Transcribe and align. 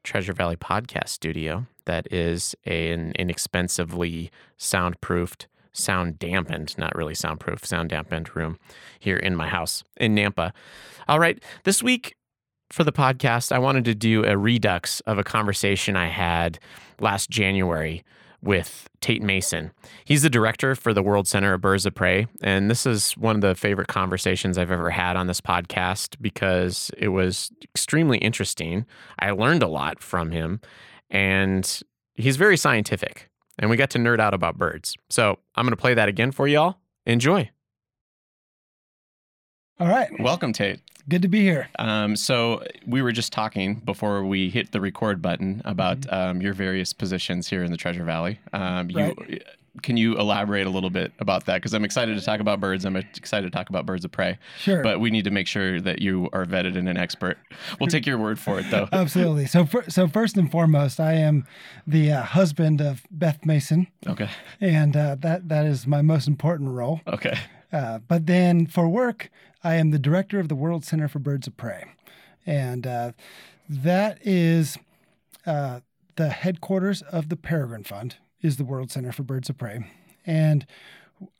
Treasure 0.02 0.32
Valley 0.32 0.56
podcast 0.56 1.08
studio 1.08 1.66
that 1.84 2.12
is 2.12 2.56
an 2.64 3.12
inexpensively 3.18 4.30
soundproofed, 4.58 5.46
sound 5.72 6.18
dampened, 6.18 6.76
not 6.76 6.94
really 6.94 7.14
soundproof, 7.14 7.64
sound 7.64 7.90
dampened 7.90 8.34
room 8.34 8.58
here 8.98 9.16
in 9.16 9.36
my 9.36 9.46
house 9.46 9.84
in 9.96 10.14
Nampa. 10.14 10.52
All 11.08 11.20
right, 11.20 11.42
this 11.64 11.82
week 11.82 12.16
for 12.70 12.84
the 12.84 12.92
podcast, 12.92 13.52
I 13.52 13.58
wanted 13.58 13.84
to 13.84 13.94
do 13.94 14.24
a 14.24 14.36
redux 14.36 15.00
of 15.00 15.18
a 15.18 15.24
conversation 15.24 15.96
I 15.96 16.08
had 16.08 16.58
last 17.00 17.30
January 17.30 18.02
with 18.42 18.88
Tate 19.00 19.22
Mason. 19.22 19.70
He's 20.04 20.22
the 20.22 20.30
director 20.30 20.74
for 20.74 20.92
the 20.92 21.02
World 21.02 21.28
Center 21.28 21.54
of 21.54 21.60
Birds 21.60 21.86
of 21.86 21.94
Prey. 21.94 22.26
And 22.42 22.70
this 22.70 22.86
is 22.86 23.12
one 23.12 23.36
of 23.36 23.40
the 23.40 23.54
favorite 23.54 23.88
conversations 23.88 24.58
I've 24.58 24.70
ever 24.72 24.90
had 24.90 25.16
on 25.16 25.28
this 25.28 25.40
podcast 25.40 26.16
because 26.20 26.90
it 26.98 27.08
was 27.08 27.50
extremely 27.62 28.18
interesting. 28.18 28.84
I 29.18 29.30
learned 29.30 29.62
a 29.62 29.68
lot 29.68 30.02
from 30.02 30.32
him, 30.32 30.60
and 31.08 31.80
he's 32.14 32.36
very 32.36 32.56
scientific. 32.56 33.28
And 33.58 33.70
we 33.70 33.76
got 33.76 33.90
to 33.90 33.98
nerd 33.98 34.18
out 34.18 34.34
about 34.34 34.58
birds. 34.58 34.96
So 35.10 35.38
I'm 35.54 35.64
going 35.64 35.72
to 35.72 35.80
play 35.80 35.94
that 35.94 36.08
again 36.08 36.32
for 36.32 36.48
y'all. 36.48 36.78
Enjoy. 37.06 37.50
All 39.78 39.88
right. 39.88 40.08
Welcome, 40.20 40.52
Tate. 40.52 40.80
Good 41.08 41.22
to 41.22 41.28
be 41.28 41.40
here. 41.40 41.68
Um, 41.78 42.14
so 42.16 42.62
we 42.86 43.02
were 43.02 43.12
just 43.12 43.32
talking 43.32 43.76
before 43.76 44.24
we 44.24 44.50
hit 44.50 44.72
the 44.72 44.80
record 44.80 45.20
button 45.20 45.62
about 45.64 46.00
Mm-hmm. 46.00 46.14
um, 46.14 46.40
your 46.42 46.54
various 46.54 46.92
positions 46.92 47.48
here 47.48 47.62
in 47.64 47.70
the 47.70 47.76
Treasure 47.76 48.04
Valley. 48.04 48.38
Um, 48.52 48.90
you, 48.90 48.98
Right. 48.98 49.42
Can 49.80 49.96
you 49.96 50.18
elaborate 50.18 50.66
a 50.66 50.70
little 50.70 50.90
bit 50.90 51.12
about 51.18 51.46
that? 51.46 51.54
Because 51.54 51.72
I'm 51.72 51.82
excited 51.84 52.18
to 52.18 52.22
talk 52.22 52.40
about 52.40 52.60
birds. 52.60 52.84
I'm 52.84 52.94
excited 52.94 53.50
to 53.50 53.56
talk 53.56 53.70
about 53.70 53.86
birds 53.86 54.04
of 54.04 54.12
prey. 54.12 54.36
Sure. 54.58 54.82
But 54.82 55.00
we 55.00 55.08
need 55.10 55.24
to 55.24 55.30
make 55.30 55.46
sure 55.46 55.80
that 55.80 56.02
you 56.02 56.28
are 56.34 56.44
vetted 56.44 56.76
and 56.76 56.90
an 56.90 56.98
expert. 56.98 57.38
We'll 57.80 57.88
take 57.88 58.04
your 58.04 58.18
word 58.18 58.38
for 58.38 58.58
it, 58.60 58.66
though. 58.70 58.86
Absolutely. 58.92 59.46
So, 59.46 59.64
fir- 59.64 59.88
so 59.88 60.08
first 60.08 60.36
and 60.36 60.50
foremost, 60.50 61.00
I 61.00 61.14
am 61.14 61.46
the 61.86 62.12
uh, 62.12 62.22
husband 62.22 62.82
of 62.82 63.06
Beth 63.10 63.46
Mason, 63.46 63.86
Okay. 64.06 64.28
and 64.60 64.94
uh, 64.94 65.16
that 65.20 65.48
that 65.48 65.64
is 65.64 65.86
my 65.86 66.02
most 66.02 66.28
important 66.28 66.68
role. 66.68 67.00
Okay. 67.06 67.38
Uh, 67.72 68.00
but 68.06 68.26
then 68.26 68.66
for 68.66 68.86
work, 68.90 69.30
I 69.64 69.74
am 69.74 69.90
the 69.90 69.98
director 69.98 70.40
of 70.40 70.48
the 70.48 70.54
World 70.54 70.84
Center 70.84 71.08
for 71.08 71.18
Birds 71.18 71.46
of 71.46 71.56
Prey, 71.56 71.84
and 72.44 72.86
uh, 72.86 73.12
that 73.68 74.18
is 74.22 74.78
uh, 75.46 75.80
the 76.16 76.30
headquarters 76.30 77.02
of 77.02 77.28
the 77.28 77.36
Peregrine 77.36 77.84
Fund. 77.84 78.16
Is 78.40 78.56
the 78.56 78.64
World 78.64 78.90
Center 78.90 79.12
for 79.12 79.22
Birds 79.22 79.48
of 79.48 79.58
Prey, 79.58 79.86
and 80.26 80.66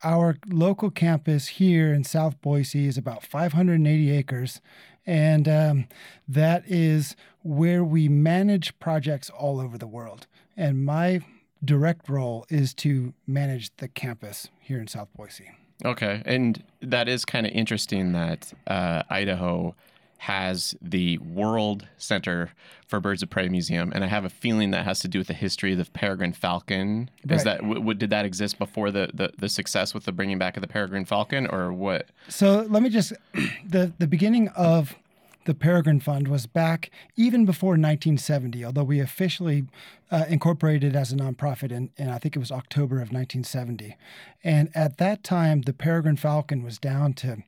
our 0.05 0.37
local 0.49 0.91
campus 0.91 1.49
here 1.49 1.93
in 1.93 2.05
South 2.05 2.41
Boise 2.41 2.87
is 2.87 2.97
about 2.97 3.25
580 3.25 4.11
acres, 4.11 4.61
and 5.05 5.49
um, 5.49 5.89
that 6.29 6.63
is 6.67 7.17
where 7.43 7.83
we 7.83 8.09
manage 8.09 8.79
projects 8.79 9.31
all 9.31 9.59
over 9.61 9.77
the 9.77 9.87
world. 9.87 10.29
And 10.57 10.85
my 10.85 11.23
direct 11.65 12.09
role 12.09 12.47
is 12.49 12.75
to 12.75 13.15
manage 13.27 13.75
the 13.79 13.89
campus 13.89 14.49
here 14.61 14.79
in 14.79 14.87
South 14.87 15.09
Boise. 15.17 15.51
Okay. 15.85 16.23
And 16.25 16.63
that 16.81 17.09
is 17.09 17.25
kind 17.25 17.47
of 17.47 17.53
interesting 17.53 18.13
that 18.13 18.53
uh, 18.67 19.03
Idaho 19.11 19.75
has 20.19 20.77
the 20.81 21.19
World 21.19 21.89
Center 21.99 22.53
for 22.87 23.01
Birds 23.01 23.25
of 23.25 23.31
Prey 23.31 23.49
Museum, 23.49 23.91
and 23.93 24.05
I 24.05 24.07
have 24.07 24.25
a 24.25 24.29
feeling 24.29 24.71
that 24.71 24.85
has 24.85 25.01
to 25.01 25.09
do 25.09 25.19
with 25.19 25.27
the 25.27 25.35
history 25.35 25.73
of 25.73 25.79
the 25.79 25.85
peregrine 25.91 26.33
falcon. 26.33 27.11
Is 27.29 27.43
that 27.43 27.57
w- 27.59 27.81
w- 27.81 27.99
did 27.99 28.11
that 28.11 28.25
exist 28.25 28.57
before 28.57 28.93
the, 28.93 29.11
the 29.13 29.33
the 29.37 29.49
success 29.49 29.95
with 29.95 30.05
the 30.05 30.13
bringing 30.13 30.39
back 30.39 30.57
of 30.57 30.61
the 30.61 30.69
peregrine 30.69 31.07
falcon, 31.07 31.49
or 31.49 31.73
what? 31.73 32.07
So 32.29 32.65
let 32.71 32.85
me 32.85 32.89
just 32.89 33.13
the 33.69 33.93
the 33.99 34.07
beginning 34.07 34.47
of 34.51 34.95
the 35.45 35.55
Peregrine 35.55 36.01
Fund 36.01 36.29
was 36.29 36.47
back 36.47 36.91
even 37.17 37.45
before 37.45 37.71
1970, 37.71 38.65
although 38.65 38.85
we 38.85 39.01
officially 39.01 39.65
uh, 40.11 40.25
incorporated 40.29 40.95
as 40.95 41.13
a 41.13 41.17
nonprofit 41.17 41.73
in, 41.73 41.91
in 41.97 42.09
I 42.09 42.19
think 42.19 42.37
it 42.37 42.39
was 42.39 42.53
October 42.53 42.97
of 42.97 43.13
1970. 43.13 43.97
And 44.45 44.71
at 44.75 44.99
that 44.99 45.25
time, 45.25 45.63
the 45.63 45.73
Peregrine 45.73 46.17
Falcon 46.17 46.63
was 46.63 46.79
down 46.79 47.15
to 47.15 47.43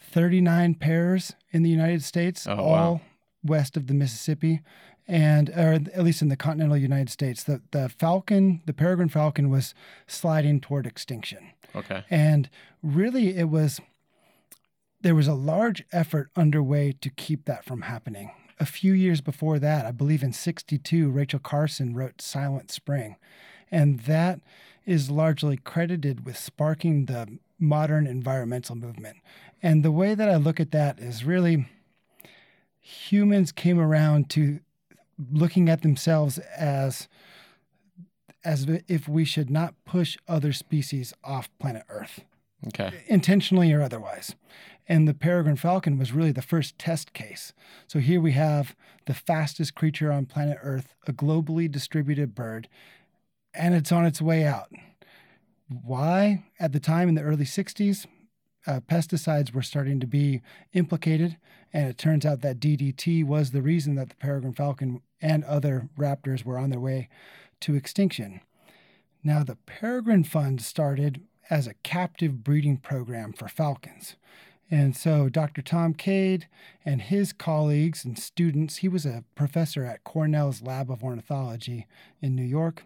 39 0.00 0.74
pairs 0.76 1.34
in 1.50 1.62
the 1.62 1.70
United 1.70 2.02
States, 2.02 2.46
Oh, 2.46 2.56
wow. 2.56 2.62
all 2.64 3.00
west 3.44 3.76
of 3.76 3.86
the 3.86 3.94
Mississippi, 3.94 4.60
and 5.06 5.48
or 5.50 5.72
at 5.74 6.02
least 6.04 6.22
in 6.22 6.28
the 6.28 6.36
continental 6.36 6.76
United 6.76 7.10
States. 7.10 7.42
The 7.42 7.62
the 7.70 7.88
falcon, 7.88 8.60
the 8.66 8.72
Peregrine 8.72 9.08
Falcon, 9.08 9.48
was 9.50 9.74
sliding 10.06 10.60
toward 10.60 10.86
extinction. 10.86 11.50
Okay. 11.74 12.04
And 12.10 12.48
really, 12.82 13.36
it 13.36 13.48
was 13.48 13.80
there 15.00 15.14
was 15.14 15.28
a 15.28 15.34
large 15.34 15.84
effort 15.92 16.30
underway 16.36 16.92
to 17.00 17.10
keep 17.10 17.44
that 17.44 17.64
from 17.64 17.82
happening. 17.82 18.30
A 18.60 18.66
few 18.66 18.92
years 18.92 19.20
before 19.20 19.58
that, 19.60 19.86
I 19.86 19.92
believe 19.92 20.22
in 20.22 20.32
62, 20.32 21.10
Rachel 21.10 21.38
Carson 21.38 21.94
wrote 21.94 22.20
Silent 22.20 22.70
Spring. 22.70 23.16
And 23.70 24.00
that 24.00 24.40
is 24.84 25.10
largely 25.10 25.56
credited 25.56 26.24
with 26.24 26.36
sparking 26.36 27.06
the 27.06 27.38
modern 27.58 28.06
environmental 28.06 28.74
movement. 28.74 29.18
And 29.62 29.84
the 29.84 29.92
way 29.92 30.14
that 30.14 30.28
I 30.28 30.36
look 30.36 30.58
at 30.58 30.72
that 30.72 30.98
is 30.98 31.24
really 31.24 31.66
humans 32.80 33.52
came 33.52 33.78
around 33.78 34.30
to 34.30 34.60
looking 35.30 35.68
at 35.68 35.82
themselves 35.82 36.38
as 36.56 37.08
as 38.44 38.66
if 38.86 39.08
we 39.08 39.24
should 39.24 39.50
not 39.50 39.74
push 39.84 40.16
other 40.28 40.52
species 40.52 41.12
off 41.24 41.50
planet 41.58 41.82
Earth, 41.88 42.24
Okay. 42.66 43.04
intentionally 43.06 43.72
or 43.72 43.82
otherwise. 43.82 44.34
And 44.88 45.06
the 45.06 45.14
peregrine 45.14 45.56
falcon 45.56 45.98
was 45.98 46.12
really 46.12 46.32
the 46.32 46.42
first 46.42 46.78
test 46.78 47.12
case. 47.12 47.52
So 47.86 47.98
here 47.98 48.20
we 48.20 48.32
have 48.32 48.74
the 49.06 49.14
fastest 49.14 49.74
creature 49.74 50.10
on 50.10 50.26
planet 50.26 50.58
Earth, 50.62 50.94
a 51.06 51.12
globally 51.12 51.70
distributed 51.70 52.34
bird, 52.34 52.68
and 53.54 53.74
it's 53.74 53.92
on 53.92 54.06
its 54.06 54.22
way 54.22 54.44
out. 54.44 54.72
Why? 55.68 56.44
At 56.58 56.72
the 56.72 56.80
time 56.80 57.08
in 57.08 57.14
the 57.14 57.22
early 57.22 57.44
60s, 57.44 58.06
uh, 58.66 58.80
pesticides 58.80 59.52
were 59.52 59.62
starting 59.62 60.00
to 60.00 60.06
be 60.06 60.40
implicated, 60.72 61.36
and 61.72 61.88
it 61.88 61.98
turns 61.98 62.24
out 62.24 62.40
that 62.40 62.60
DDT 62.60 63.24
was 63.24 63.50
the 63.50 63.62
reason 63.62 63.94
that 63.96 64.08
the 64.08 64.16
peregrine 64.16 64.54
falcon 64.54 65.02
and 65.20 65.44
other 65.44 65.88
raptors 65.98 66.44
were 66.44 66.58
on 66.58 66.70
their 66.70 66.80
way 66.80 67.08
to 67.60 67.74
extinction. 67.74 68.40
Now, 69.22 69.42
the 69.42 69.56
Peregrine 69.56 70.24
Fund 70.24 70.62
started 70.62 71.22
as 71.50 71.66
a 71.66 71.74
captive 71.82 72.44
breeding 72.44 72.76
program 72.76 73.32
for 73.32 73.48
falcons. 73.48 74.16
And 74.70 74.94
so 74.94 75.28
Dr. 75.28 75.62
Tom 75.62 75.94
Cade 75.94 76.46
and 76.84 77.00
his 77.00 77.32
colleagues 77.32 78.04
and 78.04 78.18
students, 78.18 78.78
he 78.78 78.88
was 78.88 79.06
a 79.06 79.24
professor 79.34 79.84
at 79.84 80.04
Cornell's 80.04 80.60
Lab 80.60 80.90
of 80.90 81.02
Ornithology 81.02 81.86
in 82.20 82.34
New 82.34 82.44
York. 82.44 82.84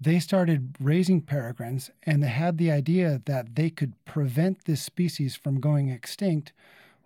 They 0.00 0.18
started 0.18 0.76
raising 0.80 1.22
peregrines 1.22 1.90
and 2.02 2.22
they 2.22 2.28
had 2.28 2.58
the 2.58 2.70
idea 2.70 3.22
that 3.26 3.54
they 3.54 3.70
could 3.70 3.92
prevent 4.04 4.64
this 4.64 4.82
species 4.82 5.36
from 5.36 5.60
going 5.60 5.88
extinct 5.88 6.52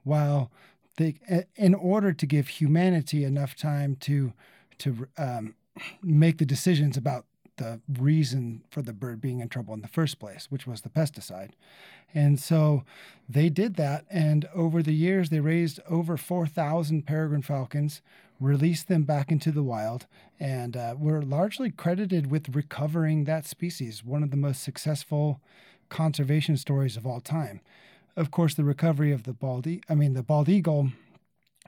while 0.05 0.50
they, 0.97 1.19
in 1.56 1.75
order 1.75 2.12
to 2.12 2.27
give 2.27 2.49
humanity 2.49 3.25
enough 3.25 3.55
time 3.55 3.96
to, 3.96 4.32
to 4.79 5.08
um, 5.17 5.55
make 6.02 6.38
the 6.38 6.46
decisions 6.46 6.96
about 6.96 7.25
the 7.56 7.81
reason 7.99 8.62
for 8.70 8.82
the 8.82 8.93
bird 8.93 9.20
being 9.20 9.40
in 9.40 9.49
trouble 9.49 9.75
in 9.75 9.82
the 9.82 9.88
first 9.88 10.19
place, 10.19 10.46
which 10.50 10.66
was 10.66 10.81
the 10.81 10.88
pesticide. 10.88 11.50
And 12.14 12.38
so 12.38 12.84
they 13.28 13.49
did 13.49 13.76
that. 13.76 14.04
And 14.10 14.49
over 14.54 14.82
the 14.82 14.94
years, 14.94 15.31
they 15.31 15.40
raised 15.40 15.81
over 15.88 16.16
4,000 16.16 17.06
peregrine 17.06 17.43
falcons, 17.43 18.02
released 18.40 18.88
them 18.88 19.04
back 19.04 19.31
into 19.31 19.52
the 19.52 19.62
wild, 19.62 20.06
and 20.40 20.76
uh, 20.76 20.94
were 20.99 21.22
largely 21.22 21.70
credited 21.70 22.31
with 22.31 22.54
recovering 22.54 23.25
that 23.25 23.46
species, 23.46 24.05
one 24.05 24.22
of 24.22 24.31
the 24.31 24.37
most 24.37 24.62
successful 24.62 25.40
conservation 25.88 26.56
stories 26.56 26.96
of 26.96 27.06
all 27.06 27.20
time. 27.20 27.60
Of 28.16 28.31
course, 28.31 28.55
the 28.55 28.64
recovery 28.64 29.12
of 29.12 29.22
the 29.22 29.32
bald, 29.32 29.66
e- 29.66 29.82
I 29.88 29.94
mean, 29.94 30.14
the 30.14 30.22
bald 30.22 30.48
eagle 30.48 30.90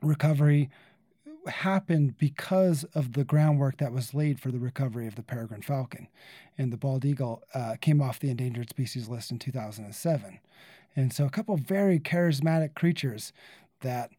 recovery 0.02 0.69
happened 1.46 2.19
because 2.19 2.85
of 2.94 3.12
the 3.12 3.25
groundwork 3.25 3.79
that 3.79 3.93
was 3.93 4.14
laid 4.14 4.41
for 4.41 4.50
the 4.50 4.58
recovery 4.58 5.06
of 5.06 5.14
the 5.14 5.23
peregrine 5.23 5.62
falcon. 5.62 6.08
And 6.56 6.73
the 6.73 6.76
bald 6.76 7.05
eagle 7.05 7.43
uh, 7.55 7.76
came 7.81 8.00
off 8.00 8.20
the 8.20 8.31
endangered 8.31 8.70
species 8.70 9.08
list 9.08 9.31
in 9.31 9.38
2007. 9.38 10.41
And 10.96 11.12
so, 11.12 11.25
a 11.25 11.31
couple 11.31 11.56
very 11.56 11.99
charismatic 11.99 12.75
creatures 12.75 13.32
that 13.81 14.11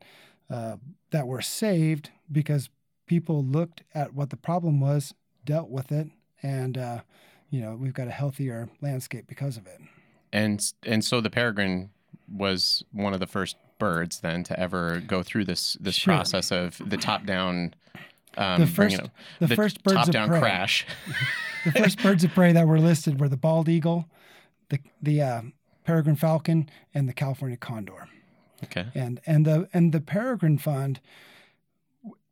uh, 0.49 0.75
that 1.11 1.27
were 1.27 1.41
saved 1.41 2.11
because 2.31 2.69
people 3.07 3.43
looked 3.43 3.83
at 3.93 4.13
what 4.13 4.29
the 4.29 4.37
problem 4.37 4.79
was, 4.79 5.13
dealt 5.43 5.69
with 5.69 5.91
it, 5.91 6.07
and 6.43 6.77
uh, 6.77 7.01
you 7.49 7.61
know 7.61 7.75
we've 7.75 7.93
got 7.93 8.07
a 8.07 8.11
healthier 8.11 8.69
landscape 8.81 9.25
because 9.27 9.57
of 9.57 9.65
it. 9.67 9.79
And 10.33 10.61
and 10.85 11.03
so 11.03 11.21
the 11.21 11.29
peregrine 11.29 11.89
was 12.29 12.83
one 12.91 13.13
of 13.13 13.19
the 13.19 13.27
first 13.27 13.57
birds 13.77 14.19
then 14.21 14.43
to 14.43 14.59
ever 14.59 14.99
go 15.05 15.23
through 15.23 15.45
this 15.45 15.77
this 15.79 15.95
Sure. 15.95 16.13
process 16.15 16.51
of 16.51 16.81
the 16.85 16.97
top 16.97 17.25
down. 17.25 17.73
Um, 18.37 18.61
The 18.61 18.67
bringing 18.67 18.97
first- 18.99 19.11
it- 19.39 19.47
the 19.47 19.55
first 19.55 19.83
birds 19.83 19.95
top 19.97 20.11
down 20.11 20.27
prey. 20.29 20.39
crash. 20.39 20.85
The 21.65 21.71
first 21.71 21.97
birds 22.03 22.23
of 22.23 22.31
prey 22.31 22.51
that 22.53 22.67
were 22.67 22.79
listed 22.79 23.19
were 23.19 23.27
the 23.27 23.37
bald 23.37 23.67
eagle, 23.69 24.07
the 24.69 24.77
the 25.01 25.19
uh, 25.21 25.41
peregrine 25.83 26.15
falcon, 26.15 26.69
and 26.93 27.09
the 27.09 27.13
California 27.13 27.57
condor. 27.57 28.07
okay. 28.63 28.85
and 28.93 29.19
and 29.25 29.45
the 29.47 29.67
and 29.73 29.91
the 29.91 29.99
Peregrine 30.01 30.59
Fund 30.59 30.99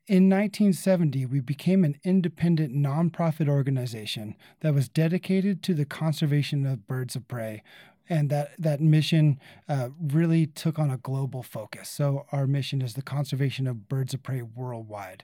in 0.05 0.29
1970 0.29 1.25
we 1.25 1.39
became 1.39 1.83
an 1.83 1.95
independent 2.03 2.75
nonprofit 2.75 3.47
organization 3.47 4.35
that 4.59 4.73
was 4.73 4.87
dedicated 4.89 5.63
to 5.63 5.73
the 5.73 5.85
conservation 5.85 6.65
of 6.65 6.85
birds 6.87 7.15
of 7.15 7.27
prey 7.27 7.63
and 8.09 8.29
that 8.29 8.51
that 8.59 8.81
mission 8.81 9.39
uh, 9.69 9.89
really 10.01 10.45
took 10.45 10.77
on 10.79 10.89
a 10.91 10.97
global 10.97 11.41
focus 11.43 11.89
so 11.89 12.25
our 12.31 12.45
mission 12.47 12.81
is 12.81 12.93
the 12.95 13.01
conservation 13.01 13.65
of 13.67 13.87
birds 13.87 14.13
of 14.13 14.21
prey 14.23 14.41
worldwide 14.41 15.23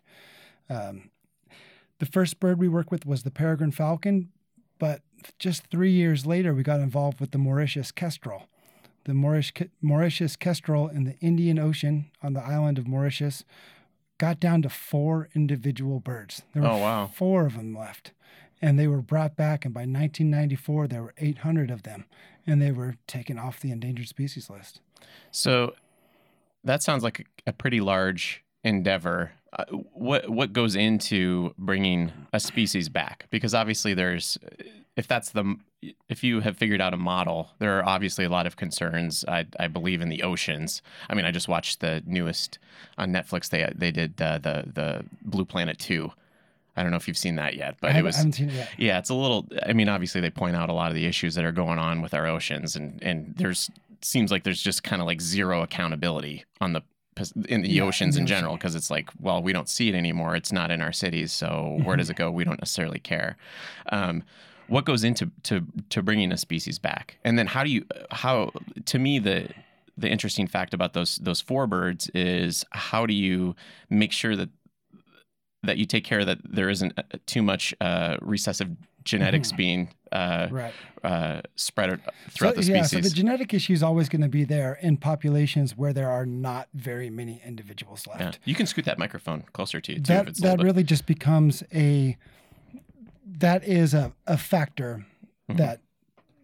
um, 0.69 1.09
the 1.99 2.05
first 2.05 2.39
bird 2.39 2.57
we 2.59 2.67
worked 2.67 2.91
with 2.91 3.05
was 3.05 3.23
the 3.23 3.31
peregrine 3.31 3.71
falcon 3.71 4.29
but 4.77 5.01
just 5.37 5.67
three 5.67 5.91
years 5.91 6.25
later 6.25 6.53
we 6.53 6.63
got 6.63 6.79
involved 6.79 7.19
with 7.19 7.31
the 7.31 7.37
mauritius 7.37 7.91
kestrel 7.91 8.47
the 9.05 9.13
Maurish- 9.13 9.53
Mauritius 9.81 10.35
kestrel 10.35 10.87
in 10.89 11.05
the 11.05 11.17
Indian 11.19 11.57
Ocean 11.57 12.11
on 12.21 12.33
the 12.33 12.41
island 12.43 12.77
of 12.77 12.85
Mauritius 12.85 13.43
got 14.19 14.39
down 14.41 14.61
to 14.61 14.69
four 14.69 15.29
individual 15.33 15.99
birds. 16.01 16.43
There 16.53 16.61
were 16.61 16.67
Oh, 16.67 16.77
wow. 16.77 17.07
four 17.07 17.45
of 17.45 17.55
them 17.55 17.75
left. 17.75 18.11
And 18.61 18.77
they 18.77 18.87
were 18.87 19.01
brought 19.01 19.37
back, 19.37 19.63
and 19.63 19.73
by 19.73 19.81
1994, 19.81 20.87
there 20.89 21.01
were 21.01 21.13
800 21.17 21.71
of 21.71 21.83
them, 21.83 22.05
and 22.49 22.61
they 22.61 22.71
were 22.71 22.95
taken 23.07 23.37
off 23.37 23.59
the 23.59 23.71
endangered 23.71 24.07
species 24.07 24.49
list. 24.49 24.81
So 25.31 25.73
that 26.63 26.83
sounds 26.83 27.03
like 27.03 27.25
a, 27.47 27.53
pretty 27.53 27.79
large 27.79 28.43
endeavor. 28.63 29.31
Uh, 29.53 29.65
what 29.93 30.29
what 30.29 30.53
goes 30.53 30.75
into 30.75 31.53
bringing 31.57 32.11
a 32.33 32.39
species 32.39 32.89
back? 32.89 33.27
Because 33.29 33.53
obviously, 33.53 33.93
there's 33.93 34.37
if 34.95 35.07
that's 35.07 35.31
the 35.31 35.55
if 36.09 36.23
you 36.23 36.41
have 36.41 36.57
figured 36.57 36.81
out 36.81 36.93
a 36.93 36.97
model, 36.97 37.51
there 37.59 37.79
are 37.79 37.85
obviously 37.87 38.25
a 38.25 38.29
lot 38.29 38.45
of 38.45 38.57
concerns. 38.57 39.23
I, 39.27 39.45
I 39.59 39.67
believe 39.67 40.01
in 40.01 40.09
the 40.09 40.23
oceans. 40.23 40.81
I 41.09 41.15
mean, 41.15 41.25
I 41.25 41.31
just 41.31 41.47
watched 41.47 41.79
the 41.79 42.03
newest 42.05 42.59
on 42.97 43.11
Netflix. 43.11 43.49
They 43.49 43.71
they 43.75 43.91
did 43.91 44.21
uh, 44.21 44.39
the 44.39 44.65
the 44.73 45.05
Blue 45.21 45.45
Planet 45.45 45.79
two. 45.79 46.11
I 46.75 46.81
don't 46.83 46.91
know 46.91 46.97
if 46.97 47.07
you've 47.07 47.17
seen 47.17 47.35
that 47.35 47.55
yet, 47.55 47.75
but 47.81 47.91
it 47.99 48.03
was 48.03 48.17
it 48.17 48.23
yeah, 48.77 48.99
it's 48.99 49.09
a 49.09 49.13
little. 49.15 49.47
I 49.65 49.73
mean, 49.73 49.89
obviously 49.89 50.21
they 50.21 50.29
point 50.29 50.55
out 50.55 50.69
a 50.69 50.73
lot 50.73 50.89
of 50.89 50.95
the 50.95 51.05
issues 51.05 51.35
that 51.35 51.43
are 51.45 51.51
going 51.51 51.79
on 51.79 52.01
with 52.01 52.13
our 52.13 52.25
oceans, 52.27 52.75
and 52.75 53.01
and 53.03 53.33
there's 53.37 53.69
seems 54.01 54.31
like 54.31 54.43
there's 54.43 54.61
just 54.61 54.83
kind 54.83 55.01
of 55.01 55.05
like 55.05 55.19
zero 55.21 55.61
accountability 55.61 56.45
on 56.61 56.73
the 56.73 56.81
in 57.49 57.63
the 57.63 57.69
Yeah, 57.69 57.83
oceans 57.83 58.15
in 58.15 58.23
in 58.23 58.27
general 58.27 58.55
because 58.55 58.75
it's 58.75 58.89
like, 58.89 59.09
well, 59.19 59.41
we 59.43 59.51
don't 59.51 59.67
see 59.67 59.89
it 59.89 59.95
anymore. 59.95 60.35
It's 60.37 60.53
not 60.53 60.71
in 60.71 60.81
our 60.81 60.93
cities, 60.93 61.33
so 61.33 61.79
where 61.83 61.97
does 61.97 62.09
it 62.09 62.15
go? 62.17 62.31
We 62.31 62.45
don't 62.45 62.59
necessarily 62.61 62.99
care. 62.99 63.35
Um, 63.91 64.23
what 64.67 64.85
goes 64.85 65.03
into 65.03 65.31
to 65.43 65.65
to 65.89 66.01
bringing 66.01 66.31
a 66.31 66.37
species 66.37 66.79
back, 66.79 67.17
and 67.25 67.37
then 67.37 67.47
how 67.47 67.63
do 67.63 67.69
you 67.71 67.85
how 68.11 68.51
to 68.85 68.99
me 68.99 69.19
the 69.19 69.49
the 69.97 70.07
interesting 70.09 70.47
fact 70.47 70.73
about 70.73 70.93
those 70.93 71.17
those 71.17 71.41
four 71.41 71.67
birds 71.67 72.09
is 72.13 72.63
how 72.71 73.05
do 73.05 73.13
you 73.13 73.55
make 73.89 74.13
sure 74.13 74.35
that 74.37 74.49
that 75.63 75.77
you 75.77 75.85
take 75.85 76.03
care 76.03 76.23
that 76.25 76.39
there 76.43 76.69
isn't 76.69 76.93
uh, 76.97 77.03
too 77.25 77.41
much 77.41 77.73
uh, 77.81 78.17
recessive 78.21 78.69
genetics 79.03 79.51
Mhm. 79.51 79.57
being 79.57 79.89
uh, 80.11 80.47
Right. 80.51 80.73
uh, 81.03 81.41
spread 81.55 81.99
throughout 82.29 82.55
so, 82.55 82.61
the 82.61 82.67
Yeah, 82.67 82.83
species. 82.83 82.89
so 83.05 83.09
the 83.09 83.15
genetic 83.15 83.53
issue 83.53 83.73
is 83.73 83.83
always 83.83 84.09
going 84.09 84.21
to 84.21 84.29
be 84.29 84.43
there 84.43 84.77
in 84.81 84.97
populations 84.97 85.75
where 85.77 85.93
there 85.93 86.09
are 86.09 86.25
not 86.25 86.67
very 86.73 87.09
many 87.09 87.41
individuals 87.45 88.07
left. 88.07 88.21
yeah. 88.21 88.31
You 88.45 88.55
can 88.55 88.65
scoot 88.65 88.85
that 88.85 88.97
microphone 88.97 89.43
closer 89.53 89.79
to 89.81 89.93
you 89.93 89.99
too. 89.99 90.13
if 90.13 90.25
that 90.25 90.35
that 90.37 90.63
really 90.63 90.83
just 90.83 91.05
becomes 91.05 91.63
a 91.73 92.17
that 93.25 93.63
is 93.63 93.93
a, 93.93 94.13
a 94.27 94.37
factor 94.37 95.05
Mhm. 95.49 95.57
that 95.57 95.81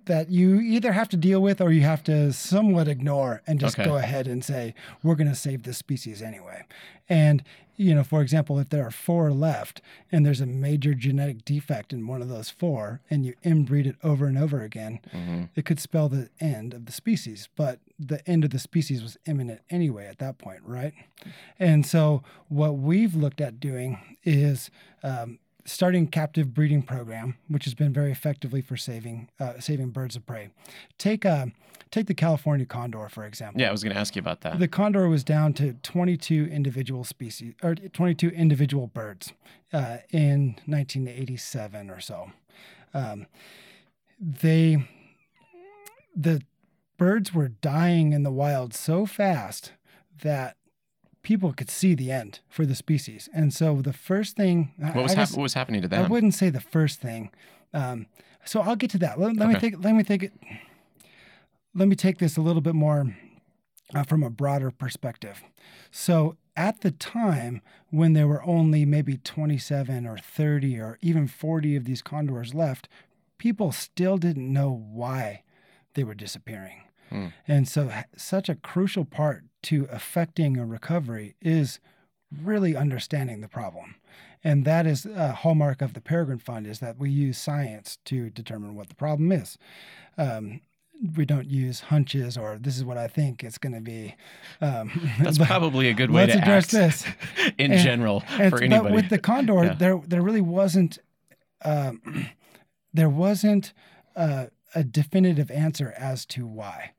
that 0.05 0.29
you 0.29 0.59
either 0.59 0.91
have 0.91 1.09
to 1.09 1.17
deal 1.17 1.41
with 1.41 1.59
or 1.59 1.71
you 1.71 1.81
have 1.81 2.03
to 2.03 2.31
somewhat 2.31 2.87
ignore 2.87 3.41
and 3.47 3.59
just 3.59 3.79
Okay. 3.79 3.89
go 3.89 3.97
ahead 3.97 4.27
and 4.27 4.45
say 4.45 4.75
we're 5.01 5.15
going 5.15 5.27
to 5.27 5.33
save 5.35 5.63
this 5.63 5.79
species 5.79 6.21
anyway 6.21 6.63
and 7.09 7.43
you 7.77 7.93
know 7.93 8.03
for 8.03 8.21
example 8.21 8.57
if 8.59 8.69
there 8.69 8.85
are 8.85 8.91
four 8.91 9.31
left 9.31 9.81
and 10.11 10.25
there's 10.25 10.41
a 10.41 10.45
major 10.45 10.93
genetic 10.93 11.43
defect 11.45 11.91
in 11.93 12.07
one 12.07 12.21
of 12.21 12.29
those 12.29 12.49
four 12.49 13.01
and 13.09 13.25
you 13.25 13.33
inbreed 13.43 13.85
it 13.85 13.95
over 14.03 14.25
and 14.27 14.37
over 14.37 14.61
again 14.61 14.99
Mhm. 15.13 15.49
it 15.55 15.65
could 15.65 15.79
spell 15.79 16.07
the 16.09 16.29
end 16.39 16.73
of 16.73 16.85
the 16.85 16.91
species, 16.91 17.49
but 17.55 17.79
the 17.99 18.27
end 18.29 18.43
of 18.43 18.49
the 18.51 18.59
species 18.59 19.01
was 19.03 19.17
imminent 19.25 19.61
anyway 19.69 20.05
at 20.07 20.17
that 20.19 20.37
point, 20.37 20.61
right? 20.63 20.93
And 21.59 21.85
so, 21.85 22.23
what 22.49 22.77
we've 22.77 23.15
looked 23.15 23.39
at 23.41 23.59
doing 23.59 23.99
is 24.23 24.69
um, 25.03 25.39
starting 25.65 26.07
captive 26.07 26.53
breeding 26.53 26.81
program, 26.83 27.35
which 27.47 27.63
has 27.65 27.73
been 27.73 27.93
very 27.93 28.11
effectively 28.11 28.61
for 28.61 28.75
saving 28.77 29.29
uh, 29.39 29.59
saving 29.59 29.89
birds 29.91 30.15
of 30.15 30.25
prey. 30.25 30.49
Take 30.97 31.25
uh, 31.25 31.47
take 31.91 32.07
the 32.07 32.13
California 32.13 32.65
condor 32.65 33.07
for 33.09 33.25
example. 33.25 33.61
Yeah, 33.61 33.69
I 33.69 33.71
was 33.71 33.83
going 33.83 33.93
to 33.93 33.99
ask 33.99 34.15
you 34.15 34.19
about 34.19 34.41
that. 34.41 34.59
The 34.59 34.67
condor 34.67 35.07
was 35.07 35.23
down 35.23 35.53
to 35.53 35.73
22 35.83 36.49
individual 36.51 37.03
species 37.03 37.53
or 37.63 37.75
22 37.75 38.29
individual 38.29 38.87
birds 38.87 39.33
uh, 39.73 39.97
in 40.11 40.55
1987 40.65 41.89
or 41.89 41.99
so. 41.99 42.31
Um, 42.93 43.27
they 44.19 44.87
the 46.15 46.41
birds 46.97 47.33
were 47.33 47.49
dying 47.49 48.13
in 48.13 48.23
the 48.23 48.31
wild 48.31 48.73
so 48.73 49.05
fast 49.05 49.73
that 50.21 50.55
people 51.21 51.51
could 51.51 51.69
see 51.69 51.95
the 51.95 52.11
end 52.11 52.39
for 52.47 52.65
the 52.65 52.75
species. 52.75 53.27
And 53.33 53.53
so 53.53 53.81
the 53.81 53.91
first 53.91 54.37
thing 54.37 54.71
what 54.77 54.95
was 54.95 55.13
I 55.13 55.15
hap- 55.19 55.31
what 55.31 55.41
was 55.41 55.53
happening 55.55 55.81
to 55.81 55.87
them? 55.87 56.05
I 56.05 56.07
wouldn't 56.07 56.33
say 56.35 56.49
the 56.49 56.61
first 56.61 57.01
thing. 57.01 57.31
Um, 57.73 58.07
so 58.45 58.61
I'll 58.61 58.75
get 58.75 58.91
to 58.91 58.97
that. 58.99 59.19
Let, 59.19 59.35
let 59.35 59.49
me 59.49 59.55
think. 59.55 59.83
let 59.83 59.95
me 59.95 60.03
take 60.03 60.23
it. 60.23 60.31
Let 61.75 61.87
me 61.87 61.95
take 61.95 62.19
this 62.19 62.37
a 62.37 62.41
little 62.41 62.61
bit 62.61 62.73
more 62.73 63.15
uh, 63.93 64.03
from 64.03 64.23
a 64.23 64.29
broader 64.29 64.71
perspective. 64.71 65.43
So 65.91 66.37
at 66.55 66.81
the 66.81 66.91
time 66.91 67.61
when 67.89 68.13
there 68.13 68.27
were 68.27 68.43
only 68.45 68.85
maybe 68.85 69.17
27 69.17 70.05
or 70.07 70.17
30 70.17 70.79
or 70.79 70.97
even 71.01 71.27
40 71.27 71.75
of 71.75 71.85
these 71.85 72.01
condors 72.01 72.53
left, 72.53 72.87
people 73.37 73.71
still 73.71 74.17
didn't 74.17 74.51
know 74.51 74.71
why 74.71 75.43
they 75.93 76.03
were 76.03 76.15
disappearing. 76.15 76.81
Hmm. 77.09 77.27
And 77.47 77.67
so, 77.67 77.91
such 78.15 78.49
a 78.49 78.55
crucial 78.55 79.05
part 79.05 79.43
to 79.63 79.87
affecting 79.91 80.57
a 80.57 80.65
recovery 80.65 81.35
is 81.41 81.79
really 82.31 82.75
understanding 82.75 83.41
the 83.41 83.47
problem. 83.47 83.95
And 84.43 84.65
that 84.65 84.87
is 84.87 85.05
a 85.05 85.33
hallmark 85.33 85.81
of 85.81 85.93
the 85.93 86.01
Peregrine 86.01 86.39
Fund 86.39 86.67
is 86.67 86.79
that 86.79 86.97
we 86.97 87.09
use 87.09 87.37
science 87.37 87.99
to 88.05 88.29
determine 88.29 88.75
what 88.75 88.89
the 88.89 88.95
problem 88.95 89.31
is. 89.31 89.57
Um, 90.17 90.61
we 91.17 91.25
don't 91.25 91.49
use 91.49 91.79
hunches 91.81 92.37
or 92.37 92.57
this 92.59 92.77
is 92.77 92.83
what 92.85 92.97
I 92.97 93.07
think 93.07 93.43
it's 93.43 93.57
going 93.57 93.73
to 93.73 93.81
be. 93.81 94.15
Um, 94.61 95.11
That's 95.21 95.37
probably 95.37 95.89
a 95.89 95.93
good 95.93 96.09
way 96.11 96.25
to 96.25 96.33
address 96.37 96.67
this. 96.71 97.05
in 97.57 97.71
And- 97.73 97.81
general 97.81 98.23
And- 98.29 98.49
for 98.51 98.57
but 98.59 98.63
anybody. 98.63 98.95
with 98.95 99.09
the 99.09 99.19
condor, 99.19 99.63
Yeah. 99.65 99.73
there 99.75 100.01
there 100.07 100.21
really 100.21 100.41
wasn't 100.41 100.97
um, 101.63 102.01
there 102.93 103.09
wasn't 103.09 103.73
uh, 104.15 104.47
a 104.73 104.83
definitive 104.83 105.51
answer 105.51 105.93
as 105.97 106.25
to 106.27 106.45
why. 106.47 106.91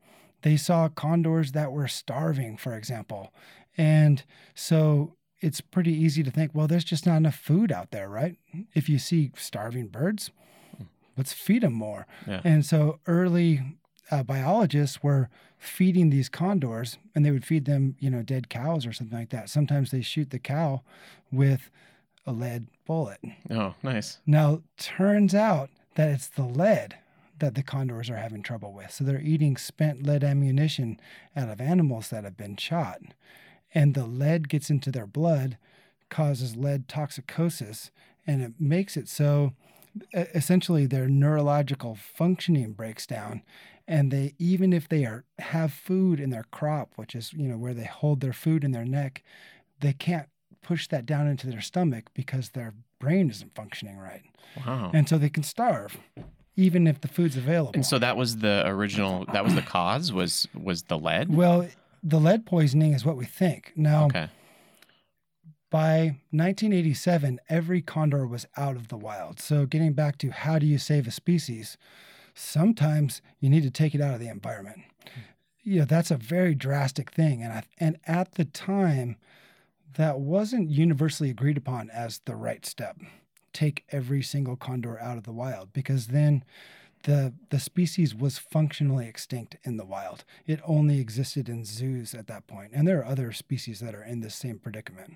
They 0.43 0.57
saw 0.57 0.87
condors 0.89 1.53
that 1.53 1.71
were 1.71 1.87
starving, 1.87 2.57
for 2.57 2.75
example, 2.75 3.33
and 3.77 4.23
so 4.53 5.15
it's 5.39 5.61
pretty 5.61 5.93
easy 5.93 6.23
to 6.23 6.31
think, 6.31 6.51
well, 6.53 6.67
there's 6.67 6.83
just 6.83 7.05
not 7.05 7.17
enough 7.17 7.35
food 7.35 7.71
out 7.71 7.91
there, 7.91 8.09
right? 8.09 8.37
If 8.73 8.89
you 8.89 8.97
see 8.99 9.31
starving 9.35 9.87
birds, 9.87 10.31
let's 11.15 11.33
feed 11.33 11.61
them 11.63 11.73
more. 11.73 12.07
Yeah. 12.27 12.41
And 12.43 12.65
so 12.65 12.99
early 13.05 13.61
uh, 14.11 14.23
biologists 14.23 15.03
were 15.03 15.29
feeding 15.57 16.09
these 16.09 16.29
condors, 16.29 16.97
and 17.15 17.25
they 17.25 17.31
would 17.31 17.45
feed 17.45 17.65
them, 17.65 17.95
you 17.99 18.09
know, 18.09 18.21
dead 18.21 18.49
cows 18.49 18.85
or 18.85 18.93
something 18.93 19.17
like 19.17 19.29
that. 19.29 19.49
Sometimes 19.49 19.91
they 19.91 20.01
shoot 20.01 20.29
the 20.29 20.39
cow 20.39 20.81
with 21.31 21.69
a 22.25 22.31
lead 22.31 22.67
bullet. 22.85 23.19
oh, 23.49 23.73
nice. 23.83 24.19
Now, 24.25 24.61
turns 24.77 25.33
out 25.33 25.69
that 25.95 26.09
it's 26.09 26.27
the 26.27 26.43
lead 26.43 26.95
that 27.39 27.55
the 27.55 27.63
condors 27.63 28.09
are 28.09 28.17
having 28.17 28.41
trouble 28.41 28.73
with. 28.73 28.91
So 28.91 29.03
they're 29.03 29.21
eating 29.21 29.57
spent 29.57 30.05
lead 30.05 30.23
ammunition 30.23 30.99
out 31.35 31.49
of 31.49 31.61
animals 31.61 32.09
that 32.09 32.23
have 32.23 32.37
been 32.37 32.57
shot. 32.57 32.99
And 33.73 33.93
the 33.93 34.05
lead 34.05 34.49
gets 34.49 34.69
into 34.69 34.91
their 34.91 35.05
blood, 35.05 35.57
causes 36.09 36.55
lead 36.55 36.87
toxicosis, 36.87 37.91
and 38.25 38.41
it 38.41 38.53
makes 38.59 38.97
it 38.97 39.07
so 39.07 39.53
essentially 40.13 40.85
their 40.85 41.07
neurological 41.07 41.95
functioning 41.95 42.73
breaks 42.73 43.05
down. 43.05 43.41
And 43.87 44.11
they 44.11 44.33
even 44.37 44.73
if 44.73 44.87
they 44.89 45.05
are 45.05 45.23
have 45.39 45.71
food 45.73 46.19
in 46.19 46.29
their 46.29 46.45
crop, 46.51 46.91
which 46.95 47.15
is 47.15 47.33
you 47.33 47.47
know 47.47 47.57
where 47.57 47.73
they 47.73 47.85
hold 47.85 48.21
their 48.21 48.33
food 48.33 48.63
in 48.63 48.71
their 48.71 48.85
neck, 48.85 49.23
they 49.79 49.93
can't 49.93 50.27
push 50.61 50.87
that 50.87 51.05
down 51.05 51.27
into 51.27 51.47
their 51.47 51.61
stomach 51.61 52.05
because 52.13 52.49
their 52.49 52.73
brain 52.99 53.29
isn't 53.29 53.53
functioning 53.55 53.97
right, 53.97 54.23
Wow. 54.65 54.91
and 54.93 55.07
so 55.07 55.17
they 55.17 55.29
can 55.29 55.43
starve 55.43 55.97
even 56.59 56.87
if 56.87 56.99
the 57.01 57.07
food's 57.07 57.37
available. 57.37 57.71
And 57.75 57.85
so 57.85 57.99
that 57.99 58.17
was 58.17 58.37
the 58.37 58.63
original. 58.65 59.25
That 59.31 59.43
was 59.43 59.53
the 59.53 59.61
cause. 59.61 60.11
Was 60.11 60.47
was 60.55 60.83
the 60.83 60.97
lead? 60.97 61.33
well, 61.33 61.67
the 62.03 62.19
lead 62.19 62.45
poisoning 62.45 62.93
is 62.93 63.05
what 63.05 63.15
we 63.17 63.25
think 63.25 63.71
now. 63.75 64.05
Okay. 64.05 64.29
By 65.69 66.15
1987, 66.31 67.39
every 67.49 67.81
condor 67.81 68.25
was 68.25 68.45
out 68.55 68.77
of 68.77 68.87
the 68.87 68.95
wild. 68.95 69.39
So, 69.41 69.65
getting 69.65 69.91
back 69.93 70.17
to 70.19 70.29
how 70.31 70.59
do 70.59 70.65
you 70.65 70.77
save 70.77 71.07
a 71.07 71.11
species, 71.11 71.77
sometimes 72.37 73.21
you 73.39 73.49
need 73.49 73.63
to 73.63 73.71
take 73.71 73.95
it 73.95 74.01
out 74.01 74.13
of 74.13 74.19
the 74.19 74.27
environment. 74.27 74.81
You 75.63 75.79
know, 75.79 75.85
that's 75.85 76.11
a 76.11 76.17
very 76.17 76.55
drastic 76.55 77.11
thing. 77.11 77.43
And, 77.43 77.51
I, 77.51 77.63
and 77.79 77.97
at 78.05 78.35
the 78.35 78.45
time, 78.45 79.17
that 79.95 80.19
wasn't 80.19 80.69
universally 80.69 81.29
agreed 81.29 81.57
upon 81.57 81.89
as 81.89 82.21
the 82.25 82.35
right 82.35 82.65
step. 82.65 82.97
Take 83.53 83.83
every 83.91 84.21
single 84.21 84.55
condor 84.55 84.99
out 84.99 85.17
of 85.17 85.23
the 85.23 85.31
wild 85.31 85.73
because 85.73 86.07
then 86.07 86.43
the 87.03 87.33
the 87.49 87.59
species 87.59 88.13
was 88.13 88.37
functionally 88.37 89.07
extinct 89.07 89.55
in 89.63 89.77
the 89.77 89.85
wild. 89.85 90.23
It 90.45 90.59
only 90.65 90.99
existed 90.99 91.47
in 91.47 91.63
zoos 91.63 92.13
at 92.13 92.27
that 92.27 92.47
point, 92.47 92.71
and 92.73 92.87
there 92.87 92.99
are 92.99 93.05
other 93.05 93.31
species 93.31 93.79
that 93.79 93.95
are 93.95 94.03
in 94.03 94.19
this 94.19 94.35
same 94.35 94.59
predicament. 94.59 95.15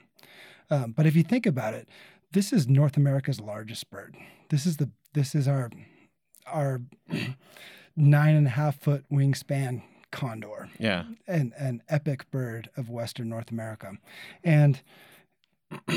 Um, 0.69 0.91
but 0.91 1.05
if 1.05 1.15
you 1.15 1.23
think 1.23 1.45
about 1.45 1.73
it, 1.73 1.87
this 2.31 2.53
is 2.53 2.67
North 2.67 2.97
America's 2.97 3.39
largest 3.41 3.89
bird. 3.89 4.15
This 4.49 4.65
is 4.65 4.77
the 4.77 4.89
this 5.13 5.35
is 5.35 5.47
our 5.47 5.69
our 6.45 6.81
nine 7.95 8.35
and 8.35 8.47
a 8.47 8.51
half 8.51 8.79
foot 8.79 9.05
wingspan 9.11 9.83
condor 10.11 10.69
Yeah. 10.79 11.05
an, 11.27 11.53
an 11.57 11.81
epic 11.87 12.29
bird 12.31 12.69
of 12.75 12.89
Western 12.89 13.29
North 13.29 13.51
America. 13.51 13.93
And 14.43 14.81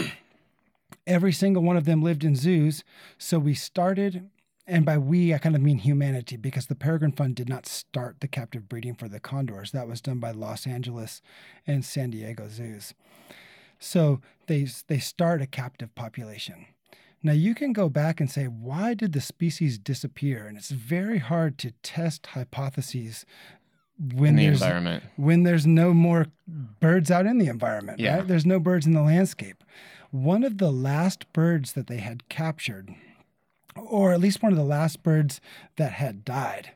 every 1.07 1.33
single 1.33 1.63
one 1.63 1.77
of 1.77 1.85
them 1.85 2.03
lived 2.03 2.25
in 2.25 2.37
zoos. 2.37 2.85
So 3.19 3.39
we 3.39 3.55
started, 3.55 4.31
and 4.67 4.85
by 4.87 4.99
we, 4.99 5.35
I 5.35 5.39
kind 5.39 5.57
of 5.57 5.63
mean 5.63 5.79
humanity, 5.79 6.37
because 6.37 6.67
the 6.67 6.75
Peregrine 6.75 7.13
Fund 7.13 7.35
did 7.37 7.49
not 7.49 7.67
start 7.67 8.21
the 8.21 8.29
captive 8.29 8.69
breeding 8.69 8.95
for 8.95 9.09
the 9.09 9.21
condors. 9.21 9.73
That 9.73 9.89
was 9.89 10.01
done 10.01 10.19
by 10.21 10.31
Los 10.31 10.67
Angeles 10.67 11.21
and 11.67 11.85
San 11.85 12.11
Diego 12.11 12.49
zoos. 12.49 12.95
So 13.79 14.21
they, 14.47 14.67
they 14.87 14.99
start 14.99 15.43
a 15.43 15.47
captive 15.47 15.95
population. 15.95 16.67
Now 17.25 17.33
you 17.33 17.55
can 17.55 17.73
go 17.73 17.89
back 17.89 18.21
and 18.21 18.31
say, 18.31 18.45
why 18.45 18.93
did 18.95 19.13
the 19.15 19.21
species 19.21 19.79
disappear? 19.79 20.47
And 20.47 20.57
it's 20.59 20.71
very 20.71 21.19
hard 21.19 21.57
to 21.59 21.73
test 21.83 22.27
hypotheses 22.29 23.25
when 23.99 24.31
In 24.31 24.37
the 24.37 24.45
there's 24.47 24.63
environment. 24.63 25.05
when 25.17 25.43
there's 25.45 25.67
no 25.67 25.95
more 25.95 26.27
birds 26.81 27.11
out 27.11 27.27
in 27.27 27.39
the 27.39 27.47
environment, 27.47 27.99
Yeah. 27.99 28.17
right? 28.19 28.29
There's 28.29 28.45
no 28.45 28.61
birds 28.61 28.87
in 28.87 28.93
the 28.93 29.03
landscape. 29.03 29.65
One 30.11 30.45
of 30.45 30.59
the 30.59 30.71
last 30.71 31.33
birds 31.33 31.73
that 31.73 31.87
they 31.87 31.97
had 31.99 32.29
captured, 32.29 32.95
or 33.75 34.13
at 34.13 34.21
least 34.21 34.43
one 34.43 34.53
of 34.53 34.59
the 34.59 34.65
last 34.65 35.03
birds 35.03 35.41
that 35.77 35.93
had 35.93 36.25
died 36.25 36.73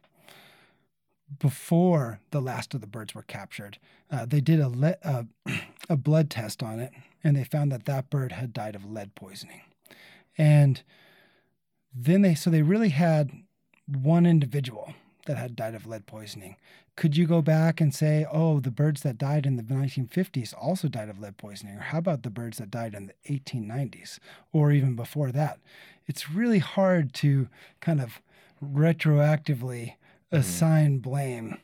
before 1.40 2.20
the 2.30 2.40
last 2.40 2.72
of 2.74 2.80
the 2.80 2.86
birds 2.86 3.14
were 3.14 3.22
captured, 3.22 3.78
uh, 4.10 4.24
they 4.24 4.40
did 4.40 4.60
a, 4.60 4.68
le- 4.68 4.96
uh, 5.04 5.24
a 5.90 5.96
blood 5.96 6.30
test 6.30 6.62
on 6.62 6.80
it 6.80 6.92
and 7.22 7.36
they 7.36 7.44
found 7.44 7.70
that 7.70 7.84
that 7.84 8.08
bird 8.10 8.32
had 8.32 8.52
died 8.52 8.74
of 8.74 8.90
lead 8.90 9.14
poisoning. 9.14 9.60
And 10.38 10.82
then 11.92 12.22
they, 12.22 12.34
so 12.34 12.48
they 12.48 12.62
really 12.62 12.90
had 12.90 13.30
one 13.86 14.24
individual 14.24 14.94
that 15.26 15.36
had 15.36 15.56
died 15.56 15.74
of 15.74 15.86
lead 15.86 16.06
poisoning. 16.06 16.56
Could 16.96 17.16
you 17.16 17.26
go 17.26 17.42
back 17.42 17.80
and 17.80 17.94
say, 17.94 18.26
oh, 18.32 18.60
the 18.60 18.70
birds 18.70 19.02
that 19.02 19.18
died 19.18 19.46
in 19.46 19.56
the 19.56 19.62
1950s 19.62 20.54
also 20.58 20.88
died 20.88 21.08
of 21.08 21.20
lead 21.20 21.36
poisoning? 21.36 21.76
Or 21.76 21.80
how 21.80 21.98
about 21.98 22.22
the 22.22 22.30
birds 22.30 22.58
that 22.58 22.70
died 22.70 22.94
in 22.94 23.06
the 23.06 23.32
1890s 23.32 24.18
or 24.52 24.72
even 24.72 24.96
before 24.96 25.30
that? 25.32 25.60
It's 26.06 26.30
really 26.30 26.58
hard 26.58 27.12
to 27.14 27.48
kind 27.80 28.00
of 28.00 28.20
retroactively 28.64 29.94
assign 30.32 30.98
blame 30.98 31.58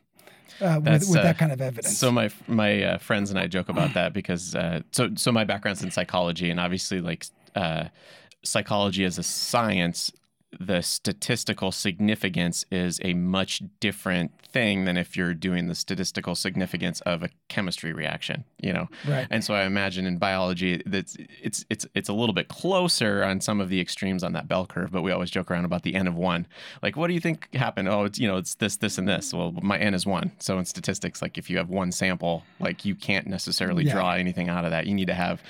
uh, 0.60 0.80
with, 0.82 1.08
with 1.08 1.16
uh, 1.16 1.22
that 1.22 1.38
kind 1.38 1.52
of 1.52 1.60
evidence. 1.60 1.96
So 1.98 2.12
my 2.12 2.30
my 2.46 2.82
uh, 2.82 2.98
friends 2.98 3.30
and 3.30 3.38
I 3.38 3.46
joke 3.46 3.68
about 3.68 3.94
that 3.94 4.12
because 4.12 4.54
uh, 4.54 4.80
so 4.92 5.10
so 5.16 5.32
my 5.32 5.44
background's 5.44 5.82
in 5.82 5.90
psychology 5.90 6.50
and 6.50 6.60
obviously 6.60 7.00
like 7.00 7.26
uh, 7.54 7.84
psychology 8.44 9.04
as 9.04 9.18
a 9.18 9.22
science, 9.22 10.12
the 10.60 10.82
statistical 10.82 11.72
significance 11.72 12.64
is 12.70 13.00
a 13.02 13.14
much 13.14 13.62
different 13.80 14.32
thing 14.42 14.84
than 14.84 14.96
if 14.96 15.16
you're 15.16 15.34
doing 15.34 15.66
the 15.68 15.74
statistical 15.74 16.34
significance 16.34 17.00
of 17.02 17.22
a 17.22 17.28
chemistry 17.48 17.92
reaction. 17.92 18.44
You 18.60 18.72
know, 18.72 18.88
right. 19.06 19.26
and 19.30 19.44
so 19.44 19.54
I 19.54 19.64
imagine 19.64 20.06
in 20.06 20.18
biology 20.18 20.82
that's 20.86 21.16
it's 21.42 21.64
it's 21.70 21.86
it's 21.94 22.08
a 22.08 22.12
little 22.12 22.34
bit 22.34 22.48
closer 22.48 23.22
on 23.24 23.40
some 23.40 23.60
of 23.60 23.68
the 23.68 23.80
extremes 23.80 24.22
on 24.24 24.32
that 24.32 24.48
bell 24.48 24.66
curve, 24.66 24.90
but 24.90 25.02
we 25.02 25.12
always 25.12 25.30
joke 25.30 25.50
around 25.50 25.64
about 25.64 25.82
the 25.82 25.94
n 25.94 26.06
of 26.06 26.14
one. 26.16 26.46
Like, 26.82 26.96
what 26.96 27.08
do 27.08 27.14
you 27.14 27.20
think 27.20 27.52
happened? 27.54 27.88
Oh, 27.88 28.04
it's 28.04 28.18
you 28.18 28.28
know, 28.28 28.36
it's 28.36 28.54
this, 28.54 28.76
this, 28.76 28.98
and 28.98 29.08
this. 29.08 29.32
Well, 29.34 29.52
my 29.62 29.78
n 29.78 29.94
is 29.94 30.06
one. 30.06 30.32
So 30.38 30.58
in 30.58 30.64
statistics, 30.64 31.20
like 31.20 31.36
if 31.36 31.50
you 31.50 31.58
have 31.58 31.68
one 31.68 31.92
sample, 31.92 32.44
like 32.60 32.84
you 32.84 32.94
can't 32.94 33.26
necessarily 33.26 33.84
Yeah. 33.84 33.94
draw 33.94 34.12
anything 34.12 34.48
out 34.48 34.64
of 34.64 34.70
that. 34.70 34.86
You 34.86 34.94
need 34.94 35.08
to 35.08 35.14
have. 35.14 35.42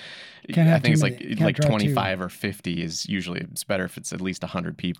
Can't 0.52 0.68
I 0.68 0.72
have 0.72 0.82
think 0.82 0.92
it's 0.92 1.02
too 1.02 1.08
like 1.08 1.40
like 1.40 1.56
draw 1.56 1.64
two. 1.64 1.68
twenty 1.70 1.94
five 1.94 2.20
or 2.20 2.28
fifty 2.28 2.82
is 2.82 3.08
usually 3.08 3.40
it's 3.40 3.64
better 3.64 3.84
if 3.84 3.96
it's 3.96 4.12
at 4.12 4.20
least 4.20 4.44
hundred 4.44 4.76
people 4.76 4.93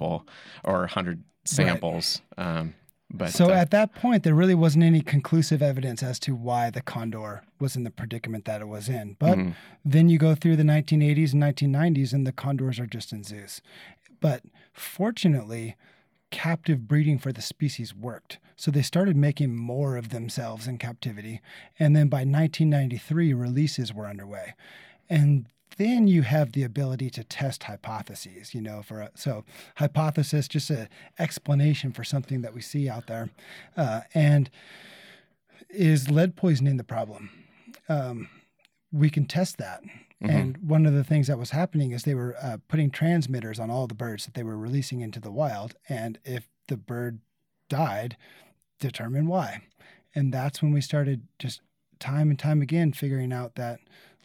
or 0.65 0.87
hundred 0.87 1.23
samples. 1.45 2.23
Um, 2.37 2.75
but 3.11 3.31
so 3.31 3.51
uh, 3.51 3.53
at 3.53 3.71
that 3.71 3.95
point, 3.95 4.25
there 4.25 4.35
really 4.35 4.55
wasn't 4.55 4.85
any 4.85 5.01
conclusive 5.01 5.63
evidence 5.63 6.03
as 6.03 6.19
to 6.21 6.35
why 6.35 6.71
the 6.71 6.81
condor 6.81 7.45
was 7.61 7.77
in 7.77 7.85
the 7.85 7.91
predicament 7.91 8.45
that 8.47 8.61
it 8.61 8.69
was 8.69 8.89
in. 8.89 9.17
But 9.19 9.39
mhm. 9.39 9.55
then 9.85 10.09
you 10.09 10.19
go 10.19 10.35
through 10.35 10.57
the 10.57 10.65
1980s 10.65 11.33
and 11.33 11.43
1990s, 11.43 12.13
and 12.13 12.27
the 12.27 12.33
condors 12.33 12.81
are 12.81 12.87
just 12.87 13.13
in 13.13 13.23
zoos. 13.23 13.61
But 14.21 14.43
fortunately, 14.73 15.77
captive 16.31 16.89
breeding 16.89 17.19
for 17.19 17.33
the 17.33 17.43
species 17.43 17.95
worked. 17.95 18.39
So 18.57 18.71
they 18.71 18.83
started 18.83 19.17
making 19.17 19.55
more 19.55 19.97
of 19.97 20.09
themselves 20.09 20.67
in 20.67 20.79
captivity. 20.79 21.41
And 21.79 21.95
then 21.95 22.09
by 22.09 22.19
1993, 22.19 23.33
releases 23.35 23.95
were 23.95 24.09
underway. 24.09 24.55
And 25.09 25.47
then 25.77 26.07
you 26.07 26.23
have 26.23 26.53
the 26.53 26.63
ability 26.63 27.11
to 27.11 27.25
test 27.25 27.65
hypotheses, 27.65 28.55
you 28.55 28.61
know, 28.61 28.83
for 28.83 29.01
a, 29.01 29.11
so 29.15 29.45
hypothesis, 29.77 30.49
just 30.49 30.71
an 30.71 30.89
explanation 31.19 31.93
for 31.93 32.05
something 32.05 32.43
that 32.43 32.55
we 32.55 32.61
see 32.61 32.89
out 32.89 33.07
there. 33.07 33.31
Uh, 33.77 34.03
and 34.15 34.51
is 35.71 36.11
lead 36.11 36.37
poisoning 36.37 36.77
the 36.77 36.85
problem? 36.85 37.31
Um, 37.89 38.29
we 38.93 39.11
can 39.11 39.25
test 39.27 39.59
that. 39.59 39.83
Mhm. 40.23 40.31
And 40.31 40.57
one 40.59 40.87
of 40.87 40.95
the 40.95 41.05
things 41.05 41.27
that 41.27 41.39
was 41.39 41.51
happening 41.51 41.91
is 41.91 42.03
they 42.03 42.15
were 42.15 42.37
uh, 42.41 42.59
putting 42.69 42.91
transmitters 42.91 43.59
on 43.59 43.71
all 43.71 43.87
the 43.87 43.95
birds 43.95 44.25
that 44.25 44.35
they 44.35 44.43
were 44.45 44.57
releasing 44.57 45.01
into 45.01 45.21
the 45.21 45.33
wild. 45.33 45.75
And 45.89 46.19
if 46.25 46.49
the 46.69 46.77
bird 46.77 47.21
died, 47.69 48.17
determine 48.79 49.27
why. 49.27 49.63
And 50.15 50.33
that's 50.33 50.63
when 50.63 50.73
we 50.73 50.81
started 50.81 51.27
just 51.39 51.61
time 51.99 52.31
and 52.31 52.39
time 52.39 52.63
again 52.63 52.93
figuring 52.93 53.33
out 53.33 53.57
that 53.57 53.81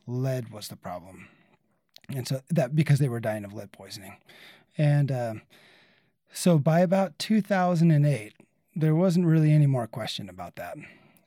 lead 0.05 0.49
was 0.49 0.67
the 0.67 0.75
problem. 0.75 1.27
And 2.15 2.27
so 2.27 2.41
that 2.49 2.75
because 2.75 2.99
they 2.99 3.09
were 3.09 3.19
dying 3.19 3.45
of 3.45 3.53
lead 3.53 3.71
poisoning. 3.71 4.17
And 4.77 5.11
um, 5.11 5.41
so 6.31 6.57
by 6.57 6.79
about 6.79 7.17
2008, 7.19 8.33
there 8.75 8.95
wasn't 8.95 9.25
really 9.25 9.51
any 9.51 9.67
more 9.67 9.87
question 9.87 10.29
about 10.29 10.55
that. 10.55 10.77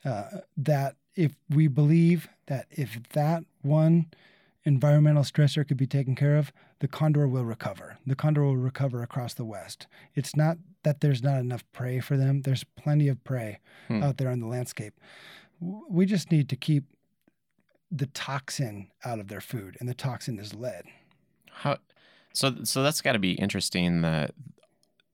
Uh, 0.04 0.38
that 0.56 0.96
if 1.14 1.32
we 1.50 1.68
believe 1.68 2.28
that 2.46 2.66
if 2.70 2.98
that 3.12 3.44
one 3.62 4.06
environmental 4.64 5.22
stressor 5.22 5.66
could 5.66 5.76
be 5.76 5.86
taken 5.86 6.14
care 6.14 6.36
of, 6.36 6.52
the 6.80 6.88
condor 6.88 7.28
will 7.28 7.44
recover. 7.44 7.98
The 8.06 8.14
condor 8.16 8.42
will 8.42 8.56
recover 8.56 9.02
across 9.02 9.34
the 9.34 9.44
West. 9.44 9.86
It's 10.14 10.34
not 10.34 10.58
that 10.82 11.00
there's 11.00 11.22
not 11.22 11.38
enough 11.40 11.64
prey 11.72 12.00
for 12.00 12.16
them, 12.16 12.42
there's 12.42 12.64
plenty 12.64 13.08
of 13.08 13.22
prey 13.24 13.58
Hmm. 13.88 14.02
out 14.02 14.16
there 14.16 14.30
on 14.30 14.40
the 14.40 14.46
landscape. 14.46 14.94
We 15.60 16.06
just 16.06 16.32
need 16.32 16.48
to 16.48 16.56
keep 16.56 16.84
the 17.92 18.06
toxin 18.06 18.88
out 19.04 19.20
of 19.20 19.28
their 19.28 19.40
food, 19.40 19.76
and 19.78 19.88
the 19.88 19.94
toxin 19.94 20.38
is 20.38 20.54
lead. 20.54 20.84
How 21.50 21.76
so 22.32 22.64
so 22.64 22.82
that's 22.82 23.02
got 23.02 23.12
to 23.12 23.18
be 23.18 23.32
interesting 23.32 24.00
the 24.00 24.30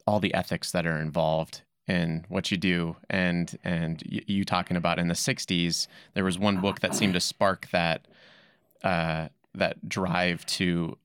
all 0.07 0.21
the 0.21 0.33
ethics 0.33 0.71
that 0.73 0.87
are 0.87 0.99
involved 1.01 1.63
in 1.89 2.25
what 2.29 2.51
you 2.51 2.57
do 2.57 2.97
and 3.11 3.59
and 3.65 4.03
y- 4.11 4.21
you 4.27 4.45
talking 4.45 4.77
about 4.77 4.99
in 4.99 5.09
the 5.09 5.15
60s 5.15 5.89
there 6.15 6.25
was 6.25 6.39
one 6.39 6.61
book 6.61 6.81
that 6.81 6.95
seemed 6.95 7.15
to 7.15 7.21
spark 7.21 7.67
that 7.73 8.07
uh 8.85 9.29
that 9.55 9.89
drive 9.89 10.45
to 10.47 10.97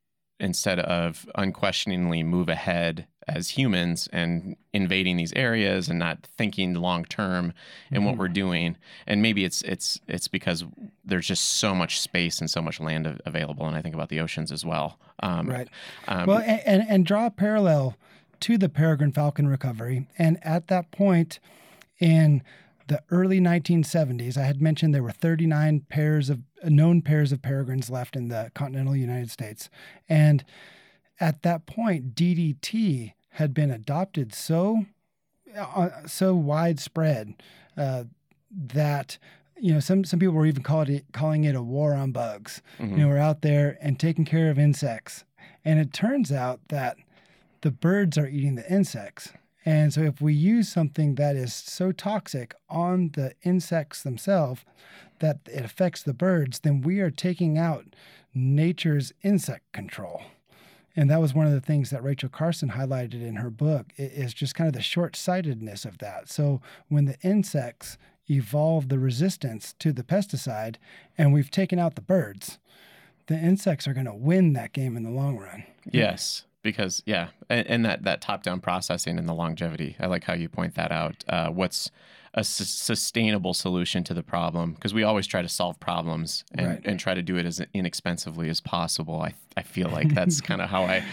instead 0.44 0.80
of 0.80 1.26
unquestioningly 1.36 2.22
move 2.24 2.50
ahead 2.50 3.08
as 3.28 3.52
humans 3.52 4.10
and 4.12 4.56
invading 4.74 5.16
these 5.16 5.32
areas 5.34 5.88
and 5.88 5.98
not 5.98 6.28
thinking 6.38 6.74
long 6.74 7.06
term 7.06 7.54
in 7.90 8.04
what 8.04 8.16
Mhm. 8.16 8.18
we're 8.18 8.28
doing 8.28 8.76
and 9.08 9.22
maybe 9.22 9.46
it's 9.46 9.62
it's 9.62 10.00
it's 10.10 10.28
because 10.28 10.66
there's 11.06 11.26
just 11.28 11.46
so 11.46 11.74
much 11.74 12.02
space 12.02 12.42
and 12.42 12.50
so 12.52 12.62
much 12.62 12.82
land 12.82 13.22
available 13.26 13.66
and 13.66 13.78
i 13.78 13.82
think 13.82 13.96
about 13.96 14.10
the 14.10 14.20
oceans 14.20 14.52
as 14.52 14.66
well 14.66 15.00
um, 15.22 15.48
Right. 15.50 15.70
um, 16.10 16.28
Well, 16.28 16.40
and, 16.40 16.62
and, 16.66 16.86
and 16.90 17.06
draw 17.06 17.28
a 17.28 17.32
parallel 17.32 17.96
to 18.42 18.58
the 18.58 18.68
peregrine 18.68 19.14
falcon 19.14 19.48
recovery. 19.48 20.06
And 20.18 20.38
at 20.44 20.68
that 20.68 20.92
point 20.92 21.40
in 22.00 22.42
the 22.88 23.02
early 23.10 23.40
1970s, 23.40 24.38
I 24.38 24.44
had 24.44 24.62
mentioned 24.62 24.94
there 24.94 25.04
were 25.04 25.12
39 25.12 25.82
pairs 25.90 26.30
of 26.30 26.42
known 26.64 27.02
pairs 27.02 27.32
of 27.32 27.42
peregrines 27.42 27.90
left 27.90 28.16
in 28.16 28.28
the 28.28 28.52
continental 28.54 28.96
United 28.96 29.32
States. 29.32 29.70
And 30.10 30.44
at 31.20 31.42
that 31.44 31.66
point, 31.66 32.16
DDT 32.16 33.14
had 33.32 33.54
been 33.54 33.72
adopted 33.72 34.34
so 34.34 34.86
uh, 35.58 35.90
so 36.08 36.34
widespread 36.36 37.36
uh, 37.78 38.06
that 38.50 39.18
you 39.60 39.72
know 39.74 39.80
some 39.80 40.04
some 40.04 40.20
people 40.20 40.34
were 40.34 40.46
even 40.48 40.64
calling 40.64 40.96
it 40.96 41.06
calling 41.14 41.44
it 41.44 41.56
a 41.56 41.62
war 41.62 41.94
on 41.94 42.12
bugs. 42.12 42.62
Mhm. 42.80 42.92
You 42.92 42.98
know, 42.98 43.08
we're 43.10 43.18
out 43.20 43.42
there 43.44 43.78
and 43.82 44.00
taking 44.00 44.26
care 44.26 44.50
of 44.50 44.58
insects, 44.58 45.24
and 45.64 45.80
it 45.80 45.94
turns 45.94 46.32
out 46.32 46.60
that 46.70 46.98
the 47.62 47.72
birds 47.72 48.18
are 48.18 48.28
eating 48.28 48.56
the 48.56 48.70
insects. 48.72 49.32
And 49.66 49.94
so, 49.94 50.02
if 50.02 50.22
we 50.22 50.34
use 50.34 50.70
something 50.70 51.16
that 51.16 51.36
is 51.36 51.54
so 51.54 51.92
toxic 51.92 52.54
on 52.70 53.12
the 53.14 53.34
insects 53.44 54.04
themselves 54.04 54.66
that 55.20 55.40
it 55.46 55.64
affects 55.64 56.04
the 56.04 56.14
birds, 56.14 56.60
then 56.60 56.82
we 56.82 57.00
are 57.00 57.12
taking 57.12 57.58
out 57.58 57.96
nature's 58.34 59.14
insect 59.22 59.72
control. 59.72 60.22
And 60.96 61.10
that 61.10 61.22
was 61.22 61.34
one 61.34 61.48
of 61.48 61.54
the 61.54 61.62
things 61.62 61.90
that 61.90 62.04
Rachel 62.04 62.30
Carson 62.30 62.72
highlighted 62.72 63.26
in 63.26 63.38
her 63.38 63.50
book 63.50 63.88
is 63.98 64.34
just 64.34 64.54
kind 64.54 64.68
of 64.68 64.74
the 64.74 64.82
short-sightedness 64.82 65.86
of 65.86 65.98
that. 66.00 66.30
So 66.30 66.62
when 66.88 67.06
the 67.06 67.18
insects 67.22 67.98
evolve 68.30 68.90
the 68.90 69.00
resistance 69.00 69.74
to 69.80 69.92
the 69.92 70.04
pesticide 70.04 70.76
and 71.18 71.34
we've 71.34 71.50
taken 71.50 71.80
out 71.80 71.96
the 71.96 72.02
birds, 72.02 72.60
the 73.28 73.36
insects 73.36 73.88
are 73.88 73.94
going 73.94 74.06
to 74.06 74.14
win 74.14 74.54
that 74.54 74.74
game 74.74 74.96
in 74.96 75.04
the 75.04 75.10
long 75.10 75.38
run. 75.38 75.64
Yes, 75.90 76.46
because 76.64 77.04
yeah, 77.06 77.30
and, 77.50 77.68
and 77.68 77.86
that 77.86 78.04
that 78.04 78.22
top 78.22 78.42
down 78.42 78.62
processing 78.62 79.20
and 79.20 79.30
the 79.30 79.34
longevity. 79.34 79.96
I 80.00 80.08
like 80.08 80.24
how 80.24 80.34
you 80.34 80.50
point 80.50 80.76
that 80.76 80.92
out. 80.92 81.24
Uh, 81.28 81.50
what's 81.50 81.92
a 82.36 82.44
su- 82.44 82.64
sustainable 82.64 83.54
solution 83.54 84.04
to 84.06 84.14
the 84.14 84.24
problem? 84.24 84.74
Because 84.74 84.94
we 84.94 85.04
always 85.04 85.28
try 85.28 85.42
to 85.42 85.50
solve 85.50 85.80
problems 85.80 86.44
and, 86.58 86.68
Right. 86.68 86.82
and 86.86 87.00
try 87.00 87.14
to 87.14 87.22
do 87.22 87.38
it 87.38 87.46
as 87.46 87.62
inexpensively 87.74 88.50
as 88.50 88.60
possible. 88.62 89.22
I 89.22 89.34
I 89.56 89.62
feel 89.62 89.88
like 89.90 90.16
that's 90.16 90.42
kind 90.50 90.64
of 90.64 90.70
how 90.72 90.86
I, 90.86 91.06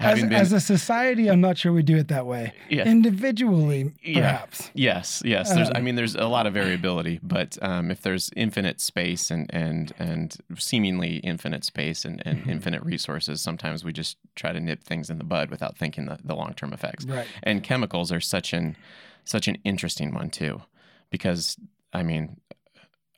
As, 0.00 0.22
been. 0.22 0.32
as 0.32 0.52
a 0.54 0.60
society, 0.60 1.28
I'm 1.28 1.42
not 1.42 1.58
sure 1.58 1.70
we 1.70 1.82
do 1.82 1.98
it 1.98 2.08
that 2.08 2.24
way. 2.24 2.54
Yeah. 2.70 2.86
Individually, 2.88 3.92
Yeah. 4.02 4.20
perhaps. 4.22 4.70
Yes, 4.72 5.20
yes. 5.22 5.52
There's, 5.54 5.68
I 5.68 5.78
Um, 5.80 5.84
mean, 5.84 5.94
there's 5.94 6.14
a 6.14 6.26
lot 6.26 6.46
of 6.46 6.54
variability, 6.62 7.20
but 7.22 7.58
um, 7.60 7.90
if 7.90 8.00
there's 8.00 8.30
infinite 8.36 8.80
space 8.80 9.30
and 9.30 9.50
and 9.52 9.92
and 9.98 10.34
seemingly 10.56 11.16
infinite 11.18 11.62
space 11.64 12.06
and, 12.06 12.22
and 12.24 12.44
Mhm. 12.44 12.50
infinite 12.52 12.82
resources, 12.82 13.42
sometimes 13.42 13.84
we 13.84 13.92
just 13.92 14.16
try 14.34 14.52
to 14.52 14.60
nip 14.60 14.82
things 14.82 15.10
in 15.10 15.18
the 15.18 15.24
bud 15.24 15.50
without 15.50 15.76
thinking 15.76 16.06
the, 16.06 16.18
the 16.24 16.34
long 16.34 16.54
term 16.54 16.72
effects. 16.72 17.04
Right. 17.04 17.26
And 17.42 17.62
chemicals 17.62 18.10
are 18.10 18.20
such 18.20 18.54
an 18.54 18.76
such 19.24 19.48
an 19.48 19.56
interesting 19.64 20.14
one 20.14 20.30
too, 20.30 20.62
because 21.10 21.56
I 21.92 22.02
mean, 22.02 22.40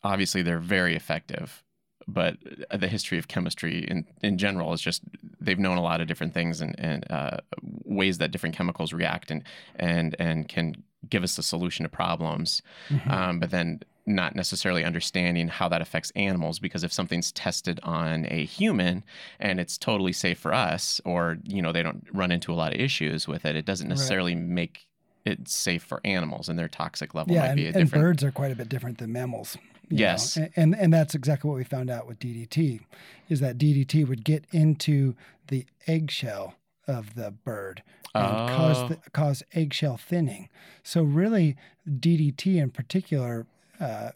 obviously 0.03 0.43
they're 0.43 0.59
very 0.59 0.95
effective, 0.97 1.63
but 2.09 2.37
the 2.73 2.89
history 2.89 3.19
of 3.19 3.29
chemistry 3.29 3.85
in 3.89 4.07
in 4.23 4.39
general 4.39 4.73
is 4.73 4.81
just 4.81 5.03
they've 5.41 5.59
known 5.59 5.77
a 5.79 5.83
lot 5.83 6.01
of 6.01 6.07
different 6.07 6.35
things 6.35 6.61
and 6.61 6.75
and 6.79 7.11
uh, 7.11 7.39
ways 7.85 8.19
that 8.19 8.31
different 8.31 8.55
chemicals 8.55 8.93
react 8.93 9.31
and 9.31 9.43
and 9.77 10.15
and 10.19 10.49
can 10.49 10.75
give 11.09 11.23
us 11.23 11.39
a 11.39 11.43
solution 11.43 11.85
to 11.85 11.89
problems, 11.89 12.63
Mhm. 12.91 13.11
um, 13.13 13.41
but 13.41 13.51
then 13.51 13.81
not 14.09 14.37
necessarily 14.37 14.85
understanding 14.85 15.49
how 15.49 15.69
that 15.69 15.83
affects 15.83 16.13
animals 16.15 16.61
because 16.61 16.85
if 16.85 16.93
something's 16.93 17.33
tested 17.33 17.81
on 17.83 18.25
a 18.31 18.45
human 18.45 19.03
and 19.41 19.59
it's 19.59 19.77
totally 19.77 20.13
safe 20.13 20.39
for 20.39 20.55
us 20.55 21.01
or 21.05 21.39
you 21.43 21.61
know 21.61 21.73
they 21.73 21.83
don't 21.83 22.07
run 22.13 22.31
into 22.31 22.53
a 22.53 22.55
lot 22.55 22.73
of 22.73 22.81
issues 22.81 23.27
with 23.27 23.45
it 23.45 23.57
it 23.57 23.65
doesn't 23.65 23.89
Right. 23.89 23.91
necessarily 23.91 24.35
make 24.37 24.87
it 25.27 25.49
safe 25.49 25.83
for 25.83 26.01
animals 26.05 26.49
and 26.49 26.59
their 26.59 26.69
toxic 26.69 27.15
level 27.15 27.35
yeah, 27.35 27.41
might 27.41 27.47
and, 27.49 27.57
be 27.57 27.65
a 27.65 27.67
and 27.69 27.75
different 27.75 28.03
birds 28.05 28.25
are 28.25 28.31
quite 28.33 28.53
a 28.53 28.57
bit 28.57 28.69
different 28.69 28.99
than 28.99 29.13
mammals. 29.13 29.57
know. 29.91 29.97
Yes. 29.99 30.39
And 30.57 30.75
and 30.75 30.93
that's 30.93 31.15
exactly 31.15 31.49
what 31.49 31.57
we 31.57 31.65
found 31.65 31.91
out 31.91 32.07
with 32.07 32.19
DDT, 32.19 32.81
is 33.29 33.41
that 33.41 33.59
DDT 33.59 34.07
would 34.09 34.25
get 34.25 34.45
into 34.53 35.15
the 35.49 35.67
eggshell 35.87 36.55
of 36.89 37.15
the 37.15 37.31
bird 37.33 37.83
and 38.15 38.25
Oh. 38.25 38.47
cause 38.57 38.89
the, 38.89 39.11
cause 39.11 39.43
eggshell 39.53 39.97
thinning. 39.97 40.49
So 40.83 41.03
really, 41.03 41.57
DDT 41.89 42.57
in 42.57 42.71
particular 42.71 43.47
uh, 43.81 44.11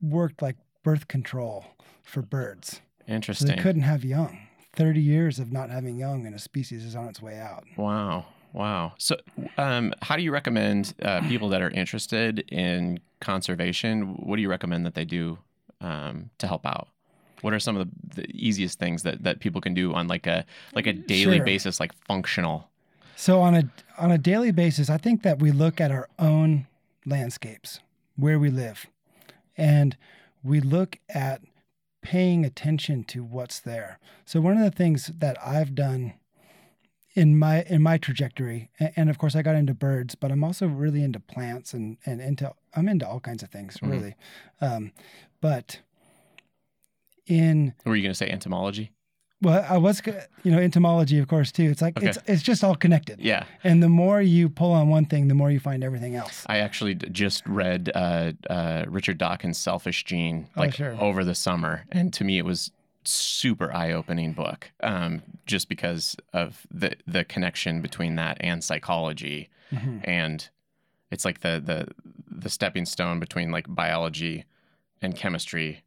worked 0.00 0.42
like 0.42 0.56
birth 0.84 1.08
control 1.08 1.64
for 2.02 2.22
birds. 2.22 2.80
So 3.32 3.44
they 3.46 3.56
couldn't 3.56 3.82
have 3.82 4.04
young. 4.04 4.38
Thirty 4.74 5.00
years 5.00 5.38
of 5.38 5.50
not 5.50 5.70
having 5.70 5.96
young, 5.98 6.26
and 6.26 6.34
a 6.34 6.38
species 6.38 6.84
is 6.84 6.94
on 6.94 7.08
its 7.08 7.20
way 7.22 7.38
out. 7.38 7.64
Wow. 7.76 8.26
Wow. 8.52 8.94
So, 8.98 9.16
um, 9.56 9.92
how 10.02 10.16
do 10.16 10.22
you 10.22 10.32
recommend 10.32 10.94
uh, 11.02 11.20
people 11.28 11.48
that 11.50 11.62
are 11.62 11.70
interested 11.70 12.40
in 12.50 13.00
conservation? 13.20 14.14
What 14.16 14.36
do 14.36 14.42
you 14.42 14.48
recommend 14.48 14.86
that 14.86 14.94
they 14.94 15.04
do 15.04 15.38
um, 15.80 16.30
to 16.38 16.46
help 16.46 16.66
out? 16.66 16.88
What 17.42 17.52
are 17.54 17.60
some 17.60 17.76
of 17.76 17.88
the, 17.88 18.22
the 18.22 18.30
easiest 18.30 18.78
things 18.78 19.02
that, 19.04 19.22
that 19.22 19.40
people 19.40 19.60
can 19.60 19.74
do 19.74 19.94
on 19.94 20.08
like 20.08 20.26
a 20.26 20.44
like 20.74 20.86
a 20.86 20.92
daily 20.92 21.36
Sure. 21.36 21.44
basis, 21.44 21.78
like 21.78 21.92
functional? 22.06 22.68
So 23.16 23.40
on 23.40 23.54
a 23.54 23.62
on 23.98 24.10
a 24.10 24.18
daily 24.18 24.50
basis, 24.50 24.90
I 24.90 24.96
think 24.96 25.22
that 25.22 25.40
we 25.40 25.50
look 25.52 25.80
at 25.80 25.90
our 25.90 26.08
own 26.18 26.66
landscapes, 27.06 27.80
where 28.16 28.38
we 28.38 28.50
live, 28.50 28.86
and 29.56 29.96
we 30.42 30.60
look 30.60 30.98
at 31.08 31.42
paying 32.02 32.44
attention 32.44 33.04
to 33.04 33.22
what's 33.22 33.60
there. 33.60 33.98
So 34.24 34.40
one 34.40 34.56
of 34.56 34.64
the 34.64 34.76
things 34.76 35.12
that 35.18 35.36
I've 35.44 35.74
done 35.74 36.14
in 37.18 37.36
my 37.38 37.62
in 37.64 37.82
my 37.82 37.98
trajectory, 37.98 38.70
and 38.96 39.10
of 39.10 39.18
course 39.18 39.34
I 39.34 39.42
got 39.42 39.56
into 39.56 39.74
birds, 39.74 40.14
but 40.14 40.30
I'm 40.30 40.44
also 40.44 40.66
really 40.66 41.02
into 41.02 41.20
plants 41.20 41.74
and 41.74 41.96
and 42.06 42.20
into 42.20 42.52
I'm 42.76 42.88
into 42.88 43.06
all 43.08 43.20
kinds 43.20 43.42
of 43.42 43.50
things 43.50 43.78
Mhm. 43.78 43.90
really, 43.90 44.14
um, 44.60 44.92
but 45.40 45.80
in 47.26 47.74
Were 47.84 47.96
you 47.96 48.02
going 48.02 48.12
to 48.12 48.16
say 48.18 48.28
entomology? 48.30 48.92
well 49.40 49.64
I 49.68 49.76
was 49.78 50.02
you 50.42 50.50
know 50.50 50.58
entomology 50.58 51.18
of 51.18 51.28
course 51.28 51.52
too. 51.52 51.64
It's 51.70 51.82
like 51.82 51.96
Okay. 51.96 52.06
it's 52.08 52.18
it's 52.26 52.42
just 52.42 52.64
all 52.64 52.74
connected. 52.74 53.20
Yeah, 53.20 53.44
And 53.64 53.82
the 53.82 53.88
more 53.88 54.20
you 54.22 54.48
pull 54.48 54.72
on 54.72 54.88
one 54.88 55.04
thing, 55.06 55.28
the 55.28 55.34
more 55.34 55.50
you 55.50 55.60
find 55.60 55.84
everything 55.84 56.14
else. 56.16 56.44
I 56.48 56.58
actually 56.58 56.94
just 56.94 57.46
read 57.46 57.90
uh, 57.94 58.32
uh, 58.50 58.84
Richard 58.88 59.18
Dawkins' 59.18 59.58
Selfish 59.58 60.04
Gene 60.04 60.48
Oh, 60.56 60.60
like 60.62 60.74
sure. 60.74 60.96
over 61.00 61.24
the 61.24 61.34
summer, 61.34 61.84
and 61.92 62.12
to 62.14 62.24
me 62.24 62.38
it 62.38 62.44
was 62.44 62.70
super 63.08 63.72
eye-opening 63.72 64.32
book, 64.32 64.70
um, 64.82 65.22
just 65.46 65.68
because 65.68 66.16
of 66.32 66.66
the 66.70 66.96
the 67.06 67.24
connection 67.24 67.80
between 67.82 68.16
that 68.16 68.36
and 68.40 68.62
psychology. 68.62 69.48
Mhm. 69.72 70.00
and 70.04 70.48
it's 71.10 71.24
like 71.24 71.40
the 71.40 71.60
the 71.64 71.88
the 72.30 72.48
stepping 72.50 72.86
stone 72.86 73.18
between 73.20 73.50
like 73.50 73.66
biology 73.68 74.44
and 75.02 75.14
chemistry 75.16 75.82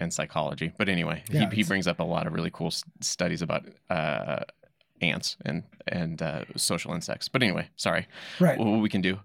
and 0.00 0.12
psychology. 0.12 0.72
But 0.78 0.88
anyway, 0.88 1.22
Yeah, 1.30 1.48
he, 1.50 1.56
he 1.56 1.62
brings 1.64 1.86
up 1.86 2.00
a 2.00 2.04
lot 2.04 2.26
of 2.26 2.32
really 2.32 2.50
cool 2.50 2.66
s- 2.68 2.84
studies 3.00 3.40
about 3.42 3.64
uh, 3.90 4.40
ants 5.00 5.36
and 5.44 5.62
and 5.88 6.20
uh, 6.22 6.44
social 6.56 6.92
insects. 6.94 7.28
But 7.28 7.42
anyway, 7.42 7.68
sorry, 7.76 8.06
Right. 8.40 8.58
what 8.58 8.80
we 8.80 8.88
can 8.88 9.00
do 9.02 9.20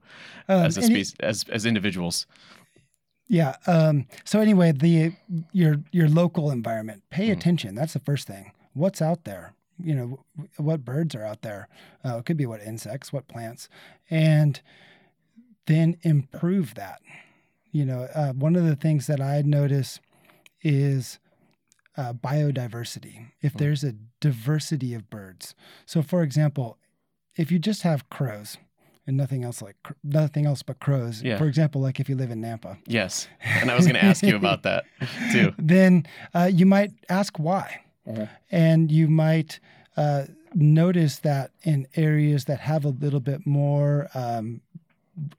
Um, 0.50 0.66
as 0.66 0.78
a 0.78 0.82
species, 0.82 1.16
as 1.20 1.44
as 1.50 1.66
individuals. 1.66 2.26
Yeah. 3.28 3.56
Um, 3.68 4.08
so 4.24 4.40
anyway, 4.40 4.72
the 4.72 5.14
your 5.52 5.78
your 5.92 6.08
local 6.10 6.52
environment. 6.52 7.04
Pay 7.10 7.28
Mhm. 7.30 7.34
attention. 7.34 7.76
That's 7.76 7.94
the 7.94 8.00
first 8.00 8.28
thing. 8.28 8.52
What's 8.74 9.02
out 9.02 9.24
there? 9.24 9.54
You 9.80 9.96
know, 9.96 10.26
what 10.58 10.84
birds 10.86 11.14
are 11.16 11.24
out 11.24 11.42
there? 11.44 11.68
Uh, 12.04 12.18
it 12.18 12.26
could 12.26 12.38
be 12.38 12.46
what 12.46 12.62
insects, 12.62 13.14
what 13.14 13.28
plants, 13.28 13.70
and 14.10 14.60
then 15.66 15.98
improve 16.02 16.76
that. 16.76 17.02
You 17.72 17.86
know, 17.86 18.08
uh, 18.16 18.34
one 18.34 18.56
of 18.56 18.66
the 18.66 18.76
things 18.76 19.08
that 19.08 19.22
I 19.22 19.42
notice 19.42 20.00
is 20.62 21.20
uh, 21.96 22.14
biodiversity. 22.14 23.32
If 23.42 23.54
Mm. 23.54 23.58
there's 23.58 23.84
a 23.84 23.94
diversity 24.20 24.94
of 24.94 25.10
birds. 25.10 25.56
So, 25.86 26.02
for 26.04 26.22
example, 26.22 26.78
if 27.36 27.52
you 27.52 27.58
just 27.60 27.82
have 27.82 28.08
crows 28.10 28.58
and 29.08 29.18
nothing 29.18 29.44
else 29.44 29.62
like 29.62 29.76
cr- 29.84 29.94
nothing 30.04 30.46
else 30.46 30.62
but 30.62 30.80
crows. 30.80 31.24
Yeah. 31.24 31.38
For 31.38 31.48
example, 31.48 31.82
like 31.82 32.00
if 32.00 32.10
you 32.10 32.16
live 32.16 32.30
in 32.30 32.42
Nampa, 32.42 32.78
Yes, 32.86 33.28
and 33.42 33.72
I 33.72 33.76
was 33.76 33.86
going 33.86 33.96
to 33.96 34.04
ask 34.04 34.22
you 34.24 34.36
about 34.36 34.64
that 34.64 34.86
too. 35.32 35.54
then 35.58 36.06
uh, 36.36 36.50
you 36.54 36.66
might 36.66 36.92
ask 37.10 37.40
why, 37.40 37.82
Mhm. 38.08 38.30
and 38.52 38.92
you 38.92 39.08
might 39.08 39.60
uh, 39.96 40.26
notice 40.54 41.20
that 41.20 41.52
in 41.64 41.88
areas 41.96 42.46
that 42.46 42.60
have 42.60 42.86
a 42.86 42.90
little 42.90 43.20
bit 43.20 43.46
more, 43.48 44.10
um, 44.14 44.62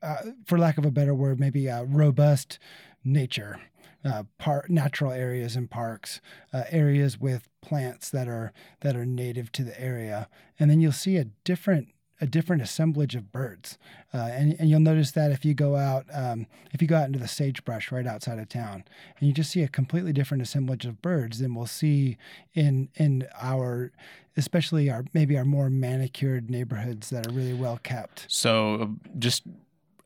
uh, 0.03 0.17
for 0.47 0.59
lack 0.59 0.79
of 0.79 0.85
a 0.85 0.91
better 0.91 1.15
word, 1.15 1.39
maybe 1.39 1.69
uh, 1.71 1.85
robust 1.85 2.59
nature. 3.05 3.61
Uh, 4.05 4.23
par- 4.39 4.65
natural 4.69 5.11
areas 5.11 5.57
and 5.57 5.69
parks, 5.71 6.21
uh, 6.53 6.63
areas 6.71 7.19
with 7.19 7.49
plants 7.61 8.11
that 8.11 8.29
are 8.29 8.53
that 8.81 8.95
are 8.95 9.05
native 9.05 9.51
to 9.51 9.65
the 9.65 9.79
area, 9.81 10.29
and 10.59 10.71
then 10.71 10.81
you'll 10.81 10.93
see 10.93 11.17
a 11.17 11.25
different 11.43 11.89
a 12.21 12.27
different 12.27 12.63
assemblage 12.63 13.15
of 13.15 13.31
birds, 13.33 13.79
uh, 14.13 14.19
and 14.33 14.57
and 14.59 14.69
you'll 14.69 14.81
notice 14.81 15.13
that 15.13 15.31
if 15.31 15.45
you 15.45 15.55
go 15.55 15.77
out 15.77 16.05
um, 16.13 16.47
if 16.73 16.83
you 16.83 16.89
go 16.89 16.97
out 16.97 17.07
into 17.07 17.19
the 17.19 17.29
sagebrush 17.29 17.93
right 17.93 18.07
outside 18.07 18.39
of 18.39 18.49
town, 18.49 18.85
and 19.19 19.29
you 19.29 19.33
just 19.33 19.51
see 19.51 19.63
a 19.63 19.69
completely 19.69 20.13
different 20.13 20.43
assemblage 20.43 20.85
of 20.87 21.01
birds 21.03 21.39
than 21.39 21.55
we'll 21.55 21.67
see 21.67 22.17
in 22.55 22.89
in 22.97 23.27
our 23.41 23.93
especially 24.37 24.89
our 24.91 25.05
maybe 25.15 25.37
our 25.37 25.45
more 25.45 25.69
manicured 25.71 26.49
neighborhoods 26.51 27.11
that 27.11 27.27
are 27.27 27.33
really 27.33 27.55
well 27.55 27.79
kept. 27.83 28.25
So, 28.29 28.95
just 29.19 29.43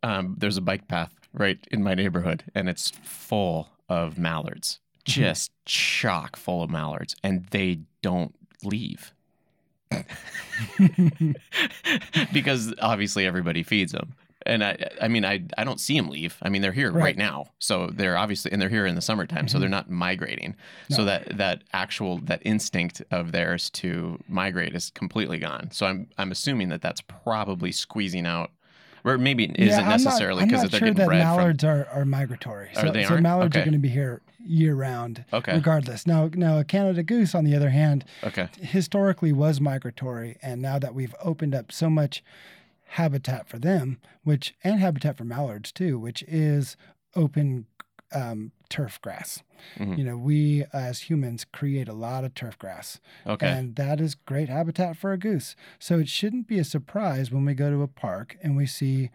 um, 0.03 0.35
there's 0.38 0.57
a 0.57 0.62
bike 0.62 0.88
path 0.88 1.12
right 1.33 1.59
in 1.70 1.83
my 1.83 1.94
neighborhood, 1.94 2.44
and 2.55 2.68
it's 2.68 2.90
full 3.03 3.68
of 3.88 4.18
mallards, 4.18 4.79
Mm-hmm. 5.05 5.20
just 5.20 5.51
chock 5.64 6.37
full 6.37 6.62
of 6.62 6.70
mallards, 6.70 7.16
and 7.25 7.46
they 7.46 7.81
don't 8.03 8.33
leave 8.62 9.12
because 12.33 12.74
obviously 12.81 13.26
everybody 13.26 13.62
feeds 13.62 13.92
them. 13.92 14.14
And 14.44 14.64
I, 14.64 14.76
I 15.00 15.07
mean, 15.07 15.24
I, 15.24 15.44
I 15.57 15.62
don't 15.62 15.78
see 15.78 15.96
them 15.96 16.09
leave. 16.09 16.37
I 16.42 16.48
mean, 16.48 16.62
they're 16.62 16.72
here 16.72 16.90
right, 16.90 17.02
Right. 17.05 17.16
now, 17.16 17.46
so 17.61 17.87
they're 17.92 18.16
obviously, 18.16 18.50
and 18.50 18.61
they're 18.61 18.68
here 18.68 18.87
in 18.87 18.96
the 18.96 19.00
summertime, 19.00 19.46
so 19.46 19.57
Mhm. 19.57 19.61
they're 19.61 19.68
not 19.68 19.88
migrating. 19.88 20.57
So 20.90 21.05
that 21.05 21.37
that 21.38 21.62
actual 21.72 22.18
that 22.24 22.42
instinct 22.44 23.02
of 23.12 23.31
theirs 23.31 23.70
to 23.70 24.18
migrate 24.28 24.74
is 24.74 24.90
completely 24.90 25.38
gone. 25.38 25.70
So 25.70 25.87
I'm 25.87 26.09
I'm 26.18 26.33
assuming 26.33 26.70
that 26.70 26.83
that's 26.83 27.00
probably 27.02 27.70
squeezing 27.70 28.26
out, 28.26 28.50
or 29.05 29.19
maybe 29.19 29.45
it 29.45 29.59
isn't 29.59 29.88
necessarily 29.88 30.45
because 30.45 30.62
they're 30.71 30.79
sure 30.79 30.88
getting 30.88 30.95
that 30.95 31.07
bred 31.07 31.19
mallards 31.25 31.65
are, 31.65 31.88
are 31.93 32.05
migratory. 32.05 32.71
Or 32.77 32.87
So, 32.87 32.91
they 32.93 33.05
so 33.05 33.19
mallards 33.19 33.57
are 33.57 33.61
going 33.61 33.73
to 33.73 33.79
be 33.79 33.88
here 33.88 34.23
year 34.45 34.75
round. 34.75 35.25
Okay. 35.33 35.55
regardless. 35.55 36.07
Now, 36.07 36.29
now 36.35 36.59
a 36.59 36.65
Canada 36.65 37.03
goose, 37.03 37.35
on 37.35 37.45
the 37.45 37.55
other 37.55 37.71
hand, 37.71 38.05
Okay. 38.25 38.49
historically 38.61 39.33
was 39.33 39.61
migratory, 39.61 40.37
and 40.43 40.61
now 40.61 40.79
that 40.79 40.95
we've 40.95 41.15
opened 41.23 41.55
up 41.55 41.71
so 41.73 41.88
much 41.88 42.23
habitat 42.87 43.49
for 43.49 43.59
them, 43.59 43.99
which 44.23 44.55
and 44.62 44.81
habitat 44.81 45.17
for 45.17 45.25
mallards 45.25 45.73
too, 45.73 45.99
which 45.99 46.23
is 46.29 46.77
open 47.15 47.67
um, 48.14 48.53
turf 48.68 49.01
grass. 49.01 49.42
Mhm. 49.79 49.98
You 49.98 50.05
know, 50.05 50.16
we 50.16 50.64
as 50.72 51.01
humans 51.11 51.44
create 51.44 51.88
a 51.88 51.92
lot 51.92 52.25
of 52.25 52.35
turf 52.35 52.59
grass, 52.59 53.01
Okay. 53.27 53.46
and 53.48 53.77
that 53.77 54.01
is 54.01 54.14
great 54.14 54.48
habitat 54.48 54.96
for 54.96 55.12
a 55.12 55.18
goose. 55.18 55.55
So 55.79 55.98
it 55.98 56.09
shouldn't 56.09 56.46
be 56.48 56.59
a 56.59 56.64
surprise 56.64 57.31
when 57.31 57.44
we 57.44 57.55
go 57.55 57.70
to 57.70 57.83
a 57.83 57.88
park 57.88 58.37
and 58.42 58.57
we 58.57 58.66
see 58.66 59.11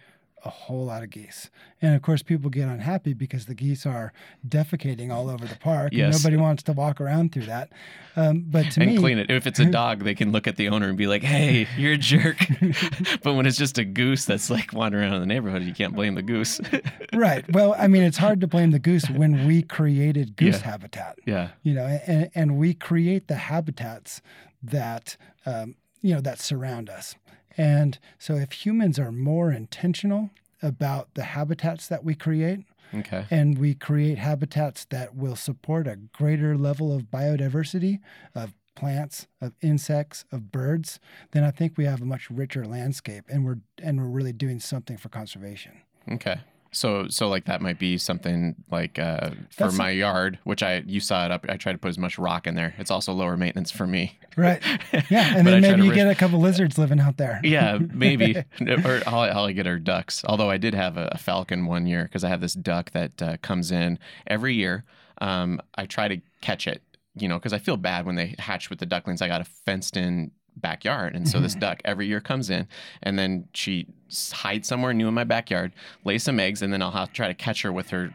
a 0.45 0.49
whole 0.49 0.85
lot 0.85 1.01
of 1.03 1.09
geese. 1.09 1.49
And 1.81 1.95
of 1.95 2.01
course, 2.03 2.21
people 2.23 2.49
get 2.49 2.67
unhappy 2.67 3.13
because 3.13 3.47
the 3.47 3.55
geese 3.55 3.85
are 3.85 4.13
defecating 4.47 5.11
all 5.11 5.29
over 5.29 5.45
the 5.45 5.55
park, 5.55 5.89
Yes. 5.93 6.15
and 6.15 6.23
nobody 6.23 6.37
wants 6.41 6.63
to 6.63 6.73
walk 6.73 7.01
around 7.01 7.31
through 7.33 7.45
that. 7.47 7.71
Um, 8.15 8.45
but 8.47 8.71
to 8.71 8.81
and 8.81 8.91
me, 8.91 8.97
clean 8.97 9.17
it. 9.17 9.29
If 9.31 9.47
it's 9.47 9.59
a 9.59 9.65
dog, 9.71 10.03
they 10.03 10.13
can 10.15 10.31
look 10.31 10.47
at 10.47 10.55
the 10.55 10.69
owner 10.69 10.87
and 10.89 10.97
be 10.97 11.07
like, 11.07 11.23
"Hey, 11.23 11.67
you're 11.77 11.93
a 11.93 11.97
jerk." 11.97 12.37
but 13.23 13.33
when 13.33 13.45
it's 13.45 13.57
just 13.57 13.77
a 13.77 13.83
goose 13.83 14.25
that's 14.25 14.49
like 14.49 14.73
wandering 14.73 15.03
around 15.05 15.15
in 15.15 15.21
the 15.21 15.25
neighborhood, 15.27 15.63
you 15.63 15.73
can't 15.73 15.95
blame 15.95 16.15
the 16.15 16.21
goose. 16.21 16.61
right? 17.13 17.43
Well, 17.53 17.75
I 17.77 17.87
mean, 17.87 18.03
it's 18.03 18.17
hard 18.17 18.39
to 18.41 18.47
blame 18.47 18.71
the 18.71 18.79
goose 18.79 19.09
when 19.09 19.47
we 19.47 19.61
created 19.63 20.35
goose 20.35 20.59
Yeah. 20.59 20.65
habitat. 20.71 21.19
yeah. 21.25 21.49
you 21.63 21.73
know 21.73 21.85
and, 22.07 22.29
and 22.35 22.57
we 22.57 22.73
create 22.73 23.27
the 23.27 23.35
habitats 23.35 24.21
that 24.63 25.17
um, 25.45 25.75
you 26.01 26.13
know 26.13 26.21
that 26.21 26.39
surround 26.39 26.89
us 26.89 27.15
and 27.57 27.97
so 28.19 28.35
if 28.35 28.51
humans 28.51 28.99
are 28.99 29.11
more 29.11 29.51
intentional 29.51 30.29
about 30.61 31.13
the 31.15 31.23
habitats 31.23 31.87
that 31.87 32.03
we 32.03 32.15
create 32.15 32.59
Okay. 32.93 33.25
and 33.29 33.57
we 33.57 33.73
create 33.73 34.17
habitats 34.17 34.85
that 34.85 35.13
will 35.15 35.35
support 35.35 35.87
a 35.87 35.97
greater 35.97 36.57
level 36.57 36.95
of 36.95 37.03
biodiversity 37.11 37.99
of 38.33 38.53
plants 38.75 39.27
of 39.41 39.53
insects 39.61 40.23
of 40.31 40.51
birds 40.51 40.99
then 41.31 41.43
i 41.43 41.51
think 41.51 41.77
we 41.77 41.85
have 41.85 42.01
a 42.01 42.05
much 42.05 42.29
richer 42.29 42.63
landscape 42.65 43.23
and 43.27 43.43
we're 43.43 43.57
and 43.83 43.99
we're 43.99 44.07
really 44.07 44.31
doing 44.33 44.59
something 44.59 44.97
for 44.97 45.09
conservation 45.09 45.73
Okay. 46.09 46.39
So 46.77 47.07
so 47.09 47.27
like 47.27 47.45
that 47.45 47.61
might 47.61 47.79
be 47.79 47.97
something 47.97 48.55
like 48.71 48.99
uh, 48.99 49.31
for 49.49 49.63
That's- 49.63 49.77
my 49.77 49.89
yard, 49.89 50.39
which 50.43 50.61
I 50.63 50.83
you 50.85 50.99
saw 50.99 51.25
it 51.25 51.31
up. 51.31 51.45
I 51.49 51.57
try 51.57 51.71
to 51.71 51.77
put 51.77 51.89
as 51.89 51.97
much 51.97 52.17
rock 52.19 52.47
in 52.47 52.55
there. 52.55 52.75
It's 52.77 52.91
also 52.91 53.13
lower 53.13 53.35
maintenance 53.35 53.71
for 53.71 53.87
me. 53.87 54.17
right 54.37 54.61
yeah 55.09 55.35
and 55.35 55.47
I 55.49 55.51
then 55.59 55.61
maybe 55.61 55.83
you 55.85 55.93
get 55.93 56.07
a 56.07 56.13
couple 56.13 56.39
lizards 56.39 56.77
living 56.77 56.99
out 56.99 57.17
there 57.17 57.39
Yeah, 57.43 57.79
maybe. 57.79 58.35
or 58.85 59.01
I'll, 59.07 59.21
I'll 59.37 59.51
get 59.53 59.65
our 59.65 59.79
ducks. 59.79 60.23
Although 60.25 60.49
I 60.51 60.57
did 60.57 60.75
have 60.75 60.95
a, 60.97 61.09
a 61.13 61.17
falcon 61.17 61.65
one 61.65 61.87
year 61.87 62.03
because 62.03 62.23
I 62.23 62.29
have 62.29 62.41
this 62.41 62.53
duck 62.53 62.91
that 62.91 63.21
uh, 63.21 63.37
comes 63.41 63.71
in 63.71 63.97
every 64.27 64.53
year. 64.53 64.83
Um, 65.19 65.59
I 65.75 65.87
try 65.87 66.07
to 66.07 66.17
catch 66.41 66.67
it, 66.67 66.83
you 67.15 67.27
know, 67.27 67.37
because 67.39 67.53
I 67.53 67.57
feel 67.57 67.77
bad 67.77 68.05
when 68.05 68.13
they 68.15 68.35
hatch 68.37 68.69
with 68.69 68.77
the 68.77 68.85
ducklings. 68.85 69.21
I 69.23 69.27
got 69.27 69.41
a 69.41 69.45
fenced 69.45 69.97
in 69.97 70.31
backyard. 70.61 71.15
And 71.15 71.27
so 71.27 71.39
this 71.39 71.55
duck 71.55 71.81
every 71.85 72.07
year 72.07 72.19
comes 72.19 72.49
in 72.49 72.67
and 73.03 73.17
then 73.17 73.47
she 73.53 73.87
hides 74.31 74.67
somewhere 74.67 74.93
new 74.93 75.07
in 75.07 75.13
my 75.13 75.23
backyard, 75.23 75.73
lays 76.03 76.23
some 76.23 76.39
eggs, 76.39 76.61
and 76.61 76.71
then 76.71 76.81
I'll 76.81 76.91
have 76.91 77.09
to 77.09 77.13
try 77.13 77.27
to 77.27 77.33
catch 77.33 77.61
her 77.61 77.71
with 77.71 77.89
her 77.89 78.13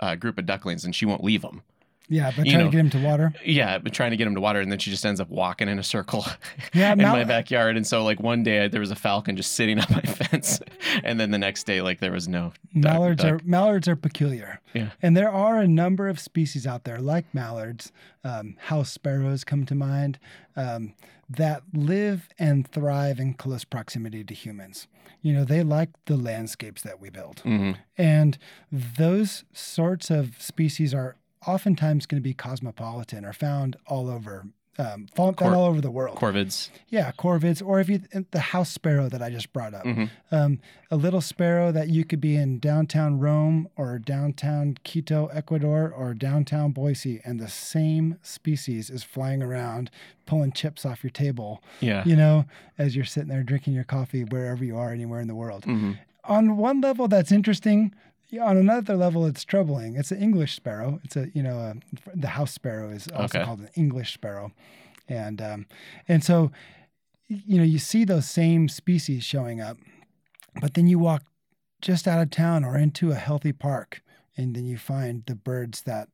uh, 0.00 0.14
group 0.14 0.38
of 0.38 0.46
ducklings 0.46 0.84
and 0.84 0.94
she 0.94 1.06
won't 1.06 1.24
leave 1.24 1.42
them. 1.42 1.62
Yeah 2.08 2.30
but 2.36 2.46
You 2.46 2.52
try 2.52 2.60
know, 2.60 2.66
to 2.66 2.70
get 2.70 2.80
him 2.80 2.90
to 2.90 2.98
water 3.02 3.32
Yeah, 3.44 3.78
but 3.78 3.92
trying 3.92 4.10
to 4.12 4.16
get 4.16 4.26
him 4.26 4.34
to 4.34 4.40
water, 4.40 4.60
and 4.60 4.70
then 4.72 4.78
she 4.78 4.90
just 4.90 5.04
ends 5.06 5.20
up 5.20 5.28
walking 5.28 5.68
in 5.68 5.78
a 5.78 5.82
circle 5.82 6.24
Yeah, 6.72 6.92
in 6.92 6.98
mal- 6.98 7.14
my 7.16 7.24
backyard. 7.24 7.76
And 7.76 7.86
so, 7.86 8.02
like 8.04 8.20
one 8.20 8.42
day, 8.42 8.68
there 8.68 8.80
was 8.80 8.90
a 8.90 8.96
falcon 8.96 9.36
just 9.36 9.52
sitting 9.52 9.78
on 9.84 9.86
my 9.90 10.00
fence, 10.02 10.60
and 11.04 11.18
then 11.20 11.30
the 11.30 11.38
next 11.38 11.64
day, 11.64 11.80
like 11.82 12.00
there 12.00 12.12
was 12.12 12.28
no 12.28 12.52
duck- 12.78 12.92
mallards 12.94 13.22
duck. 13.22 13.32
are 13.32 13.40
mallards 13.44 13.88
are 13.88 13.96
peculiar 13.96 14.60
Yeah. 14.74 14.90
and 15.02 15.16
there 15.16 15.30
are 15.30 15.58
a 15.58 15.68
number 15.68 16.08
of 16.08 16.18
species 16.20 16.66
out 16.66 16.84
there 16.84 16.98
like 17.00 17.26
mallards 17.34 17.92
um, 18.24 18.56
house 18.58 18.90
sparrows 18.90 19.44
come 19.44 19.64
to 19.66 19.74
mind 19.74 20.18
um, 20.56 20.94
that 21.30 21.62
live 21.74 22.28
and 22.38 22.66
thrive 22.66 23.18
in 23.20 23.34
close 23.34 23.64
proximity 23.64 24.24
to 24.24 24.34
humans 24.34 24.86
you 25.22 25.32
know 25.32 25.44
they 25.44 25.62
like 25.62 25.90
the 26.06 26.16
landscapes 26.16 26.82
that 26.82 27.00
we 27.00 27.10
build 27.10 27.42
Mhm. 27.44 27.76
and 27.96 28.38
those 28.72 29.44
sorts 29.52 30.10
of 30.10 30.40
species 30.40 30.92
are 30.94 31.16
oftentimes 31.46 32.06
going 32.06 32.20
to 32.20 32.24
be 32.24 32.34
cosmopolitan 32.34 33.24
or 33.24 33.32
found 33.32 33.76
all 33.86 34.08
over 34.10 34.46
um, 34.80 35.08
found 35.16 35.36
Cor- 35.36 35.52
all 35.56 35.64
over 35.64 35.80
the 35.80 35.90
world 35.90 36.16
corvids. 36.16 36.70
yeah 36.88 37.10
corvids 37.18 37.60
or 37.64 37.80
if 37.80 37.88
you 37.88 38.00
the 38.30 38.38
house 38.38 38.70
sparrow 38.70 39.08
that 39.08 39.20
i 39.20 39.28
just 39.28 39.52
brought 39.52 39.74
up 39.74 39.84
Mhm. 39.84 40.08
um, 40.30 40.60
a 40.88 40.94
little 40.96 41.20
sparrow 41.20 41.72
that 41.72 41.88
you 41.88 42.04
could 42.04 42.20
be 42.20 42.36
in 42.36 42.60
downtown 42.60 43.18
Rome 43.18 43.68
or 43.76 43.98
downtown 43.98 44.76
Quito, 44.84 45.26
Ecuador, 45.32 45.90
or 45.90 46.14
downtown 46.14 46.70
Boise, 46.70 47.20
and 47.24 47.40
the 47.40 47.48
same 47.48 48.18
species 48.22 48.88
is 48.88 49.02
flying 49.02 49.42
around 49.42 49.90
pulling 50.26 50.52
chips 50.52 50.86
off 50.86 51.02
your 51.02 51.10
table, 51.10 51.60
Yeah. 51.80 52.04
you 52.06 52.14
know, 52.16 52.44
as 52.78 52.94
you're 52.94 53.04
sitting 53.04 53.28
there 53.28 53.42
drinking 53.42 53.74
your 53.74 53.84
coffee 53.84 54.22
wherever 54.24 54.64
you 54.64 54.78
are, 54.78 54.92
anywhere 54.92 55.20
in 55.20 55.26
the 55.28 55.34
world. 55.34 55.64
hmm 55.64 55.92
On 56.24 56.56
one 56.56 56.80
level, 56.80 57.08
that's 57.08 57.32
interesting. 57.32 57.92
On 58.42 58.56
another 58.58 58.94
level, 58.94 59.24
it's 59.24 59.42
troubling. 59.44 59.96
It's 59.96 60.10
an 60.12 60.20
English 60.22 60.54
sparrow. 60.54 61.00
It's 61.04 61.16
a 61.16 61.30
you 61.32 61.42
know 61.42 61.58
a, 61.58 61.74
the 62.14 62.28
house 62.28 62.52
sparrow 62.52 62.90
is 62.90 63.08
also 63.08 63.38
Okay. 63.38 63.44
called 63.44 63.60
an 63.60 63.70
English 63.74 64.12
sparrow, 64.12 64.52
and 65.08 65.40
um, 65.40 65.66
and 66.06 66.22
so 66.22 66.52
you 67.28 67.56
know 67.58 67.64
you 67.64 67.78
see 67.78 68.04
those 68.04 68.28
same 68.28 68.68
species 68.68 69.24
showing 69.24 69.60
up, 69.62 69.78
but 70.60 70.74
then 70.74 70.86
you 70.86 70.98
walk 70.98 71.22
just 71.80 72.06
out 72.06 72.20
of 72.20 72.30
town 72.30 72.64
or 72.64 72.76
into 72.76 73.10
a 73.12 73.14
healthy 73.14 73.52
park, 73.52 74.02
and 74.36 74.54
then 74.54 74.66
you 74.66 74.76
find 74.76 75.24
the 75.26 75.34
birds 75.34 75.82
that 75.82 76.08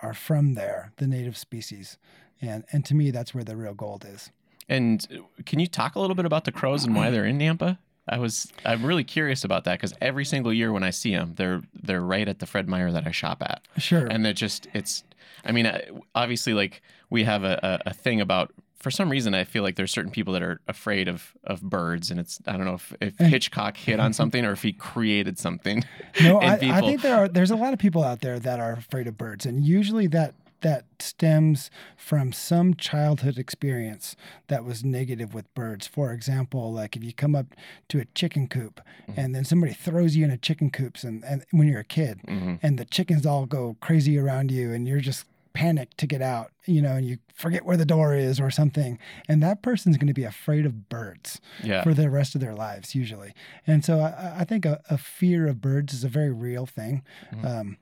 are 0.00 0.14
from 0.14 0.54
there, 0.54 0.92
the 0.96 1.06
native 1.06 1.36
species, 1.36 1.98
and 2.40 2.64
and 2.72 2.84
to 2.86 2.94
me 2.94 3.10
that's 3.10 3.34
where 3.34 3.44
the 3.44 3.56
real 3.56 3.74
gold 3.74 4.06
is. 4.08 4.30
And 4.70 5.06
can 5.44 5.58
you 5.60 5.66
talk 5.66 5.96
a 5.96 6.00
little 6.00 6.16
bit 6.16 6.24
about 6.24 6.44
the 6.44 6.52
crows 6.52 6.84
and 6.84 6.94
why 6.94 7.10
they're 7.10 7.24
in 7.26 7.38
Nampa? 7.38 7.78
I 8.08 8.18
was 8.18 8.50
I'm 8.64 8.84
really 8.84 9.04
curious 9.04 9.44
about 9.44 9.64
that 9.64 9.74
because 9.74 9.94
every 10.00 10.24
single 10.24 10.52
year 10.52 10.72
when 10.72 10.82
I 10.82 10.90
see 10.90 11.12
them, 11.14 11.34
they're 11.36 11.62
they're 11.74 12.00
right 12.00 12.28
at 12.28 12.38
the 12.38 12.46
Fred 12.46 12.68
Meyer 12.68 12.90
that 12.92 13.06
I 13.06 13.10
shop 13.10 13.42
at. 13.42 13.62
Sure. 13.78 14.06
and 14.06 14.24
they're 14.24 14.32
just 14.32 14.66
it's 14.74 15.04
i 15.44 15.52
mean 15.52 15.70
obviously 16.14 16.52
like 16.52 16.82
we 17.10 17.22
have 17.24 17.44
a, 17.44 17.80
a, 17.84 17.90
a 17.90 17.94
thing 17.94 18.20
about 18.20 18.52
for 18.76 18.90
some 18.90 19.08
reason 19.08 19.34
i 19.34 19.44
feel 19.44 19.62
like 19.62 19.76
there's 19.76 19.92
certain 19.92 20.10
people 20.10 20.32
that 20.32 20.42
are 20.42 20.60
afraid 20.66 21.06
of 21.06 21.32
of 21.44 21.60
birds 21.62 22.10
and 22.10 22.18
it's 22.18 22.40
i 22.46 22.52
don't 22.56 22.64
know 22.64 22.74
if, 22.74 22.92
if 23.00 23.16
hitchcock 23.18 23.76
hit 23.76 24.00
on 24.00 24.12
something 24.12 24.44
or 24.44 24.50
if 24.52 24.62
he 24.62 24.72
created 24.72 25.38
something 25.38 25.84
No, 26.22 26.38
I, 26.40 26.54
I 26.54 26.80
think 26.80 27.02
there 27.02 27.16
are 27.16 27.28
there's 27.28 27.52
a 27.52 27.56
lot 27.56 27.72
of 27.72 27.78
people 27.78 28.02
out 28.02 28.20
there 28.20 28.40
that 28.40 28.58
are 28.58 28.72
afraid 28.72 29.06
of 29.06 29.16
birds, 29.16 29.46
and 29.46 29.64
usually 29.64 30.08
that 30.08 30.34
that 30.60 30.84
stems 30.98 31.70
from 31.96 32.32
some 32.32 32.74
childhood 32.74 33.38
experience 33.38 34.16
that 34.48 34.64
was 34.64 34.84
negative 34.84 35.32
with 35.34 35.52
birds. 35.54 35.86
For 35.86 36.12
example, 36.12 36.72
like 36.72 36.96
if 36.96 37.04
you 37.04 37.12
come 37.12 37.34
up 37.34 37.54
to 37.88 38.00
a 38.00 38.04
chicken 38.14 38.48
coop 38.48 38.80
Mm-hmm. 39.08 39.20
and 39.20 39.34
then 39.34 39.44
somebody 39.44 39.72
throws 39.72 40.16
you 40.16 40.24
in 40.24 40.30
a 40.30 40.36
chicken 40.36 40.68
coop, 40.70 40.98
and, 41.02 41.24
and 41.24 41.42
when 41.50 41.66
you're 41.66 41.80
a 41.80 41.84
kid, 41.84 42.20
hmm 42.28 42.56
and 42.62 42.78
the 42.78 42.84
chickens 42.84 43.24
all 43.24 43.46
go 43.46 43.76
crazy 43.80 44.18
around 44.18 44.50
you, 44.50 44.70
and 44.72 44.86
you're 44.86 45.00
just 45.00 45.24
panicked 45.54 45.96
to 45.98 46.06
get 46.06 46.20
out, 46.20 46.52
you 46.66 46.82
know, 46.82 46.90
and 46.96 47.06
you 47.06 47.16
forget 47.34 47.64
where 47.64 47.76
the 47.78 47.86
door 47.86 48.14
is 48.14 48.38
or 48.38 48.50
something, 48.50 48.98
and 49.28 49.42
that 49.42 49.62
person's 49.62 49.96
going 49.96 50.06
to 50.08 50.12
be 50.14 50.24
afraid 50.24 50.66
of 50.66 50.88
birds 50.90 51.40
yeah 51.64 51.82
for 51.82 51.94
the 51.94 52.10
rest 52.10 52.34
of 52.34 52.40
their 52.42 52.54
lives 52.54 52.94
usually. 52.94 53.32
And 53.66 53.82
so 53.84 54.00
I, 54.00 54.40
I 54.40 54.44
think 54.44 54.66
a, 54.66 54.80
a 54.90 54.98
fear 54.98 55.46
of 55.48 55.60
birds 55.62 55.92
is 55.94 56.04
a 56.04 56.08
very 56.08 56.30
real 56.30 56.66
thing. 56.66 57.02
Mhm. 57.32 57.44
Um, 57.60 57.76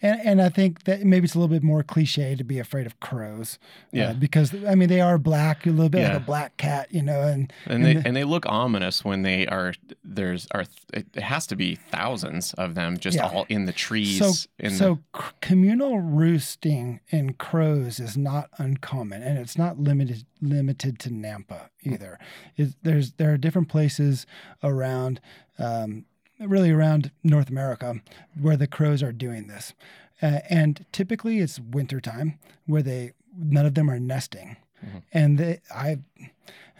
and, 0.00 0.20
and 0.24 0.42
I 0.42 0.48
think 0.48 0.84
that 0.84 1.02
maybe 1.04 1.24
it's 1.24 1.34
a 1.34 1.38
little 1.38 1.52
bit 1.54 1.62
more 1.62 1.82
cliche 1.82 2.34
to 2.36 2.44
be 2.44 2.58
afraid 2.58 2.86
of 2.86 2.98
crows. 3.00 3.58
uh, 3.62 3.66
Yeah. 3.92 4.12
because, 4.12 4.54
I 4.66 4.74
mean, 4.74 4.88
they 4.88 5.00
are 5.00 5.18
black, 5.18 5.66
a 5.66 5.70
little 5.70 5.88
bit 5.88 6.02
Yeah. 6.02 6.08
like 6.14 6.16
a 6.22 6.24
black 6.24 6.56
cat, 6.56 6.88
you 6.92 7.02
know, 7.02 7.22
and, 7.22 7.52
and 7.66 7.84
they 7.84 7.94
the- 7.94 8.06
and 8.06 8.16
they 8.16 8.24
look 8.24 8.44
ominous 8.46 9.04
when 9.04 9.22
they 9.22 9.46
are 9.46 9.74
there's 10.04 10.46
are 10.52 10.64
it 10.92 11.14
has 11.16 11.46
to 11.48 11.56
be 11.56 11.74
thousands 11.76 12.52
of 12.54 12.74
them 12.74 12.98
just 12.98 13.16
Yeah. 13.16 13.26
all 13.28 13.46
in 13.48 13.66
the 13.66 13.72
trees 13.72 14.18
so, 14.18 14.32
in 14.58 14.70
so 14.72 14.98
c- 15.16 15.22
communal 15.40 16.00
roosting 16.00 17.00
in 17.08 17.34
crows 17.34 17.98
is 18.00 18.16
not 18.16 18.50
uncommon, 18.58 19.22
and 19.22 19.38
it's 19.38 19.56
not 19.58 19.78
limited 19.78 20.24
limited 20.40 20.98
to 21.00 21.08
Nampa 21.10 21.68
either. 21.82 22.18
It, 22.56 22.74
there's 22.82 23.12
there 23.12 23.32
are 23.32 23.36
different 23.38 23.68
places 23.68 24.26
around 24.62 25.20
um, 25.58 26.04
really 26.48 26.70
around 26.70 27.10
North 27.22 27.48
America 27.48 28.00
where 28.40 28.56
the 28.56 28.66
crows 28.66 29.02
are 29.02 29.12
doing 29.12 29.46
this. 29.46 29.74
Uh, 30.20 30.40
and 30.48 30.84
typically 30.92 31.38
it's 31.38 31.58
wintertime 31.58 32.38
where 32.66 32.82
they 32.82 33.12
none 33.36 33.66
of 33.66 33.74
them 33.74 33.90
are 33.90 33.98
nesting. 33.98 34.56
Mhm. 34.84 35.02
And 35.12 35.38
they, 35.38 35.60
I 35.74 35.98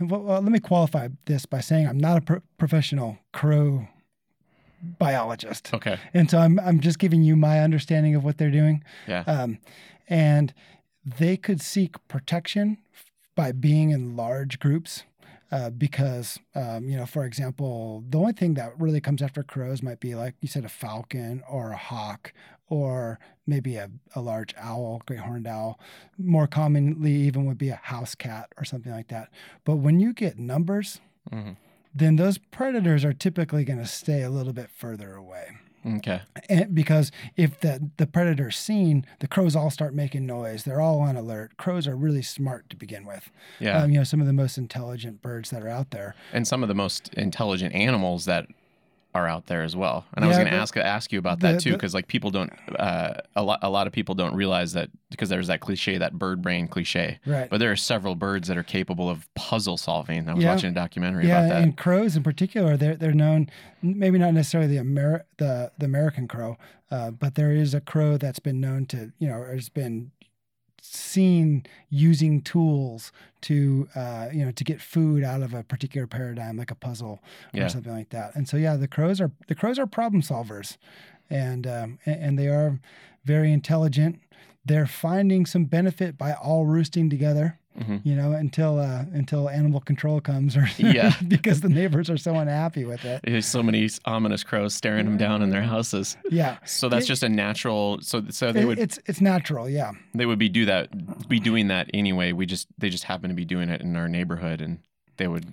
well, 0.01 0.21
well, 0.23 0.41
let 0.41 0.53
me 0.53 0.59
qualify 0.61 1.09
this 1.27 1.47
by 1.47 1.61
saying 1.61 1.87
I'm 1.87 1.99
not 1.99 2.19
a 2.19 2.21
pro- 2.21 2.43
professional 2.59 3.19
crow 3.33 3.89
biologist. 4.99 5.73
Okay. 5.73 5.99
And 6.15 6.31
so 6.31 6.39
I'm 6.39 6.59
I'm 6.61 6.81
just 6.81 6.99
giving 6.99 7.23
you 7.23 7.37
my 7.37 7.61
understanding 7.61 8.15
of 8.15 8.25
what 8.25 8.39
they're 8.39 8.51
doing. 8.51 8.83
Yeah. 9.07 9.21
Um, 9.27 9.59
and 10.09 10.53
they 11.05 11.37
could 11.37 11.61
seek 11.61 11.97
protection 12.09 12.79
by 13.35 13.53
being 13.53 13.91
in 13.91 14.17
large 14.17 14.59
groups. 14.59 15.05
Uh, 15.53 15.69
because, 15.69 16.39
um, 16.55 16.89
you 16.89 16.97
know, 16.97 17.05
for 17.05 17.25
example, 17.27 18.03
the 18.09 18.19
only 18.19 18.33
thing 18.33 18.55
that 18.55 18.73
really 18.81 19.03
comes 19.03 19.21
after 19.21 19.43
crows 19.43 19.83
might 19.83 20.01
be 20.01 20.15
like 20.15 20.35
you 20.41 20.49
said, 20.49 20.65
a 20.65 20.69
falcon 20.69 21.43
or 21.47 21.73
a 21.73 21.77
hawk 21.77 22.33
or 22.69 23.19
maybe 23.47 23.77
a, 23.77 23.91
a 24.15 24.21
large 24.23 24.55
owl, 24.57 25.03
great 25.05 25.21
horned 25.21 25.47
owl. 25.47 25.79
More 26.17 26.47
commonly, 26.47 27.13
even 27.13 27.45
would 27.45 27.59
be 27.59 27.69
a 27.69 27.77
house 27.83 28.15
cat 28.15 28.49
or 28.57 28.65
something 28.65 28.93
like 28.93 29.09
that. 29.09 29.29
But 29.65 29.77
when 29.77 30.01
you 30.01 30.15
get 30.15 30.39
numbers, 30.39 31.01
Mhm. 31.31 31.57
then 31.95 32.17
those 32.17 32.39
predators 32.39 33.05
are 33.05 33.13
typically 33.13 33.65
going 33.65 33.79
to 33.79 33.87
stay 33.87 34.23
a 34.23 34.31
little 34.31 34.55
bit 34.55 34.71
further 34.71 35.15
away. 35.15 35.49
Okay. 35.85 36.23
And 36.49 36.75
because 36.75 37.11
if 37.37 37.59
the 37.61 37.91
the 37.97 38.07
predator's 38.07 38.57
seen, 38.57 39.05
the 39.21 39.27
crows 39.27 39.57
all 39.57 39.71
start 39.71 39.95
making 39.95 40.27
noise. 40.27 40.65
They're 40.65 40.81
all 40.81 41.01
on 41.01 41.17
alert. 41.17 41.57
Crows 41.57 41.87
are 41.89 41.97
really 41.97 42.23
smart 42.23 42.71
to 42.71 42.77
begin 42.77 43.05
with. 43.05 43.31
Yeah. 43.59 43.83
Um, 43.83 43.91
you 43.91 43.99
know, 43.99 44.05
some 44.05 44.21
of 44.21 44.27
the 44.27 44.33
most 44.33 44.59
intelligent 44.59 45.23
birds 45.23 45.51
that 45.51 45.63
are 45.63 45.69
out 45.69 45.91
there. 45.91 46.15
and 46.33 46.47
some 46.47 46.63
of 46.63 46.69
the 46.69 46.75
most 46.75 47.13
intelligent 47.15 47.75
animals 47.75 48.25
that 48.27 48.47
are 49.15 49.29
out 49.29 49.47
there 49.47 49.63
as 49.63 49.77
well. 49.77 50.07
And 50.15 50.25
I 50.25 50.29
was 50.29 50.37
going 50.39 50.49
to 50.49 50.55
ask 50.55 50.75
ask 50.77 51.13
you 51.13 51.19
about 51.19 51.41
the- 51.41 51.53
that 51.53 51.61
too, 51.61 51.73
because 51.73 51.93
like 51.93 52.09
people 52.09 52.31
don't, 52.31 52.51
uh, 52.79 53.15
a 53.37 53.43
lot 53.43 53.59
a 53.63 53.69
lot 53.69 53.87
of 53.87 53.93
people 53.93 54.15
don't 54.15 54.35
realize 54.35 54.73
that 54.73 54.89
because 55.11 55.29
there's 55.29 55.49
that 55.49 55.61
cliche, 55.61 55.99
that 55.99 56.15
bird 56.19 56.41
brain 56.41 56.67
cliche. 56.67 57.19
Right. 57.27 57.51
But 57.51 57.59
there 57.59 57.71
are 57.71 57.77
several 57.77 58.15
birds 58.15 58.49
that 58.49 58.57
are 58.57 58.63
capable 58.63 59.11
of 59.11 59.29
puzzle 59.35 59.77
solving. 59.77 60.29
I 60.29 60.35
was 60.35 60.43
Yeah. 60.43 60.55
watching 60.55 60.71
a 60.71 60.75
documentary 60.75 61.29
yeah, 61.29 61.41
about 61.41 61.49
that. 61.55 61.63
and 61.63 61.77
crows 61.77 62.17
in 62.17 62.23
particular, 62.23 62.77
they're 62.79 62.97
they're 62.97 63.13
known 63.13 63.51
maybe 63.83 64.19
not 64.19 64.33
necessarily 64.33 64.69
the 64.69 64.79
Amer- 64.81 65.27
the 65.37 65.73
the 65.79 65.85
American 65.85 66.27
crow, 66.27 66.57
uh, 66.91 67.11
but 67.11 67.35
there 67.35 67.51
is 67.53 67.75
a 67.75 67.81
crow 67.83 68.17
that's 68.17 68.39
been 68.39 68.61
known 68.61 68.87
to 68.87 69.13
you 69.19 69.29
know 69.29 69.45
has 69.45 69.69
been 69.69 70.11
seen 70.93 71.65
using 71.89 72.41
tools 72.43 73.13
to 73.43 73.89
uh, 73.95 74.29
you 74.33 74.45
know 74.45 74.51
to 74.53 74.65
get 74.65 74.81
food 74.81 75.25
out 75.25 75.43
of 75.43 75.55
a 75.55 75.63
particular 75.63 76.07
paradigm 76.07 76.57
like 76.57 76.71
a 76.71 76.75
puzzle 76.75 77.23
Yeah. 77.53 77.65
or 77.65 77.69
something 77.69 77.93
like 77.93 78.11
that. 78.11 78.35
And 78.35 78.49
so 78.49 78.57
yeah 78.57 78.77
the 78.77 78.89
crows 78.89 79.21
are 79.21 79.31
the 79.49 79.55
crows 79.55 79.79
are 79.79 79.87
problem 79.87 80.23
solvers. 80.23 80.77
And 81.31 81.67
um, 81.67 81.99
and 82.05 82.39
they 82.39 82.49
are 82.49 82.79
very 83.25 83.53
intelligent. 83.53 84.21
They're 84.65 84.87
finding 84.87 85.47
some 85.47 85.65
benefit 85.65 86.19
by 86.19 86.35
all 86.35 86.67
roosting 86.67 87.09
together 87.09 87.59
Mhm. 87.79 88.01
you 88.05 88.15
know 88.15 88.33
until 88.33 88.79
uh, 88.79 89.05
until 89.15 89.49
animal 89.49 89.81
control 89.81 90.21
comes 90.21 90.57
or 90.57 90.69
Yeah. 90.79 91.15
because 91.27 91.63
the 91.63 91.69
neighbors 91.71 92.11
are 92.11 92.19
so 92.19 92.35
unhappy 92.37 92.85
with 92.85 93.05
it 93.05 93.21
There's 93.25 93.47
so 93.47 93.63
many 93.63 93.89
ominous 94.05 94.45
crows 94.45 94.75
staring 94.75 95.07
them 95.07 95.17
down 95.17 95.41
in 95.43 95.49
their 95.51 95.63
houses. 95.63 96.17
yeah 96.31 96.59
So 96.67 96.89
that's 96.91 97.07
It- 97.07 97.09
just 97.09 97.23
a 97.23 97.29
natural. 97.29 97.99
So 98.03 98.23
so 98.29 98.53
they 98.53 98.63
It- 98.63 98.67
would 98.67 98.79
it's 98.79 98.99
it's 99.07 99.21
natural 99.23 99.71
yeah 99.71 99.93
they 100.15 100.27
would 100.27 100.39
be 100.39 100.49
do 100.51 100.67
that 100.67 101.29
be 101.29 101.41
doing 101.41 101.69
that 101.69 101.89
anyway. 101.95 102.33
We 102.33 102.45
just 102.47 102.69
they 102.79 102.91
just 102.91 103.05
happen 103.05 103.29
to 103.31 103.35
be 103.35 103.45
doing 103.47 103.69
it 103.71 103.81
in 103.81 103.97
our 103.97 104.09
neighborhood, 104.09 104.61
and 104.61 104.79
they 105.17 105.29
would 105.29 105.47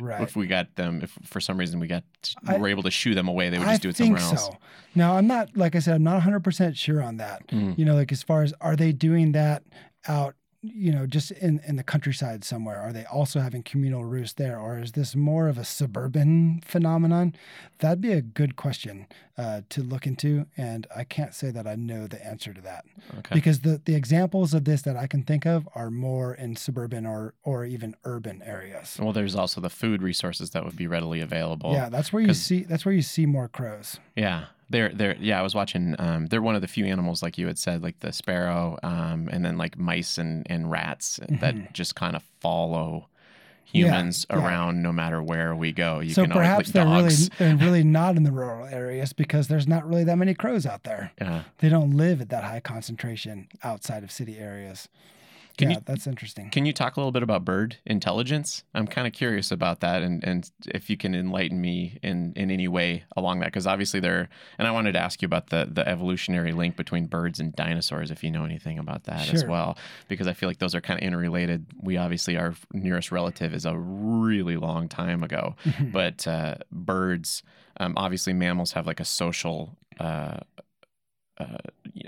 right 0.00 0.22
if 0.22 0.34
we 0.34 0.46
got 0.46 0.74
them 0.76 1.00
if 1.02 1.10
for 1.24 1.40
some 1.40 1.58
reason 1.58 1.78
we 1.78 1.86
got 1.86 2.04
I- 2.46 2.56
were 2.58 2.68
able 2.68 2.82
to 2.84 2.90
shoo 2.90 3.14
them 3.14 3.28
away, 3.28 3.50
they 3.50 3.58
would 3.58 3.68
I 3.68 3.72
just 3.72 3.82
do 3.82 3.88
it 3.90 3.96
somewhere 3.96 4.20
else. 4.20 4.46
so. 4.46 4.56
Now, 4.94 5.16
I'm 5.18 5.26
not 5.26 5.54
like 5.56 5.76
I 5.76 5.80
said, 5.80 5.94
I'm 5.96 6.02
not 6.02 6.14
100 6.14 6.40
percent 6.42 6.76
sure 6.76 7.02
on 7.02 7.18
that. 7.18 7.46
Mhm. 7.48 7.76
You 7.78 7.84
know, 7.84 7.94
like 7.94 8.10
as 8.12 8.22
far 8.22 8.42
as 8.42 8.54
are 8.62 8.76
they 8.76 8.92
doing 8.92 9.32
that 9.32 9.62
out, 10.08 10.34
you 10.74 10.92
know, 10.92 11.06
just 11.06 11.30
in 11.32 11.60
in 11.66 11.76
the 11.76 11.82
countryside 11.82 12.44
somewhere? 12.44 12.80
Are 12.80 12.92
they 12.92 13.04
also 13.04 13.40
having 13.40 13.62
communal 13.62 14.04
roosts 14.04 14.34
there, 14.34 14.58
or 14.58 14.78
is 14.78 14.92
this 14.92 15.14
more 15.16 15.48
of 15.48 15.58
a 15.58 15.64
suburban 15.64 16.60
phenomenon? 16.64 17.34
That'd 17.78 18.00
be 18.00 18.12
a 18.12 18.22
good 18.22 18.56
question 18.56 19.06
uh, 19.38 19.62
to 19.70 19.82
look 19.82 20.06
into, 20.06 20.46
and 20.56 20.86
I 20.96 21.04
can't 21.04 21.34
say 21.34 21.50
that 21.50 21.66
I 21.66 21.74
know 21.74 22.06
the 22.06 22.24
answer 22.24 22.52
to 22.54 22.60
that 22.62 22.84
Okay. 23.18 23.34
because 23.34 23.60
the 23.60 23.80
the 23.84 23.94
examples 23.94 24.54
of 24.54 24.64
this 24.64 24.82
that 24.82 24.96
I 24.96 25.06
can 25.06 25.22
think 25.22 25.46
of 25.46 25.68
are 25.74 25.90
more 25.90 26.34
in 26.34 26.56
suburban 26.56 27.06
or 27.06 27.34
or 27.42 27.64
even 27.64 27.94
urban 28.04 28.42
areas. 28.42 28.96
Well, 29.00 29.12
there's 29.12 29.34
also 29.34 29.60
the 29.60 29.70
food 29.70 30.02
resources 30.02 30.50
that 30.50 30.64
would 30.64 30.76
be 30.76 30.86
readily 30.86 31.20
available. 31.20 31.72
yeah, 31.72 31.88
that's 31.88 32.12
where 32.12 32.22
you 32.22 32.34
see 32.34 32.62
that's 32.64 32.84
where 32.84 32.94
you 32.94 33.02
see 33.02 33.26
more 33.26 33.48
crows. 33.48 33.98
Yeah. 34.14 34.46
They're 34.68 34.88
they're 34.90 35.16
yeah, 35.16 35.38
I 35.38 35.42
was 35.42 35.54
watching 35.54 35.94
um 35.98 36.26
they're 36.26 36.42
one 36.42 36.56
of 36.56 36.60
the 36.60 36.68
few 36.68 36.86
animals 36.86 37.22
like 37.22 37.38
you 37.38 37.46
had 37.46 37.58
said, 37.58 37.82
like 37.82 38.00
the 38.00 38.12
sparrow, 38.12 38.78
um, 38.82 39.28
and 39.30 39.44
then 39.44 39.56
like 39.58 39.78
mice 39.78 40.18
and, 40.18 40.46
and 40.50 40.70
rats 40.70 41.20
that 41.28 41.72
just 41.72 41.94
kind 41.94 42.16
of 42.16 42.22
follow 42.40 43.08
humans 43.64 44.26
yeah. 44.30 44.36
around 44.36 44.82
no 44.82 44.92
matter 44.92 45.22
where 45.22 45.54
we 45.54 45.72
go. 45.72 46.00
You 46.00 46.14
so 46.14 46.22
can 46.22 46.32
always- 46.32 46.46
perhaps 46.46 46.70
they're 46.70 46.84
dogs. 46.84 47.30
really 47.40 47.56
they're 47.56 47.56
really 47.66 47.84
not 47.84 48.16
in 48.16 48.22
the 48.22 48.32
rural 48.32 48.66
areas 48.66 49.12
because 49.12 49.48
there's 49.48 49.66
not 49.66 49.86
really 49.86 50.04
that 50.04 50.16
many 50.16 50.34
crows 50.34 50.66
out 50.66 50.84
there. 50.84 51.12
Yeah. 51.20 51.42
They 51.58 51.68
don't 51.68 51.90
live 51.96 52.20
at 52.20 52.28
that 52.30 52.44
high 52.44 52.60
concentration 52.60 53.48
outside 53.62 54.02
of 54.04 54.10
city 54.10 54.38
areas. 54.38 54.88
Can 55.56 55.70
yeah, 55.70 55.76
you- 55.76 55.82
that's 55.86 56.06
interesting. 56.06 56.50
Can 56.50 56.66
you 56.66 56.72
talk 56.74 56.96
a 56.96 57.00
little 57.00 57.12
bit 57.12 57.22
about 57.22 57.44
bird 57.44 57.78
intelligence? 57.86 58.62
I'm 58.74 58.86
kind 58.86 59.06
of 59.06 59.12
curious 59.14 59.50
about 59.50 59.80
that, 59.80 60.02
and, 60.02 60.22
and 60.22 60.50
if 60.66 60.90
you 60.90 60.96
can 60.98 61.14
enlighten 61.14 61.60
me 61.60 61.98
in, 62.02 62.34
in 62.36 62.50
any 62.50 62.68
way 62.68 63.04
along 63.16 63.40
that, 63.40 63.46
because 63.46 63.66
obviously 63.66 63.98
there. 64.00 64.28
And 64.58 64.68
I 64.68 64.70
wanted 64.70 64.92
to 64.92 64.98
ask 64.98 65.22
you 65.22 65.26
about 65.26 65.48
the 65.48 65.66
the 65.70 65.88
evolutionary 65.88 66.52
link 66.52 66.76
between 66.76 67.06
birds 67.06 67.40
and 67.40 67.54
dinosaurs, 67.56 68.10
if 68.10 68.22
you 68.22 68.30
know 68.30 68.44
anything 68.44 68.78
about 68.78 69.04
that 69.04 69.32
as 69.32 69.44
well, 69.46 69.78
because 70.08 70.26
I 70.26 70.34
feel 70.34 70.48
like 70.48 70.58
those 70.58 70.74
are 70.74 70.80
kind 70.82 71.00
of 71.00 71.04
interrelated. 71.06 71.64
We 71.80 71.96
obviously 71.96 72.36
our 72.36 72.54
nearest 72.72 73.10
relative 73.10 73.54
is 73.54 73.64
a 73.64 73.76
really 73.76 74.56
long 74.56 74.88
time 74.88 75.22
ago, 75.22 75.54
Mm-hmm. 75.64 75.90
but 75.90 76.26
uh, 76.28 76.56
birds, 76.70 77.42
um, 77.80 77.94
obviously 77.96 78.32
mammals 78.34 78.72
have 78.72 78.86
like 78.86 79.00
a 79.00 79.04
social. 79.04 79.76
Uh, 79.98 80.38
uh, 81.38 81.58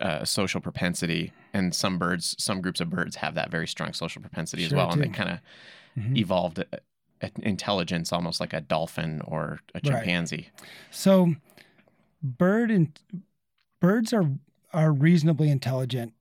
uh, 0.01 0.25
social 0.25 0.61
propensity, 0.61 1.33
and 1.53 1.75
some 1.75 1.99
birds, 1.99 2.35
some 2.38 2.61
groups 2.61 2.81
of 2.81 2.91
birds 2.91 3.17
have 3.17 3.35
that 3.35 3.51
very 3.51 3.67
strong 3.67 3.93
social 3.93 4.23
propensity 4.23 4.62
as 4.64 4.71
Sure 4.71 4.79
well, 4.79 4.91
and 4.93 5.03
they 5.03 5.09
kind 5.09 5.31
of 5.31 5.38
Mhm. 5.99 6.17
evolved 6.17 6.59
a, 6.59 6.67
a 7.23 7.31
intelligence 7.43 8.12
almost 8.12 8.41
like 8.41 8.53
a 8.53 8.61
dolphin 8.61 9.21
or 9.25 9.61
a 9.75 9.81
Right. 9.81 9.85
chimpanzee. 10.05 10.49
So 10.91 11.35
bird 12.23 12.71
and 12.71 12.99
birds 13.81 14.12
are 14.12 14.31
are 14.73 14.93
reasonably 14.93 15.51
intelligent 15.51 16.12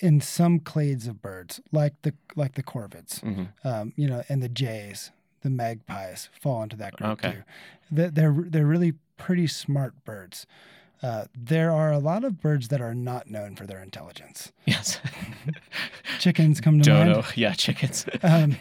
in 0.00 0.20
some 0.20 0.60
clades 0.60 1.08
of 1.08 1.22
birds, 1.22 1.60
like 1.72 2.00
the 2.02 2.14
like 2.34 2.54
the 2.54 2.62
corvids, 2.62 3.20
Mhm. 3.22 3.48
um, 3.64 3.92
you 3.96 4.06
know, 4.08 4.22
and 4.28 4.42
the 4.42 4.48
jays, 4.48 5.10
the 5.42 5.50
magpies 5.50 6.28
fall 6.40 6.62
into 6.62 6.76
that 6.76 6.94
group 6.96 7.20
Okay. 7.22 7.32
too. 7.32 7.42
They're 7.90 8.34
they're 8.38 8.66
really 8.66 8.94
pretty 9.16 9.46
smart 9.46 10.04
birds. 10.04 10.46
Uh, 11.02 11.26
there 11.36 11.72
are 11.72 11.92
a 11.92 11.98
lot 11.98 12.24
of 12.24 12.40
birds 12.40 12.68
that 12.68 12.80
are 12.80 12.94
not 12.94 13.30
known 13.30 13.54
for 13.54 13.66
their 13.66 13.82
intelligence. 13.82 14.52
Yes, 14.64 14.98
Chickens 16.18 16.60
come 16.60 16.78
to 16.80 16.84
dodo, 16.90 17.12
mind. 17.22 17.26
yeah, 17.36 17.52
chickens. 17.52 18.06
Um, 18.22 18.52
y- 18.52 18.56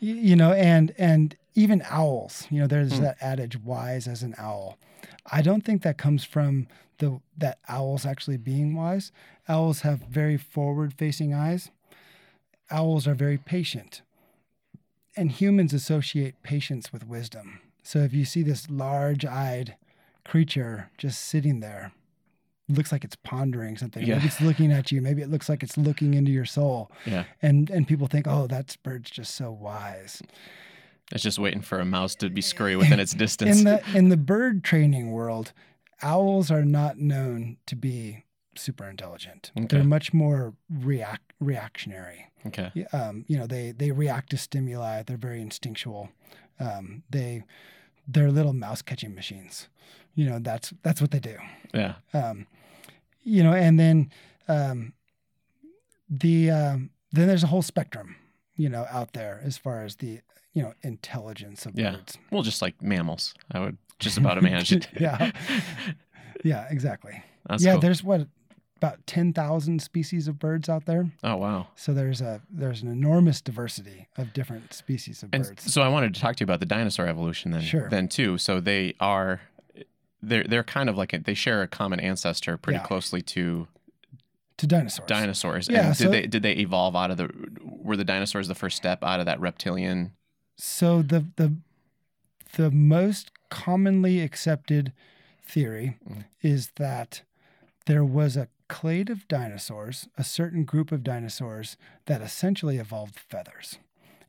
you 0.00 0.36
know, 0.36 0.52
and 0.52 0.94
and 0.98 1.36
even 1.54 1.82
owls. 1.90 2.46
You 2.50 2.60
know, 2.60 2.66
there's 2.66 2.96
Hmm. 2.96 3.02
that 3.04 3.16
adage, 3.20 3.56
"Wise 3.58 4.06
as 4.06 4.22
an 4.22 4.34
owl." 4.38 4.78
I 5.32 5.42
don't 5.42 5.64
think 5.64 5.82
that 5.82 5.96
comes 5.98 6.24
from 6.24 6.66
the 6.98 7.20
that 7.38 7.58
owls 7.68 8.04
actually 8.04 8.36
being 8.36 8.74
wise. 8.74 9.10
Owls 9.48 9.80
have 9.80 10.00
very 10.00 10.36
forward-facing 10.36 11.32
eyes. 11.34 11.70
Owls 12.70 13.08
are 13.08 13.14
very 13.14 13.38
patient, 13.38 14.02
and 15.16 15.32
humans 15.32 15.72
associate 15.72 16.40
patience 16.42 16.92
with 16.92 17.06
wisdom. 17.06 17.60
So 17.82 18.00
if 18.00 18.12
you 18.12 18.24
see 18.24 18.42
this 18.42 18.68
large-eyed 18.70 19.76
creature 20.24 20.90
just 20.98 21.22
sitting 21.26 21.60
there, 21.60 21.92
looks 22.68 22.92
like 22.92 23.04
it's 23.04 23.16
pondering 23.16 23.76
something. 23.76 24.06
Yeah. 24.06 24.14
Maybe 24.16 24.26
it's 24.28 24.40
looking 24.40 24.72
at 24.72 24.92
you. 24.92 25.00
Maybe 25.02 25.22
it 25.22 25.30
looks 25.30 25.48
like 25.48 25.62
it's 25.62 25.76
looking 25.76 26.14
into 26.14 26.30
your 26.30 26.44
soul 26.44 26.90
yeah, 27.06 27.24
and 27.42 27.68
and 27.70 27.86
people 27.88 28.06
think, 28.06 28.26
oh, 28.28 28.46
that 28.48 28.76
bird's 28.82 29.10
just 29.10 29.34
so 29.34 29.50
wise. 29.50 30.22
it's 31.12 31.22
just 31.22 31.38
waiting 31.38 31.60
for 31.62 31.80
a 31.80 31.84
mouse 31.84 32.14
to 32.16 32.30
be 32.30 32.40
scurry 32.40 32.76
within 32.76 33.00
its 33.04 33.12
distance. 33.14 33.58
In 33.58 33.64
the 33.64 33.82
in 33.94 34.08
the 34.08 34.16
bird 34.16 34.62
training 34.64 35.10
world, 35.10 35.52
owls 36.02 36.50
are 36.50 36.64
not 36.64 36.98
known 36.98 37.56
to 37.66 37.74
be 37.76 38.24
super 38.56 38.88
intelligent. 38.88 39.52
Okay. 39.56 39.66
They're 39.68 39.84
much 39.84 40.12
more 40.12 40.54
react 40.68 41.32
reactionary. 41.40 42.26
okay, 42.46 42.70
Um, 42.92 43.24
you 43.28 43.36
know, 43.38 43.46
they 43.46 43.72
they 43.72 43.90
react 43.90 44.30
to 44.30 44.36
stimuli. 44.38 45.02
They're 45.02 45.16
very 45.16 45.40
instinctual. 45.40 46.10
Um, 46.58 47.02
they 47.10 47.42
they're 48.08 48.30
little 48.30 48.52
mouse 48.52 48.82
catching 48.82 49.14
machines. 49.14 49.68
You 50.14 50.26
know, 50.26 50.38
that's 50.38 50.72
that's 50.82 51.00
what 51.00 51.10
they 51.10 51.20
do. 51.20 51.36
yeah, 51.74 51.94
Um, 52.12 52.46
you 53.22 53.42
know, 53.42 53.52
and 53.52 53.78
then 53.78 54.10
um, 54.48 54.92
the 56.08 56.50
um, 56.50 56.90
then 57.12 57.26
there's 57.28 57.44
a 57.44 57.48
whole 57.48 57.62
spectrum. 57.62 58.16
you 58.56 58.68
know, 58.68 58.84
out 58.90 59.12
there 59.14 59.40
as 59.44 59.56
far 59.56 59.84
as 59.84 59.96
the 59.96 60.20
you 60.52 60.62
know 60.62 60.74
intelligence 60.82 61.64
of 61.66 61.78
Yeah. 61.78 61.92
birds. 61.92 62.18
Well, 62.30 62.42
just 62.42 62.60
like 62.60 62.82
mammals, 62.82 63.32
I 63.52 63.60
would 63.60 63.78
just 63.98 64.18
about 64.18 64.38
imagine. 64.44 64.82
Yeah. 64.98 65.30
Yeah, 66.42 66.66
exactly. 66.70 67.22
That's 67.48 67.62
yeah, 67.62 67.72
cool. 67.72 67.80
there's 67.82 68.02
what 68.02 68.26
about 68.80 69.06
ten 69.06 69.32
thousand 69.32 69.82
species 69.82 70.26
of 70.26 70.38
birds 70.38 70.68
out 70.68 70.86
there. 70.86 71.10
Oh 71.22 71.36
wow. 71.36 71.68
So 71.76 71.92
there's 71.92 72.20
a 72.22 72.40
there's 72.50 72.80
an 72.82 72.88
enormous 72.88 73.40
diversity 73.42 74.08
of 74.16 74.32
different 74.32 74.72
species 74.72 75.22
of 75.22 75.28
And 75.32 75.44
birds. 75.44 75.72
so 75.72 75.82
I 75.82 75.88
wanted 75.88 76.14
to 76.14 76.20
talk 76.20 76.36
to 76.36 76.40
you 76.40 76.44
about 76.46 76.60
the 76.60 76.66
dinosaur 76.66 77.06
evolution 77.06 77.50
then, 77.50 77.60
Sure. 77.60 77.88
then 77.90 78.08
too. 78.08 78.38
So 78.38 78.58
they 78.60 78.94
are, 78.98 79.42
they're 80.22 80.44
they're 80.44 80.64
kind 80.64 80.88
of 80.88 80.96
like 80.96 81.12
a, 81.12 81.18
they 81.18 81.34
share 81.34 81.60
a 81.62 81.68
common 81.68 82.00
ancestor 82.00 82.56
pretty 82.56 82.78
Yeah. 82.78 82.86
closely 82.86 83.20
to 83.22 83.68
to 84.56 84.66
dinosaurs. 84.66 85.06
dinosaurs. 85.06 85.68
Yeah, 85.68 85.86
And 85.88 85.96
so- 85.96 86.04
did 86.04 86.12
they 86.12 86.26
did 86.26 86.42
they 86.42 86.52
evolve 86.52 86.96
out 86.96 87.10
of 87.10 87.16
the? 87.18 87.30
Were 87.62 87.96
the 87.96 88.04
dinosaurs 88.04 88.48
the 88.48 88.54
first 88.54 88.76
step 88.78 89.04
out 89.04 89.20
of 89.20 89.26
that 89.26 89.38
reptilian? 89.40 90.12
So 90.56 91.02
the 91.02 91.26
the 91.36 91.54
the 92.56 92.70
most 92.70 93.30
commonly 93.50 94.20
accepted 94.20 94.92
theory 95.44 95.98
Mhm. 96.08 96.24
is 96.42 96.70
that 96.76 97.22
there 97.86 98.04
was 98.04 98.36
a 98.36 98.48
clade 98.70 99.10
of 99.10 99.26
dinosaurs, 99.28 100.08
a 100.16 100.24
certain 100.24 100.64
group 100.64 100.92
of 100.92 101.02
dinosaurs 101.02 101.76
that 102.06 102.22
essentially 102.22 102.78
evolved 102.78 103.18
feathers. 103.18 103.78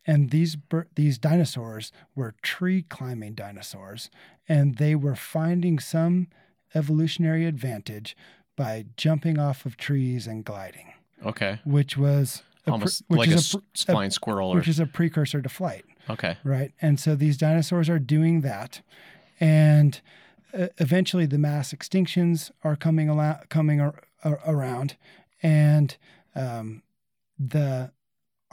And 0.05 0.31
these 0.31 0.57
these 0.95 1.19
dinosaurs 1.19 1.91
were 2.15 2.33
tree 2.41 2.81
climbing 2.81 3.35
dinosaurs, 3.35 4.09
and 4.49 4.77
they 4.77 4.95
were 4.95 5.15
finding 5.15 5.77
some 5.77 6.27
evolutionary 6.73 7.45
advantage 7.45 8.17
by 8.57 8.85
jumping 8.97 9.37
off 9.37 9.65
of 9.65 9.77
trees 9.77 10.25
and 10.25 10.43
gliding, 10.43 10.93
Okay, 11.23 11.59
which 11.63 11.95
was 11.97 12.41
a 12.61 12.63
pre- 12.63 12.73
almost 12.73 13.03
which 13.07 13.19
like 13.19 13.29
a, 13.29 13.33
is 13.35 13.53
a, 13.53 13.59
pr- 13.59 13.91
flying 13.91 14.11
squirrel 14.11 14.49
or 14.49 14.55
which 14.55 14.67
is 14.67 14.79
a 14.79 14.87
precursor 14.87 15.41
to 15.41 15.49
flight 15.49 15.85
okay. 16.09 16.37
right? 16.43 16.71
And 16.81 16.99
so 16.99 17.15
these 17.15 17.37
dinosaurs 17.37 17.87
are 17.87 17.99
doing 17.99 18.41
that, 18.41 18.81
and 19.39 20.01
uh, 20.53 20.67
eventually 20.79 21.27
the 21.27 21.37
mass 21.37 21.73
extinctions 21.73 22.51
are 22.63 22.75
coming 22.75 23.07
alou- 23.07 23.47
coming 23.49 23.79
ar- 23.81 24.01
around, 24.23 24.97
and 25.43 25.97
um, 26.35 26.83
the 27.39 27.91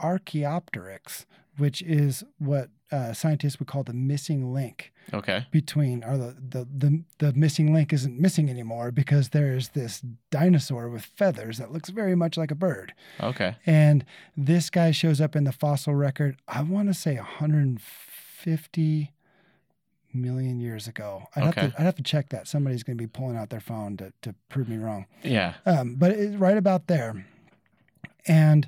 Archaeopteryx, 0.01 1.25
which 1.57 1.81
is 1.81 2.23
what 2.37 2.69
uh, 2.91 3.13
scientists 3.13 3.59
would 3.59 3.67
call 3.67 3.83
the 3.83 3.93
missing 3.93 4.51
link 4.53 4.91
Okay. 5.13 5.45
between, 5.51 6.03
or 6.03 6.17
the, 6.17 6.35
the 6.39 6.67
the 6.75 7.03
the 7.19 7.33
missing 7.33 7.71
link 7.73 7.93
isn't 7.93 8.19
missing 8.19 8.49
anymore 8.49 8.91
because 8.91 9.29
there's 9.29 9.69
this 9.69 10.01
dinosaur 10.31 10.89
with 10.89 11.05
feathers 11.05 11.57
that 11.59 11.71
looks 11.71 11.89
very 11.89 12.15
much 12.15 12.35
like 12.37 12.49
a 12.51 12.55
bird. 12.55 12.93
Okay. 13.21 13.55
And 13.65 14.05
this 14.35 14.69
guy 14.71 14.89
shows 14.91 15.21
up 15.21 15.35
in 15.35 15.43
the 15.43 15.51
fossil 15.51 15.93
record, 15.93 16.37
I 16.47 16.61
want 16.63 16.87
to 16.87 16.93
say 16.95 17.15
150 17.17 19.11
million 20.13 20.59
years 20.59 20.87
ago. 20.87 21.23
I'd, 21.35 21.43
have, 21.43 21.55
to, 21.55 21.73
I'd 21.77 21.85
have 21.85 21.95
to 21.95 22.03
check 22.03 22.29
that. 22.29 22.47
Somebody's 22.47 22.83
going 22.83 22.97
to 22.97 23.01
be 23.01 23.07
pulling 23.07 23.37
out 23.37 23.49
their 23.49 23.59
phone 23.59 23.97
to, 23.97 24.11
to 24.23 24.33
prove 24.49 24.67
me 24.69 24.77
wrong. 24.77 25.05
Yeah. 25.23 25.55
Um, 25.65 25.95
but 25.95 26.11
it's 26.11 26.35
right 26.35 26.57
about 26.57 26.87
there. 26.87 27.25
And 28.27 28.67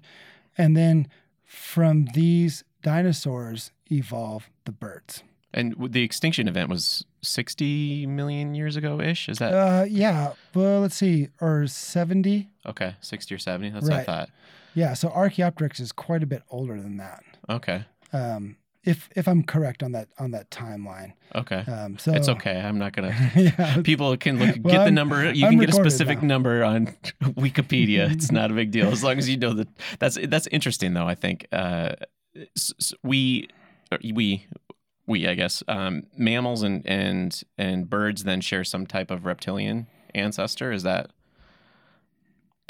and 0.58 0.75
then 0.75 1.08
from 1.45 2.06
these 2.13 2.63
dinosaurs 2.82 3.71
evolve 3.91 4.49
the 4.65 4.71
birds. 4.71 5.23
And 5.54 5.75
the 5.77 6.04
extinction 6.04 6.47
event 6.47 6.69
was 6.69 7.06
60 7.21 8.06
million 8.08 8.56
years 8.56 8.75
ago 8.77 9.01
ish. 9.01 9.27
Is 9.27 9.39
that 9.39 9.54
Uh, 9.54 9.84
yeah, 9.84 10.34
well, 10.56 10.80
let's 10.80 10.95
see, 10.95 11.27
or 11.41 11.67
70. 11.67 12.49
okay? 12.65 12.95
60 13.01 13.36
or 13.36 13.38
70? 13.38 13.69
That's 13.71 13.89
what 13.89 13.99
I 13.99 14.04
thought. 14.04 14.30
Yeah, 14.73 14.93
so 14.93 15.10
Archaeopteryx 15.10 15.82
is 15.82 15.91
quite 15.91 16.23
a 16.23 16.25
bit 16.25 16.43
older 16.49 16.82
than 16.82 16.95
that. 16.97 17.23
Okay. 17.49 17.84
Um, 18.13 18.56
if 18.83 19.09
if 19.15 19.27
I'm 19.27 19.43
correct 19.43 19.83
on 19.83 19.91
that 19.91 20.07
on 20.17 20.31
that 20.31 20.49
timeline. 20.49 21.13
Okay. 21.35 21.57
Um, 21.71 21.97
so 21.99 22.13
it's 22.13 22.27
okay. 22.29 22.59
I'm 22.59 22.77
not 22.79 22.93
gonna. 22.93 23.15
yeah, 23.35 23.81
People 23.83 24.15
can 24.17 24.39
look 24.39 24.55
Well, 24.63 24.71
get 24.73 24.77
the 24.79 24.83
I'm- 24.85 24.93
number. 24.95 25.31
You 25.31 25.45
I'm 25.45 25.51
can 25.53 25.59
get 25.59 25.69
a 25.69 25.73
specific 25.73 26.21
now. 26.21 26.27
number 26.29 26.63
on 26.63 26.87
Wikipedia. 27.23 28.11
it's 28.11 28.31
not 28.39 28.51
a 28.51 28.53
big 28.53 28.71
deal 28.71 28.87
as 28.91 29.03
long 29.03 29.17
as 29.17 29.29
you 29.29 29.37
know 29.37 29.53
that. 29.53 29.67
That's 29.99 30.17
that's 30.27 30.47
interesting 30.47 30.93
though. 30.93 31.07
I 31.07 31.15
think 31.15 31.45
uh, 31.51 31.93
we 33.03 33.47
we 34.03 34.45
we 35.07 35.27
I 35.27 35.35
guess 35.35 35.63
um, 35.67 36.03
mammals 36.17 36.63
and 36.63 36.85
and 36.87 37.41
and 37.57 37.89
birds 37.89 38.23
then 38.23 38.41
share 38.41 38.63
some 38.63 38.85
type 38.87 39.11
of 39.11 39.25
reptilian 39.25 39.87
ancestor. 40.15 40.71
Is 40.71 40.83
that 40.83 41.11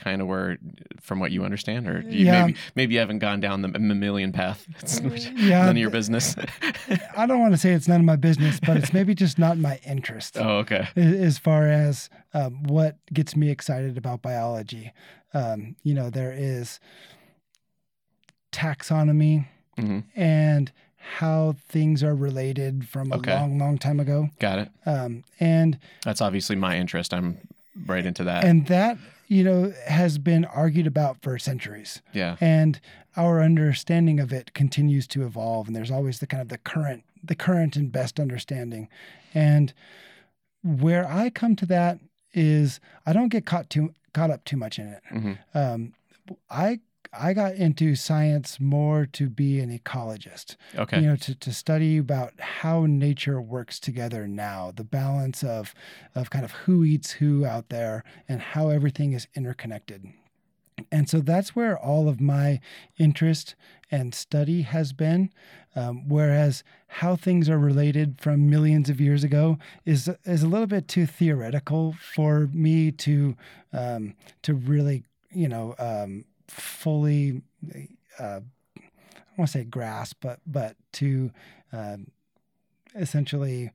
kind 0.02 0.22
of 0.22 0.28
where, 0.28 0.58
from 1.00 1.20
what 1.20 1.32
you 1.32 1.46
understand, 1.46 1.88
or 1.88 2.02
you, 2.10 2.26
Yeah. 2.26 2.46
maybe 2.46 2.58
maybe 2.76 2.94
you 2.96 3.00
haven't 3.00 3.20
gone 3.20 3.40
down 3.40 3.62
the 3.62 3.70
mammalian 3.70 4.32
path. 4.34 4.68
It's 4.82 5.00
Yeah, 5.02 5.60
none 5.66 5.70
of 5.70 5.78
your 5.78 5.90
business. 5.92 6.36
I 7.16 7.26
don't 7.26 7.40
want 7.40 7.54
to 7.54 7.58
say 7.58 7.72
it's 7.72 7.88
none 7.88 8.02
of 8.02 8.06
my 8.06 8.16
business, 8.18 8.60
but 8.60 8.76
it's 8.78 8.92
maybe 8.94 9.16
just 9.16 9.40
not 9.40 9.58
my 9.58 9.80
interest 9.88 10.38
oh, 10.38 10.58
okay. 10.64 10.88
as 10.96 11.38
far 11.38 11.68
as 11.68 12.10
um, 12.34 12.64
what 12.64 12.98
gets 13.14 13.36
me 13.36 13.50
excited 13.50 13.98
about 13.98 14.22
biology. 14.22 14.92
Um, 15.34 15.76
you 15.84 15.94
know, 15.94 16.10
there 16.10 16.34
is 16.36 16.80
taxonomy 18.52 19.46
hmm 19.78 20.00
and 20.16 20.72
how 20.98 21.56
things 21.68 22.04
are 22.04 22.14
related 22.14 22.88
from 22.88 23.12
a 23.12 23.16
Okay. 23.16 23.34
long, 23.34 23.58
long 23.58 23.78
time 23.80 24.00
ago. 24.00 24.30
Got 24.40 24.60
it. 24.60 24.70
Um, 24.86 25.24
and 25.40 25.80
That's 26.04 26.22
obviously 26.22 26.56
my 26.56 26.78
interest. 26.78 27.12
I'm 27.14 27.40
right 27.88 28.06
into 28.06 28.24
that. 28.26 28.44
and 28.44 28.68
that 28.68 28.98
you 29.32 29.46
know 29.46 29.74
has 29.88 30.17
been 30.17 30.44
argued 30.44 30.86
about 30.86 31.22
for 31.22 31.39
centuries. 31.39 32.02
yeah. 32.12 32.36
and 32.41 32.82
our 33.15 33.41
understanding 33.41 34.20
of 34.20 34.34
it 34.34 34.54
continues 34.54 35.08
to 35.08 35.26
evolve 35.26 35.67
and 35.67 35.76
there's 35.76 35.89
always 35.91 36.20
the 36.20 36.28
kind 36.28 36.41
of 36.41 36.50
the 36.50 36.58
current 36.58 37.04
the 37.24 37.36
current 37.36 37.76
and 37.78 37.91
best 37.94 38.20
understanding 38.20 38.89
and 39.34 39.74
where 40.63 41.08
i 41.08 41.30
come 41.30 41.56
to 41.56 41.65
that 41.65 41.98
is 42.34 42.80
i 43.06 43.13
don't 43.13 43.30
get 43.30 43.46
caught 43.46 43.70
too 43.70 43.94
caught 44.13 44.30
up 44.32 44.44
too 44.44 44.58
much 44.58 44.78
in 44.78 44.88
it 44.88 45.02
hmm 45.10 45.34
um, 45.54 45.94
i 46.50 46.80
i 47.13 47.34
got 47.34 47.54
into 47.56 47.95
science 47.95 48.60
more 48.60 49.06
to 49.06 49.30
be 49.30 49.60
an 49.60 49.78
ecologist 49.78 50.56
Okay. 50.78 51.00
you 51.02 51.08
know 51.08 51.15
to, 51.15 51.36
to 51.36 51.54
study 51.54 51.97
about 51.97 52.34
how 52.39 52.86
nature 52.86 53.41
works 53.41 53.80
together 53.80 54.28
now 54.28 54.71
the 54.76 54.84
balance 54.84 55.43
of 55.43 55.74
of 56.15 56.30
kind 56.30 56.45
of 56.45 56.52
who 56.52 56.84
eats 56.84 57.12
who 57.12 57.45
out 57.45 57.69
there 57.69 58.04
and 58.30 58.41
how 58.41 58.69
everything 58.69 59.13
is 59.13 59.28
interconnected 59.36 60.06
and 60.91 61.08
so 61.10 61.19
that's 61.19 61.56
where 61.56 61.78
all 61.78 62.10
of 62.10 62.19
my 62.19 62.60
interest 62.97 63.56
and 63.91 64.15
study 64.15 64.63
has 64.63 64.93
been 64.93 65.30
um, 65.76 66.08
whereas 66.10 66.63
how 66.88 67.15
things 67.15 67.50
are 67.50 67.60
related 67.60 68.19
from 68.19 68.50
millions 68.50 68.89
of 68.89 69.00
years 69.00 69.24
ago 69.24 69.58
is 69.86 70.10
is 70.26 70.43
a 70.43 70.47
little 70.47 70.67
bit 70.67 70.88
too 70.88 71.06
theoretical 71.06 71.93
for 72.13 72.50
me 72.54 72.91
to 72.91 73.36
um, 73.74 74.15
to 74.41 74.54
really 74.54 75.04
you 75.32 75.47
know 75.47 75.76
um, 75.78 76.26
fully 76.52 77.42
uh, 78.20 78.42
I 78.78 79.34
want 79.38 79.48
to 79.50 79.60
say 79.60 79.64
grasp, 79.64 80.18
but 80.22 80.40
but 80.46 80.76
to 80.94 81.32
um, 81.72 82.12
essentially 82.96 83.72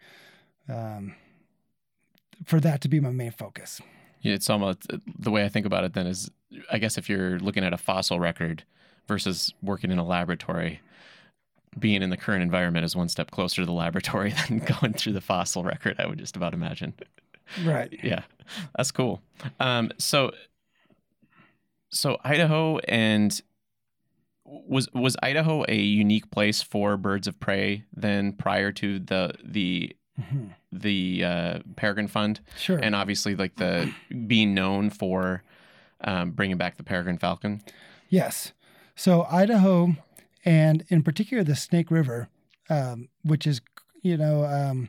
um, 0.69 1.15
for 2.45 2.61
that 2.61 2.81
to 2.83 2.89
be 2.89 3.01
my 3.01 3.11
main 3.11 3.31
focus. 3.31 3.81
Yeah, 4.21 4.35
It's 4.35 4.51
almost 4.51 4.91
the 5.19 5.31
way 5.31 5.45
I 5.45 5.49
think 5.49 5.67
about 5.67 5.85
it. 5.85 5.95
Then 5.95 6.07
is 6.07 6.31
I 6.71 6.79
guess 6.79 6.99
if 6.99 7.09
you're 7.09 7.39
looking 7.39 7.65
at 7.65 7.73
a 7.73 7.79
fossil 7.79 8.21
record 8.21 8.65
versus 9.09 9.55
working 9.63 9.91
in 9.91 9.99
a 9.99 10.05
laboratory, 10.05 10.81
being 11.79 12.03
in 12.03 12.11
the 12.11 12.17
current 12.17 12.43
environment 12.43 12.85
is 12.85 12.97
one 12.97 13.09
step 13.09 13.31
closer 13.31 13.63
to 13.63 13.67
the 13.67 13.73
laboratory 13.73 14.35
than 14.49 14.59
going 14.59 14.93
through 14.93 15.13
the 15.13 15.21
fossil 15.21 15.65
record. 15.65 15.97
I 15.99 16.07
would 16.07 16.19
just 16.19 16.37
about 16.37 16.55
imagine. 16.55 16.95
Right. 17.65 17.97
Yeah, 18.03 18.23
that's 18.77 18.91
cool. 18.91 19.23
Um, 19.61 19.93
so, 19.99 20.33
so 21.91 22.19
Idaho 22.25 22.79
and 22.79 23.41
was 24.45 24.89
was 24.93 25.17
Idaho 25.23 25.65
a 25.69 25.77
unique 25.77 26.31
place 26.31 26.63
for 26.63 26.97
birds 26.97 27.27
of 27.27 27.39
prey 27.41 27.85
then 27.95 28.33
prior 28.33 28.73
to 28.73 28.99
the 28.99 29.35
the 29.45 29.97
Mhm. 30.19 30.55
the 30.73 31.25
uh, 31.25 31.59
Peregrine 31.77 32.09
Fund? 32.09 32.41
Sure. 32.57 32.79
and 32.79 32.95
obviously 32.95 33.35
like 33.37 33.57
the 33.57 33.93
being 34.27 34.55
known 34.55 34.89
for 34.89 35.43
um, 36.01 36.31
bringing 36.31 36.57
back 36.57 36.79
the 36.79 36.83
peregrine 36.83 37.19
falcon. 37.19 37.61
Yes. 38.09 38.53
So 38.95 39.25
Idaho, 39.31 39.95
and 40.43 40.85
in 40.89 41.03
particular 41.03 41.45
the 41.45 41.55
Snake 41.55 41.91
River, 41.91 42.29
um, 42.71 43.09
which 43.25 43.47
is, 43.47 43.61
you 44.01 44.17
know, 44.17 44.45
um, 44.47 44.89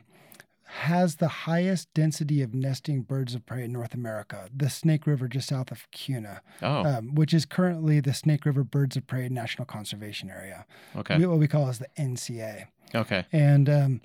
has 0.78 1.16
the 1.16 1.28
highest 1.28 1.92
density 1.94 2.40
of 2.42 2.54
nesting 2.54 3.02
birds 3.02 3.34
of 3.34 3.44
prey 3.46 3.64
in 3.64 3.72
North 3.72 3.94
America. 3.94 4.48
The 4.54 4.70
Snake 4.70 5.06
River, 5.06 5.28
just 5.28 5.48
south 5.48 5.70
of 5.70 5.88
Kuna, 5.90 6.40
Oh, 6.62 6.84
um, 6.84 7.14
which 7.14 7.32
is 7.34 7.44
currently 7.44 8.00
the 8.00 8.14
Snake 8.14 8.44
River 8.46 8.64
Birds 8.64 8.96
of 8.96 9.06
Prey 9.06 9.28
National 9.28 9.66
Conservation 9.66 10.30
Area, 10.30 10.66
okay, 10.96 11.18
We- 11.18 11.26
what 11.26 11.38
we 11.38 11.48
call 11.48 11.68
as 11.68 11.78
the 11.78 11.88
NCA. 11.96 12.66
okay, 12.94 13.24
And 13.32 13.68
um, 13.68 14.00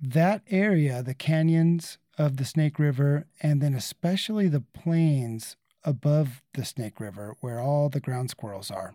that 0.00 0.42
area, 0.50 1.02
the 1.02 1.14
canyons 1.14 1.98
of 2.16 2.36
the 2.36 2.44
Snake 2.44 2.78
River, 2.78 3.26
and 3.42 3.60
then 3.60 3.74
especially 3.74 4.48
the 4.48 4.60
plains 4.60 5.56
above 5.84 6.42
the 6.54 6.64
Snake 6.64 6.98
River, 7.00 7.36
where 7.40 7.60
all 7.60 7.88
the 7.88 8.00
ground 8.00 8.30
squirrels 8.30 8.70
are. 8.70 8.94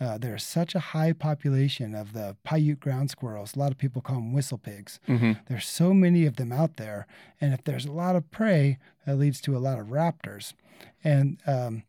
Uh, 0.00 0.18
there's 0.18 0.42
such 0.44 0.74
a 0.74 0.80
high 0.80 1.12
population 1.12 1.94
of 1.94 2.12
the 2.12 2.36
Paiute 2.44 2.80
ground 2.80 3.10
squirrels. 3.10 3.56
A 3.56 3.58
lot 3.58 3.72
of 3.72 3.78
people 3.78 4.02
call 4.02 4.16
them 4.16 4.32
whistle 4.32 4.58
pigs. 4.58 5.00
hmm 5.06 5.32
There's 5.48 5.66
so 5.66 5.94
many 5.94 6.26
of 6.26 6.36
them 6.36 6.52
out 6.52 6.76
there, 6.76 7.06
and 7.40 7.54
if 7.54 7.64
there's 7.64 7.86
a 7.86 7.92
lot 7.92 8.16
of 8.16 8.30
prey, 8.30 8.78
that 9.06 9.16
leads 9.16 9.40
to 9.42 9.56
a 9.56 9.58
lot 9.58 9.78
of 9.78 9.86
raptors. 9.86 10.52
And 11.02 11.38
um, 11.46 11.84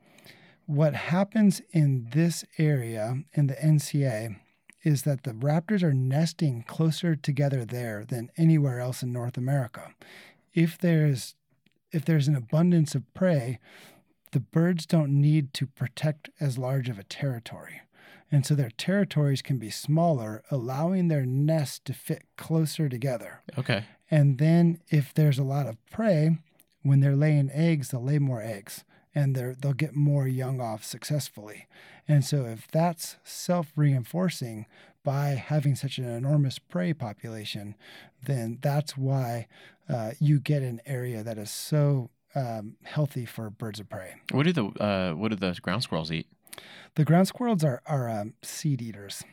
what 0.65 0.93
happens 0.93 1.61
in 1.71 2.07
this 2.13 2.45
area 2.57 3.23
in 3.33 3.47
the 3.47 3.55
NCA 3.55 4.37
is 4.83 5.03
that 5.03 5.23
the 5.23 5.31
raptors 5.31 5.83
are 5.83 5.93
nesting 5.93 6.63
closer 6.63 7.15
together 7.15 7.65
there 7.65 8.05
than 8.07 8.29
anywhere 8.37 8.79
else 8.79 9.03
in 9.03 9.11
North 9.11 9.37
America. 9.37 9.93
If 10.53 10.77
there's 10.77 11.35
if 11.91 12.03
there's 12.05 12.27
an 12.27 12.35
abundance 12.35 12.95
of 12.95 13.11
prey, 13.13 13.59
the 14.31 14.39
birds 14.41 14.85
don't 14.85 15.21
need 15.21 15.53
to 15.53 15.65
protect 15.65 16.29
as 16.39 16.57
large 16.57 16.89
of 16.89 16.99
a 16.99 17.03
territory. 17.03 17.81
And 18.31 18.45
so 18.45 18.55
their 18.55 18.71
territories 18.71 19.41
can 19.41 19.57
be 19.57 19.69
smaller, 19.69 20.43
allowing 20.51 21.07
their 21.07 21.25
nests 21.25 21.79
to 21.85 21.93
fit 21.93 22.23
closer 22.37 22.89
together. 22.89 23.41
Okay. 23.57 23.85
And 24.11 24.37
then 24.37 24.81
if 24.89 25.13
there's 25.13 25.39
a 25.39 25.43
lot 25.43 25.67
of 25.67 25.77
prey, 25.89 26.37
when 26.81 26.99
they're 26.99 27.15
laying 27.15 27.49
eggs, 27.51 27.89
they'll 27.89 28.03
lay 28.03 28.19
more 28.19 28.41
eggs 28.41 28.83
and 29.15 29.35
they're, 29.35 29.55
they'll 29.55 29.73
get 29.73 29.95
more 29.95 30.27
young 30.27 30.61
off 30.61 30.83
successfully. 30.83 31.67
And 32.07 32.23
so 32.23 32.45
if 32.45 32.67
that's 32.67 33.17
self-reinforcing 33.23 34.65
by 35.03 35.29
having 35.29 35.75
such 35.75 35.97
an 35.97 36.05
enormous 36.05 36.59
prey 36.59 36.93
population, 36.93 37.75
then 38.25 38.59
that's 38.61 38.97
why 38.97 39.47
uh, 39.89 40.11
you 40.19 40.39
get 40.39 40.61
an 40.61 40.81
area 40.85 41.23
that 41.23 41.37
is 41.37 41.49
so 41.49 42.09
um, 42.35 42.75
healthy 42.83 43.25
for 43.25 43.49
birds 43.49 43.79
of 43.79 43.89
prey. 43.89 44.15
What 44.31 44.45
do 44.45 44.53
the 44.53 44.65
uh, 44.65 45.13
what 45.13 45.29
do 45.29 45.37
the 45.37 45.57
ground 45.61 45.83
squirrels 45.83 46.11
eat? 46.11 46.27
The 46.95 47.05
ground 47.05 47.27
squirrels 47.27 47.63
are, 47.63 47.81
are 47.85 48.09
um, 48.09 48.33
seed 48.41 48.81
eaters. 48.81 49.23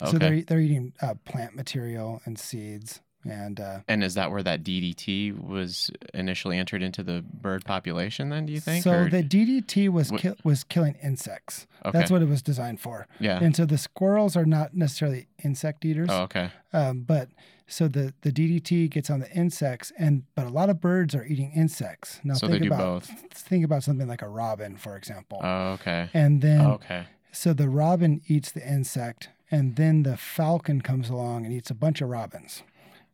Okay. 0.00 0.10
So 0.10 0.18
they're, 0.18 0.42
they're 0.42 0.60
eating 0.60 0.92
uh, 1.00 1.14
plant 1.24 1.54
material 1.54 2.20
and 2.24 2.38
seeds. 2.38 3.00
And 3.30 3.60
uh, 3.60 3.78
and 3.88 4.02
is 4.04 4.14
that 4.14 4.30
where 4.30 4.42
that 4.42 4.62
DDT 4.62 5.38
was 5.40 5.90
initially 6.14 6.58
entered 6.58 6.82
into 6.82 7.02
the 7.02 7.22
bird 7.22 7.64
population? 7.64 8.28
Then 8.30 8.46
do 8.46 8.52
you 8.52 8.60
think? 8.60 8.84
so 8.84 8.92
or- 8.92 9.10
the 9.10 9.22
DDT 9.22 9.88
was 9.88 10.10
What- 10.12 10.20
ki- 10.20 10.34
was 10.44 10.64
killing 10.64 10.96
insects. 11.02 11.66
okay. 11.84 11.96
That's 11.98 12.10
what 12.10 12.22
it 12.22 12.28
was 12.28 12.42
designed 12.42 12.80
for. 12.80 13.06
yeah. 13.20 13.38
And 13.42 13.54
so 13.56 13.64
the 13.66 13.78
squirrels 13.78 14.36
are 14.36 14.46
not 14.46 14.74
necessarily 14.74 15.26
insect 15.44 15.84
eaters, 15.84 16.08
oh, 16.10 16.22
okay. 16.22 16.50
um, 16.72 17.02
but 17.02 17.28
so 17.68 17.88
the, 17.88 18.14
the 18.22 18.30
DDT 18.30 18.88
gets 18.90 19.10
on 19.10 19.18
the 19.20 19.30
insects, 19.32 19.92
and 19.98 20.22
but 20.36 20.46
a 20.46 20.50
lot 20.50 20.70
of 20.70 20.80
birds 20.80 21.14
are 21.16 21.24
eating 21.24 21.50
insects. 21.52 22.20
Now 22.22 22.34
So 22.34 22.46
think 22.46 22.60
they 22.62 22.68
do 22.68 22.74
about 22.74 23.02
both. 23.08 23.08
think 23.32 23.64
about 23.64 23.82
something 23.82 24.06
like 24.06 24.22
a 24.22 24.28
robin, 24.28 24.76
for 24.76 24.96
example, 24.96 25.40
Oh, 25.42 25.72
okay. 25.72 26.08
and 26.14 26.42
then 26.42 26.60
okay. 26.64 27.06
so 27.32 27.52
the 27.52 27.68
robin 27.68 28.20
eats 28.28 28.52
the 28.52 28.64
insect, 28.66 29.30
and 29.50 29.74
then 29.76 30.04
the 30.04 30.16
falcon 30.16 30.80
comes 30.80 31.10
along 31.10 31.44
and 31.44 31.52
eats 31.52 31.70
a 31.70 31.74
bunch 31.74 32.00
of 32.00 32.08
robins. 32.08 32.62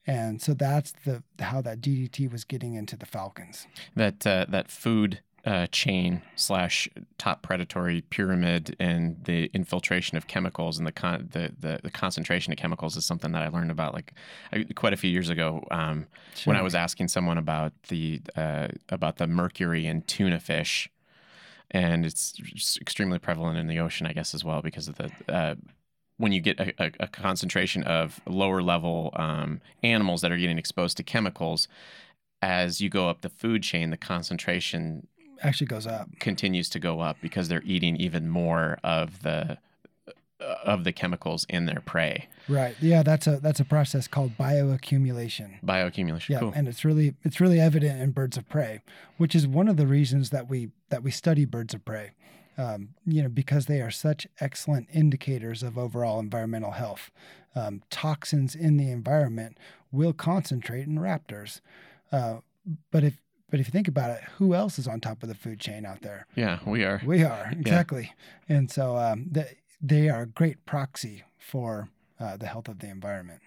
And 0.06 0.42
so 0.42 0.54
that's 0.54 0.92
the 1.04 1.22
how 1.38 1.60
that 1.62 1.80
DDT 1.80 2.30
was 2.30 2.44
getting 2.44 2.74
into 2.74 2.96
the 2.96 3.06
falcons. 3.06 3.66
That 3.94 4.26
uh, 4.26 4.46
that 4.48 4.68
food 4.68 5.20
uh, 5.44 5.66
chain 5.68 6.22
slash 6.36 6.88
top 7.18 7.42
predatory 7.42 8.02
pyramid 8.02 8.76
and 8.78 9.22
the 9.24 9.50
infiltration 9.52 10.16
of 10.16 10.26
chemicals 10.26 10.78
and 10.78 10.86
the 10.86 10.92
con- 10.92 11.28
the, 11.32 11.52
the 11.58 11.80
the 11.82 11.90
concentration 11.90 12.52
of 12.52 12.58
chemicals 12.58 12.96
is 12.96 13.04
something 13.04 13.32
that 13.32 13.42
I 13.42 13.48
learned 13.48 13.70
about 13.70 13.94
like 13.94 14.12
I, 14.52 14.64
quite 14.74 14.92
a 14.92 14.96
few 14.96 15.10
years 15.10 15.30
ago 15.30 15.64
um, 15.70 16.06
when 16.44 16.56
I 16.56 16.62
was 16.62 16.74
asking 16.74 17.08
someone 17.08 17.38
about 17.38 17.72
the 17.84 18.20
uh, 18.36 18.68
about 18.88 19.16
the 19.16 19.26
mercury 19.26 19.86
in 19.86 20.02
tuna 20.02 20.40
fish, 20.40 20.90
and 21.70 22.04
it's 22.04 22.34
extremely 22.80 23.18
prevalent 23.18 23.58
in 23.58 23.66
the 23.68 23.78
ocean, 23.78 24.06
I 24.06 24.12
guess, 24.12 24.34
as 24.34 24.44
well 24.44 24.62
because 24.62 24.88
of 24.88 24.96
the. 24.96 25.58
When 26.22 26.30
you 26.30 26.40
get 26.40 26.60
a, 26.60 26.72
a, 26.78 26.92
a 27.00 27.06
concentration 27.08 27.82
of 27.82 28.20
lower 28.28 28.62
level 28.62 29.10
um, 29.16 29.60
animals 29.82 30.20
that 30.20 30.30
are 30.30 30.36
getting 30.36 30.56
exposed 30.56 30.96
to 30.98 31.02
chemicals, 31.02 31.66
as 32.40 32.80
you 32.80 32.88
go 32.88 33.08
up 33.08 33.22
the 33.22 33.28
food 33.28 33.64
chain, 33.64 33.90
the 33.90 33.96
concentration 33.96 35.08
actually 35.42 35.66
goes 35.66 35.84
up. 35.84 36.08
continues 36.20 36.68
to 36.68 36.78
go 36.78 37.00
up 37.00 37.16
because 37.20 37.48
they're 37.48 37.64
eating 37.64 37.96
even 37.96 38.28
more 38.28 38.78
of 38.84 39.22
the 39.22 39.58
uh, 40.40 40.54
of 40.64 40.84
the 40.84 40.92
chemicals 40.92 41.44
in 41.48 41.66
their 41.66 41.80
prey. 41.84 42.28
Right. 42.48 42.76
Yeah, 42.80 43.02
that's 43.02 43.26
a 43.26 43.38
that's 43.38 43.60
a 43.60 43.64
process 43.64 44.08
called 44.08 44.36
bioaccumulation. 44.38 45.60
Bioaccumulation. 45.64 46.28
Yeah, 46.28 46.38
cool. 46.40 46.52
and 46.54 46.68
it's 46.68 46.84
really 46.84 47.14
it's 47.22 47.40
really 47.40 47.60
evident 47.60 48.00
in 48.00 48.10
birds 48.10 48.36
of 48.36 48.48
prey, 48.48 48.80
which 49.16 49.34
is 49.34 49.46
one 49.46 49.68
of 49.68 49.76
the 49.76 49.86
reasons 49.86 50.30
that 50.30 50.48
we 50.48 50.70
that 50.88 51.02
we 51.02 51.10
study 51.10 51.44
birds 51.44 51.74
of 51.74 51.84
prey. 51.84 52.12
Um, 52.58 52.90
you 53.06 53.22
know, 53.22 53.30
because 53.30 53.64
they 53.64 53.80
are 53.80 53.90
such 53.90 54.26
excellent 54.38 54.88
indicators 54.92 55.62
of 55.62 55.78
overall 55.78 56.20
environmental 56.20 56.72
health. 56.72 57.10
Um, 57.54 57.82
toxins 57.90 58.54
in 58.54 58.76
the 58.76 58.90
environment 58.90 59.58
will 59.90 60.12
concentrate 60.12 60.86
in 60.86 60.98
raptors, 60.98 61.60
uh, 62.10 62.38
but 62.90 63.04
if 63.04 63.20
but 63.50 63.60
if 63.60 63.66
you 63.66 63.70
think 63.70 63.88
about 63.88 64.10
it, 64.10 64.22
who 64.38 64.54
else 64.54 64.78
is 64.78 64.88
on 64.88 65.00
top 65.00 65.22
of 65.22 65.28
the 65.28 65.34
food 65.34 65.60
chain 65.60 65.84
out 65.84 66.00
there? 66.00 66.26
yeah, 66.34 66.58
we 66.66 66.84
are. 66.84 67.02
We 67.04 67.22
are 67.22 67.52
exactly, 67.52 68.12
and 68.48 68.70
so 68.70 68.96
um, 68.96 69.26
they, 69.30 69.58
they 69.80 70.08
are 70.08 70.22
a 70.22 70.26
great 70.26 70.64
proxy 70.64 71.24
for 71.38 71.88
uh, 72.18 72.36
the 72.36 72.46
health 72.46 72.68
of 72.68 72.78
the 72.78 72.88
environment. 72.88 73.42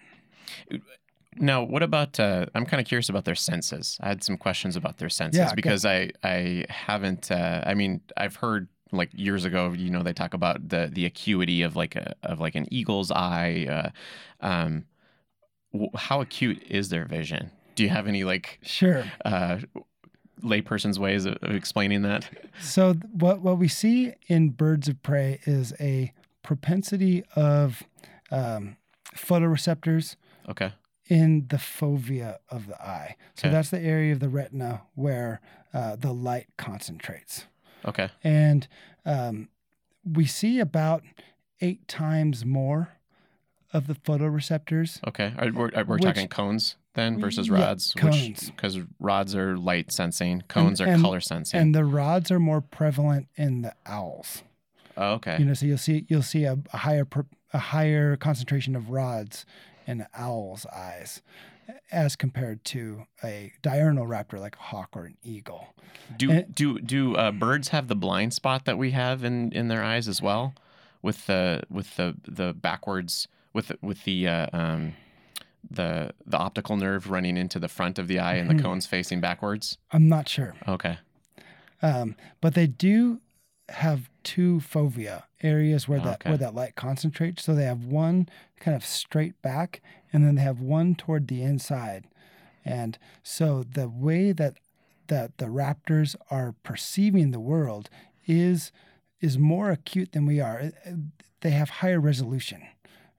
Now, 1.38 1.62
what 1.62 1.82
about? 1.82 2.18
Uh, 2.18 2.46
I'm 2.54 2.64
kind 2.66 2.80
of 2.80 2.86
curious 2.86 3.08
about 3.08 3.24
their 3.24 3.34
senses. 3.34 3.98
I 4.00 4.08
had 4.08 4.22
some 4.22 4.36
questions 4.36 4.76
about 4.76 4.98
their 4.98 5.08
senses 5.08 5.38
Yeah, 5.40 5.54
because 5.54 5.84
I 5.84 6.10
I 6.22 6.64
haven't. 6.68 7.30
Uh, 7.30 7.62
I 7.66 7.74
mean, 7.74 8.00
I've 8.16 8.36
heard 8.36 8.68
like 8.92 9.10
years 9.14 9.44
ago. 9.44 9.72
You 9.72 9.90
know, 9.90 10.02
they 10.02 10.12
talk 10.12 10.34
about 10.34 10.68
the 10.68 10.90
the 10.92 11.04
acuity 11.06 11.62
of 11.62 11.76
like 11.76 11.96
a 11.96 12.14
of 12.22 12.40
like 12.40 12.54
an 12.54 12.66
eagle's 12.72 13.10
eye. 13.10 13.66
Uh, 13.68 14.46
um, 14.46 14.84
w- 15.72 15.90
how 15.94 16.20
acute 16.20 16.62
is 16.68 16.88
their 16.88 17.04
vision? 17.04 17.50
Do 17.74 17.82
you 17.82 17.90
have 17.90 18.06
any 18.06 18.24
like 18.24 18.58
Sure. 18.62 19.04
uh, 19.24 19.58
layperson's 20.42 20.98
ways 20.98 21.24
of, 21.24 21.34
of 21.42 21.50
explaining 21.54 22.02
that? 22.02 22.28
So 22.60 22.94
what 23.12 23.40
what 23.40 23.58
we 23.58 23.68
see 23.68 24.12
in 24.28 24.50
birds 24.50 24.88
of 24.88 25.02
prey 25.02 25.40
is 25.44 25.72
a 25.80 26.12
propensity 26.42 27.24
of 27.34 27.82
um, 28.30 28.76
photoreceptors 29.14 30.16
Okay. 30.48 30.72
in 31.08 31.46
the 31.48 31.56
fovea 31.56 32.36
of 32.50 32.68
the 32.68 32.80
eye. 32.80 33.16
So 33.34 33.48
Okay. 33.48 33.52
that's 33.54 33.70
the 33.70 33.80
area 33.80 34.12
of 34.12 34.20
the 34.20 34.28
retina 34.28 34.82
where 34.94 35.40
uh, 35.74 35.96
the 35.96 36.12
light 36.12 36.46
concentrates, 36.56 37.46
Okay. 37.86 38.08
and 38.24 38.66
um, 39.04 39.48
we 40.04 40.26
see 40.26 40.58
about 40.60 41.02
eight 41.60 41.86
times 41.88 42.44
more 42.44 42.90
of 43.72 43.86
the 43.86 43.94
photoreceptors. 43.94 45.00
Okay. 45.06 45.32
Are, 45.38 45.50
we're 45.52 45.70
are, 45.74 45.84
we're 45.84 45.94
Which- 45.96 46.04
talking 46.04 46.28
cones 46.28 46.76
then 46.94 47.20
versus 47.20 47.48
Yeah, 47.48 47.54
rods, 47.62 47.92
cones. 47.96 48.50
because 48.50 48.78
rods 48.98 49.34
are 49.36 49.56
light 49.58 49.92
sensing, 49.92 50.42
cones 50.48 50.80
are 50.80 50.86
and- 50.86 51.02
color 51.02 51.20
sensing. 51.20 51.60
And 51.60 51.74
the 51.74 51.84
rods 51.84 52.30
are 52.30 52.40
more 52.40 52.60
prevalent 52.60 53.28
in 53.36 53.62
the 53.62 53.74
owls. 53.84 54.42
oh, 54.96 55.12
okay. 55.14 55.36
You 55.38 55.44
know, 55.44 55.54
so 55.54 55.66
you'll 55.66 55.78
see 55.78 56.06
you'll 56.08 56.22
see 56.22 56.44
a, 56.44 56.58
a 56.72 56.76
higher 56.78 57.06
a 57.52 57.58
higher 57.58 58.16
concentration 58.16 58.74
of 58.76 58.90
rods 58.90 59.44
in 59.86 60.06
owl's 60.14 60.66
eyes 60.66 61.22
as 61.90 62.16
compared 62.16 62.64
to 62.66 63.06
a 63.24 63.52
diurnal 63.62 64.06
raptor 64.06 64.38
like 64.38 64.56
a 64.56 64.62
hawk 64.62 64.90
or 64.94 65.04
an 65.06 65.16
eagle. 65.22 65.68
Do 66.16 66.30
And- 66.30 66.54
do 66.54 66.78
do 66.80 67.14
uh, 67.16 67.32
birds 67.32 67.68
have 67.68 67.88
the 67.88 67.96
blind 67.96 68.32
spot 68.34 68.64
that 68.64 68.78
we 68.78 68.90
have 68.92 69.24
in, 69.24 69.52
in 69.52 69.68
their 69.68 69.82
eyes 69.82 70.08
as 70.08 70.20
well, 70.22 70.54
with 71.02 71.26
the 71.26 71.62
with 71.70 71.96
the 71.96 72.14
the 72.26 72.52
backwards 72.52 73.28
with 73.52 73.68
the, 73.68 73.78
with 73.82 74.04
the 74.04 74.28
uh, 74.28 74.46
um, 74.52 74.92
the 75.70 76.12
the 76.26 76.36
optical 76.36 76.76
nerve 76.76 77.10
running 77.10 77.36
into 77.36 77.58
the 77.58 77.68
front 77.68 77.98
of 77.98 78.06
the 78.08 78.18
eye 78.18 78.34
and 78.34 78.48
the 78.48 78.54
Mhm. 78.54 78.62
cones 78.62 78.86
facing 78.86 79.20
backwards? 79.20 79.78
I'm 79.92 80.08
not 80.08 80.28
sure, 80.28 80.54
Okay. 80.68 80.98
um, 81.82 82.14
but 82.40 82.54
they 82.54 82.66
do 82.66 83.20
have 83.68 84.08
two 84.22 84.58
fovea 84.60 85.24
areas 85.42 85.88
where 85.88 86.00
that 86.00 86.20
Okay. 86.20 86.30
where 86.30 86.38
that 86.38 86.54
light 86.54 86.76
concentrates. 86.76 87.42
So 87.44 87.54
they 87.54 87.64
have 87.64 87.84
one 87.84 88.28
kind 88.60 88.76
of 88.76 88.84
straight 88.84 89.40
back, 89.42 89.82
and 90.12 90.24
then 90.24 90.36
they 90.36 90.42
have 90.42 90.60
one 90.60 90.94
toward 90.94 91.28
the 91.28 91.42
inside. 91.42 92.04
And 92.64 92.98
so 93.22 93.62
the 93.62 93.88
way 93.88 94.32
that 94.32 94.58
that 95.08 95.38
the 95.38 95.46
raptors 95.46 96.16
are 96.30 96.54
perceiving 96.62 97.30
the 97.30 97.40
world 97.40 97.88
is 98.26 98.72
is 99.20 99.38
more 99.38 99.70
acute 99.70 100.12
than 100.12 100.26
we 100.26 100.40
are. 100.40 100.72
They 101.40 101.50
have 101.50 101.70
higher 101.70 102.00
resolution. 102.00 102.62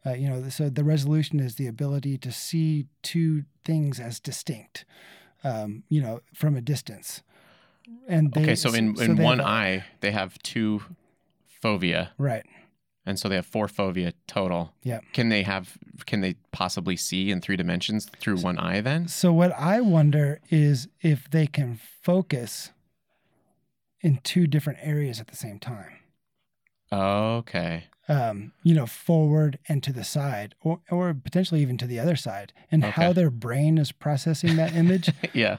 Uh, 0.06 0.14
you 0.14 0.30
know, 0.30 0.48
so 0.50 0.70
the 0.70 0.84
resolution 0.84 1.40
is 1.40 1.56
the 1.56 1.68
ability 1.68 2.18
to 2.20 2.32
see 2.32 2.88
two 3.02 3.44
things 3.66 4.00
as 4.00 4.20
distinct. 4.20 4.86
Um, 5.44 5.84
you 5.90 6.02
know, 6.02 6.22
from 6.34 6.56
a 6.56 6.62
distance. 6.62 7.22
And 8.08 8.34
they, 8.34 8.42
okay. 8.42 8.56
So 8.56 8.74
in 8.74 8.96
so 8.96 9.04
in 9.04 9.18
one 9.18 9.40
have 9.40 9.48
eye 9.48 9.86
they 10.00 10.12
have 10.12 10.38
two 10.44 10.82
fovea, 11.64 12.10
right? 12.18 12.46
and 13.08 13.18
so 13.18 13.30
they 13.30 13.36
have 13.36 13.46
four 13.46 13.68
fovea 13.68 14.12
total. 14.28 14.74
Yeah. 14.84 15.00
Can 15.14 15.30
they 15.30 15.44
have? 15.44 15.78
Can 16.06 16.20
they 16.20 16.36
possibly 16.52 16.98
see 16.98 17.32
in 17.32 17.40
three 17.40 17.56
dimensions 17.56 18.08
through 18.20 18.38
one 18.40 18.60
eye 18.60 18.82
then? 18.82 19.08
So 19.08 19.32
what 19.32 19.54
I 19.58 19.80
wonder 19.80 20.42
is 20.52 20.90
if 21.02 21.30
they 21.32 21.48
can 21.48 21.80
focus 22.04 22.72
in 24.02 24.20
two 24.24 24.46
different 24.46 24.80
areas 24.82 25.22
at 25.22 25.28
the 25.28 25.38
same 25.38 25.58
time. 25.58 26.00
Okay. 26.92 27.86
Um, 28.10 28.52
you 28.64 28.74
know, 28.74 28.86
forward 28.86 29.58
and 29.70 29.82
to 29.84 29.94
the 29.94 30.04
side, 30.04 30.56
or 30.62 30.82
or 30.92 31.14
potentially 31.14 31.62
even 31.62 31.78
to 31.78 31.88
the 31.88 32.00
other 32.00 32.18
side, 32.18 32.52
and 32.70 32.84
how 32.84 33.14
their 33.14 33.30
brain 33.30 33.78
is 33.78 33.94
processing 33.94 34.58
that 34.58 34.76
image. 34.76 35.12
yeah, 35.34 35.58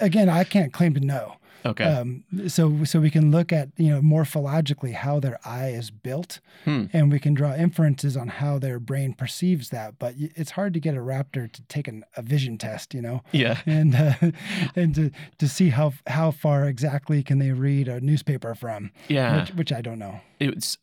again, 0.00 0.28
I 0.28 0.44
can't 0.44 0.72
claim 0.72 0.92
to 0.94 1.00
know. 1.00 1.36
Okay. 1.64 1.84
Um, 1.84 2.24
so 2.48 2.84
so 2.84 3.00
we 3.00 3.10
can 3.10 3.30
look 3.30 3.52
at 3.52 3.68
you 3.76 3.90
know 3.90 4.00
morphologically 4.00 4.94
how 4.94 5.20
their 5.20 5.38
eye 5.44 5.68
is 5.70 5.90
built, 5.90 6.40
Hmm. 6.64 6.86
and 6.92 7.10
we 7.12 7.18
can 7.18 7.34
draw 7.34 7.54
inferences 7.54 8.16
on 8.16 8.28
how 8.28 8.58
their 8.58 8.78
brain 8.80 9.12
perceives 9.14 9.70
that. 9.70 9.98
But 9.98 10.14
it's 10.18 10.52
hard 10.52 10.74
to 10.74 10.80
get 10.80 10.94
a 10.94 11.00
raptor 11.00 11.50
to 11.52 11.62
take 11.68 11.88
an, 11.88 12.04
a 12.16 12.22
vision 12.22 12.58
test, 12.58 12.94
you 12.94 13.02
know, 13.02 13.22
yeah. 13.32 13.58
and 13.66 13.94
uh, 13.94 14.14
and 14.76 14.94
to, 14.94 15.10
to 15.38 15.48
see 15.48 15.70
how 15.70 15.92
how 16.06 16.30
far 16.30 16.64
exactly 16.66 17.22
can 17.22 17.38
they 17.38 17.52
read 17.52 17.88
a 17.88 18.00
newspaper 18.00 18.54
from, 18.54 18.90
Yeah. 19.08 19.40
which, 19.40 19.50
which 19.54 19.72
I 19.72 19.80
don't 19.82 19.98
know. 19.98 20.20
it's 20.38 20.78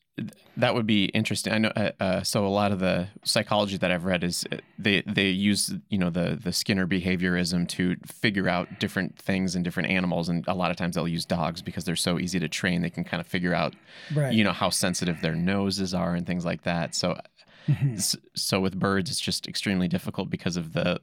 that 0.57 0.73
would 0.73 0.87
be 0.87 1.05
interesting. 1.05 1.53
I 1.53 1.57
know. 1.59 1.71
Uh, 1.75 1.91
uh, 1.99 2.23
so 2.23 2.45
a 2.45 2.49
lot 2.49 2.71
of 2.71 2.79
the 2.79 3.07
psychology 3.23 3.77
that 3.77 3.91
I've 3.91 4.05
read 4.05 4.23
is 4.23 4.45
uh, 4.51 4.57
they 4.79 5.01
they 5.05 5.29
use 5.29 5.73
you 5.89 5.97
know 5.97 6.09
the 6.09 6.39
the 6.41 6.51
Skinner 6.51 6.87
behaviorism 6.87 7.67
to 7.69 7.95
figure 8.05 8.49
out 8.49 8.79
different 8.79 9.17
things 9.19 9.55
in 9.55 9.63
different 9.63 9.89
animals, 9.89 10.29
and 10.29 10.47
a 10.47 10.53
lot 10.55 10.71
of 10.71 10.77
times 10.77 10.95
they'll 10.95 11.07
use 11.07 11.25
dogs 11.25 11.61
because 11.61 11.85
they're 11.85 11.95
so 11.95 12.17
easy 12.19 12.39
to 12.39 12.47
train. 12.49 12.81
They 12.81 12.89
can 12.89 13.03
kind 13.03 13.21
of 13.21 13.27
figure 13.27 13.53
out 13.53 13.75
Right. 14.15 14.33
you 14.33 14.43
know 14.43 14.53
how 14.53 14.69
sensitive 14.71 15.21
their 15.21 15.35
noses 15.35 15.93
are 15.93 16.15
and 16.15 16.25
things 16.25 16.45
like 16.45 16.63
that. 16.63 16.95
So 16.95 17.19
Mhm. 17.67 18.15
so 18.35 18.59
with 18.61 18.79
birds, 18.79 19.11
it's 19.11 19.19
just 19.19 19.47
extremely 19.47 19.87
difficult 19.87 20.29
because 20.29 20.57
of 20.57 20.73
the. 20.73 20.99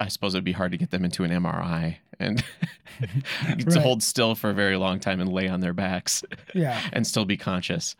I 0.00 0.08
suppose 0.08 0.34
it'd 0.34 0.44
be 0.44 0.52
hard 0.52 0.70
to 0.72 0.78
get 0.78 0.90
them 0.90 1.04
into 1.04 1.24
an 1.24 1.30
MRI 1.30 1.96
and 2.20 2.38
to 3.00 3.64
Right. 3.66 3.74
hold 3.82 4.02
still 4.02 4.34
for 4.34 4.50
a 4.50 4.54
very 4.54 4.76
long 4.76 5.00
time 5.00 5.20
and 5.20 5.32
lay 5.32 5.48
on 5.48 5.60
their 5.60 5.72
backs 5.72 6.22
Yeah. 6.54 6.80
and 6.92 7.06
still 7.06 7.24
be 7.24 7.36
conscious. 7.36 7.96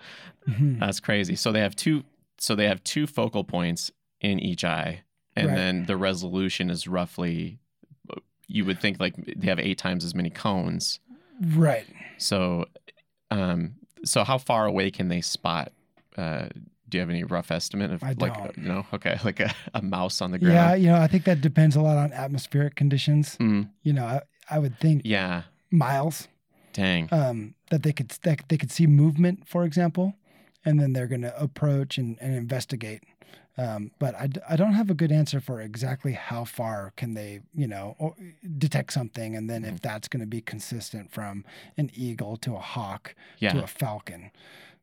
Mhm. 0.49 0.79
That's 0.81 1.01
crazy. 1.01 1.35
So 1.37 1.51
they 1.53 1.61
have 1.61 1.75
two. 1.77 2.05
So 2.39 2.55
they 2.55 2.67
have 2.67 2.83
two 2.85 3.07
focal 3.09 3.43
points 3.43 3.91
in 4.21 4.39
each 4.39 4.65
eye, 4.65 5.03
and 5.35 5.49
Right. 5.49 5.55
then 5.57 5.87
the 5.87 5.97
resolution 5.97 6.71
is 6.71 6.87
roughly. 6.87 7.59
You 8.47 8.65
would 8.65 8.81
think 8.81 8.99
like 9.01 9.15
they 9.17 9.49
have 9.49 9.59
eight 9.59 9.77
times 9.79 10.05
as 10.05 10.15
many 10.15 10.31
cones. 10.31 11.01
Right. 11.41 11.85
So, 12.17 12.67
um, 13.31 13.75
so 14.05 14.23
how 14.25 14.39
far 14.39 14.67
away 14.67 14.91
can 14.91 15.09
they 15.09 15.21
spot? 15.21 15.73
Uh, 16.17 16.49
do 16.89 16.99
you 16.99 17.01
have 17.01 17.11
any 17.11 17.25
rough 17.25 17.51
estimate 17.51 17.91
of 17.93 18.03
I 18.03 18.15
like 18.19 18.35
don't. 18.35 18.57
know 18.59 18.87
okay 18.95 19.19
like 19.25 19.41
a, 19.41 19.53
a 19.75 19.83
mouse 19.83 20.21
on 20.21 20.31
the 20.31 20.39
ground 20.39 20.55
Yeah. 20.55 20.75
You 20.75 20.87
know, 20.89 21.01
I 21.01 21.07
think 21.07 21.25
that 21.25 21.41
depends 21.41 21.77
a 21.77 21.81
lot 21.81 21.97
on 21.97 22.13
atmospheric 22.13 22.75
conditions. 22.77 23.37
Mm, 23.39 23.71
You 23.83 23.93
know, 23.93 24.05
I, 24.07 24.21
I 24.51 24.59
would 24.59 24.79
think 24.81 25.03
yeah. 25.05 25.43
miles. 25.71 26.29
Dang. 26.73 27.09
um, 27.13 27.55
that 27.71 27.83
they 27.83 27.93
could 27.93 28.09
that 28.23 28.43
they 28.49 28.57
could 28.57 28.71
see 28.71 28.87
movement, 28.87 29.49
for 29.49 29.65
example, 29.65 30.15
and 30.65 30.79
then 30.81 30.93
they're 30.93 31.09
going 31.09 31.23
to 31.23 31.37
approach 31.43 31.99
and, 31.99 32.17
and 32.21 32.35
investigate. 32.35 33.03
Um, 33.57 33.91
but 33.99 34.15
I, 34.15 34.29
d- 34.29 34.41
I 34.49 34.55
don't 34.55 34.75
have 34.75 34.89
a 34.89 34.95
good 34.95 35.11
answer 35.11 35.41
for 35.41 35.61
exactly 35.61 36.13
how 36.13 36.45
far 36.45 36.93
can 36.97 37.15
they 37.15 37.41
you 37.53 37.67
know 37.67 37.97
or 37.99 38.15
detect 38.59 38.93
something, 38.93 39.35
and 39.35 39.51
then 39.51 39.63
Mm-hmm. 39.63 39.75
if 39.75 39.81
that's 39.81 40.07
going 40.07 40.21
to 40.21 40.27
be 40.27 40.41
consistent 40.41 41.11
from 41.11 41.45
an 41.77 41.91
eagle 41.95 42.37
to 42.39 42.55
a 42.55 42.61
hawk 42.61 43.15
to 43.41 43.65
a 43.65 43.67
falcon, 43.67 44.31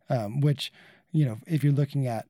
um, 0.10 0.42
which 0.42 0.74
you 1.18 1.26
know 1.26 1.38
if 1.48 1.64
you're 1.64 1.74
looking 1.82 2.06
at 2.08 2.26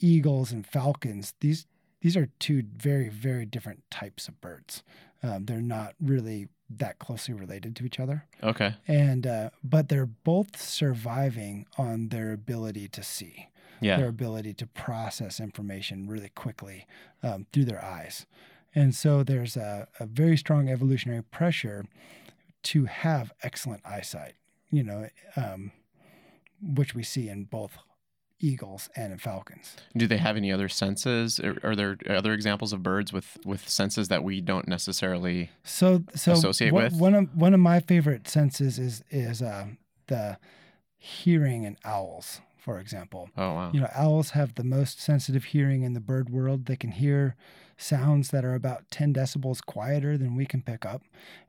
eagles 0.00 0.52
and 0.52 0.66
falcons, 0.66 1.34
these 1.40 1.66
these 2.00 2.16
are 2.16 2.28
two 2.38 2.62
very 2.76 3.08
very 3.08 3.46
different 3.46 3.82
types 3.90 4.28
of 4.28 4.40
birds. 4.40 4.82
Um, 5.22 5.46
they're 5.46 5.62
not 5.78 5.94
really 6.00 6.48
that 6.68 6.98
closely 6.98 7.32
related 7.34 7.76
to 7.76 7.84
each 7.84 8.00
other 8.00 8.24
Okay. 8.42 8.74
and 8.88 9.24
uh, 9.26 9.50
but 9.62 9.88
they're 9.88 10.04
both 10.24 10.60
surviving 10.60 11.64
on 11.78 12.08
their 12.08 12.32
ability 12.32 12.88
to 12.88 13.02
see 13.04 13.48
Yeah. 13.80 13.96
their 13.98 14.08
ability 14.08 14.52
to 14.54 14.66
process 14.66 15.38
information 15.40 16.08
really 16.08 16.28
quickly 16.28 16.86
um, 17.22 17.46
through 17.52 17.66
their 17.66 17.84
eyes 17.84 18.26
and 18.74 18.94
so 18.94 19.22
there's 19.22 19.56
a, 19.56 19.86
a 20.00 20.06
very 20.06 20.36
strong 20.36 20.68
evolutionary 20.68 21.22
pressure 21.22 21.84
to 22.64 22.86
have 22.86 23.32
excellent 23.44 23.82
eyesight 23.86 24.34
you 24.70 24.82
know 24.82 25.08
um, 25.36 25.70
which 26.60 26.94
we 26.96 27.04
see 27.04 27.28
in 27.28 27.44
both 27.44 27.78
eagles 28.38 28.88
and 28.94 29.20
falcons 29.20 29.76
Do 29.96 30.06
they 30.06 30.18
have 30.18 30.36
any 30.36 30.52
other 30.52 30.68
senses? 30.68 31.40
Are, 31.40 31.58
are 31.62 31.76
there 31.76 31.96
other 32.08 32.32
examples 32.32 32.72
of 32.72 32.82
birds 32.82 33.12
with 33.12 33.38
with 33.44 33.68
senses 33.68 34.08
that 34.08 34.22
we 34.22 34.40
don't 34.40 34.68
necessarily? 34.68 35.50
So, 35.64 36.04
so 36.14 36.32
associate 36.32 36.72
one, 36.72 36.84
with? 36.84 36.92
one 36.94 37.14
of 37.14 37.36
one 37.36 37.54
of 37.54 37.60
my 37.60 37.80
favorite 37.80 38.28
senses 38.28 38.78
is 38.78 39.02
is 39.10 39.42
um, 39.42 39.78
the 40.08 40.38
hearing 40.98 41.64
in 41.64 41.76
owls, 41.84 42.40
for 42.56 42.78
example. 42.78 43.30
Oh 43.36 43.54
wow. 43.54 43.70
You 43.72 43.80
know, 43.80 43.90
owls 43.94 44.30
have 44.30 44.54
the 44.54 44.64
most 44.64 45.00
sensitive 45.00 45.44
hearing 45.44 45.82
in 45.82 45.94
the 45.94 46.00
bird 46.00 46.30
world. 46.30 46.66
They 46.66 46.76
can 46.76 46.92
hear 46.92 47.36
sounds 47.76 48.30
that 48.30 48.44
are 48.44 48.54
about 48.54 48.90
10 48.90 49.12
decibels 49.12 49.64
quieter 49.64 50.16
than 50.16 50.34
we 50.34 50.46
can 50.46 50.62
pick 50.62 50.86
up. 50.86 51.02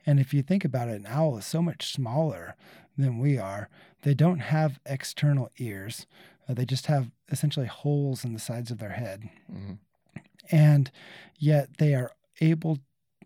And 0.06 0.20
if 0.20 0.34
you 0.34 0.42
think 0.42 0.66
about 0.66 0.90
it, 0.90 1.00
an 1.00 1.08
owl 1.08 1.38
is 1.38 1.46
so 1.46 1.62
much 1.62 1.92
smaller 1.92 2.56
than 2.98 3.20
we 3.20 3.38
are. 3.38 3.70
They 4.02 4.14
don't 4.14 4.40
have 4.40 4.80
external 4.86 5.50
ears. 5.58 6.06
Uh, 6.48 6.54
they 6.54 6.66
just 6.66 6.86
have 6.88 7.12
essentially 7.30 7.66
holes 7.68 8.24
in 8.24 8.34
the 8.34 8.40
sides 8.40 8.72
of 8.72 8.78
their 8.80 8.92
head. 8.92 9.30
Mhm. 9.52 9.78
and 10.50 10.92
yet 11.38 11.78
they 11.78 11.94
are 11.94 12.12
able 12.40 12.80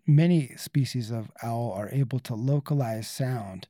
many 0.06 0.48
species 0.56 1.10
of 1.12 1.30
owl 1.40 1.70
are 1.72 1.88
able 1.90 2.18
to 2.18 2.34
localize 2.34 3.06
sound 3.06 3.68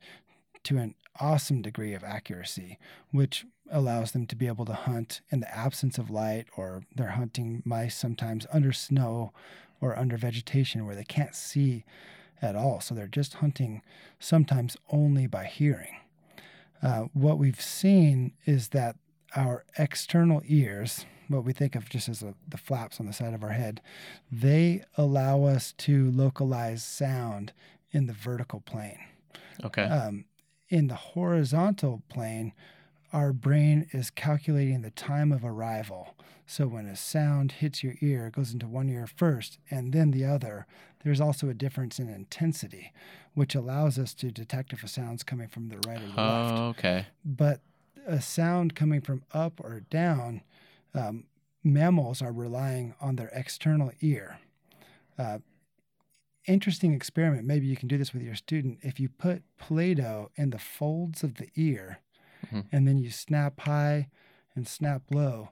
to 0.63 0.77
an 0.79 0.95
awesome 1.19 1.61
degree 1.61 1.93
of 1.93 2.03
accuracy 2.03 2.79
which 3.11 3.45
allows 3.69 4.11
them 4.11 4.25
to 4.25 4.35
be 4.35 4.47
able 4.47 4.65
to 4.65 4.73
hunt 4.73 5.21
in 5.29 5.39
the 5.39 5.55
absence 5.55 5.99
of 5.99 6.09
light 6.09 6.47
or 6.57 6.83
they're 6.95 7.11
hunting 7.11 7.61
mice 7.63 7.95
sometimes 7.95 8.47
under 8.51 8.71
snow 8.73 9.31
or 9.79 9.95
under 9.97 10.17
vegetation 10.17 10.85
where 10.87 10.95
they 10.95 11.03
can't 11.03 11.35
see 11.35 11.83
at 12.41 12.55
all. 12.55 12.81
So 12.81 12.95
they're 12.95 13.05
just 13.07 13.35
hunting 13.35 13.81
sometimes 14.19 14.75
only 14.89 15.27
by 15.27 15.45
hearing. 15.45 15.95
Uh, 16.81 17.03
what 17.13 17.37
we've 17.37 17.61
seen 17.61 18.33
is 18.45 18.69
that 18.69 18.95
our 19.35 19.65
external 19.77 20.41
ears, 20.45 21.05
what 21.27 21.43
we 21.43 21.53
think 21.53 21.75
of 21.75 21.89
just 21.89 22.09
as 22.09 22.19
the, 22.19 22.33
the 22.47 22.57
flaps 22.57 22.99
on 22.99 23.05
the 23.05 23.13
side 23.13 23.33
of 23.33 23.43
our 23.43 23.51
head, 23.51 23.81
they 24.31 24.83
allow 24.97 25.43
us 25.45 25.73
to 25.79 26.11
localize 26.11 26.83
sound 26.83 27.53
in 27.91 28.05
the 28.07 28.13
vertical 28.13 28.59
plane. 28.61 28.99
Okay. 29.63 29.83
Um, 29.83 30.25
in 30.69 30.87
the 30.87 30.95
horizontal 30.95 32.01
plane, 32.09 32.53
our 33.11 33.31
brain 33.31 33.87
is 33.91 34.09
calculating 34.09 34.81
the 34.81 34.89
time 34.91 35.31
of 35.31 35.45
arrival. 35.45 36.15
So 36.47 36.67
when 36.67 36.87
a 36.87 36.95
sound 36.95 37.53
hits 37.53 37.83
your 37.83 37.93
ear, 38.01 38.27
it 38.27 38.33
goes 38.33 38.51
into 38.53 38.67
one 38.67 38.89
ear 38.89 39.07
first 39.07 39.59
and 39.69 39.93
then 39.93 40.11
the 40.11 40.25
other. 40.25 40.65
There's 41.03 41.21
also 41.21 41.47
a 41.49 41.53
difference 41.53 41.99
in 41.99 42.09
intensity, 42.09 42.91
which 43.33 43.55
allows 43.55 43.99
us 43.99 44.13
to 44.15 44.31
detect 44.31 44.73
if 44.73 44.83
a 44.83 44.87
sound's 44.87 45.23
coming 45.23 45.47
from 45.47 45.69
the 45.69 45.77
right 45.87 45.97
or 46.01 46.07
the 46.07 46.21
left 46.21 46.53
Oh, 46.59 46.63
okay. 46.69 47.05
but 47.23 47.61
a 48.05 48.21
sound 48.21 48.75
coming 48.75 49.01
from 49.01 49.23
up 49.33 49.59
or 49.59 49.81
down, 49.89 50.41
um, 50.93 51.25
mammals 51.63 52.21
are 52.21 52.31
relying 52.31 52.93
on 53.01 53.15
their 53.15 53.29
external 53.33 53.91
ear. 54.01 54.39
Uh, 55.17 55.39
interesting 56.45 56.93
experiment. 56.93 57.45
Maybe 57.47 57.67
you 57.67 57.77
can 57.77 57.87
do 57.87 57.97
this 57.97 58.13
with 58.13 58.21
your 58.23 58.35
student. 58.35 58.79
If 58.81 58.99
you 58.99 59.09
put 59.09 59.43
Play 59.57 59.93
Doh 59.93 60.29
in 60.35 60.49
the 60.49 60.59
folds 60.59 61.23
of 61.23 61.35
the 61.35 61.49
ear 61.55 61.99
Mhm. 62.51 62.65
and 62.71 62.87
then 62.87 62.97
you 62.97 63.09
snap 63.09 63.61
high 63.61 64.09
and 64.55 64.67
snap 64.67 65.03
low, 65.11 65.51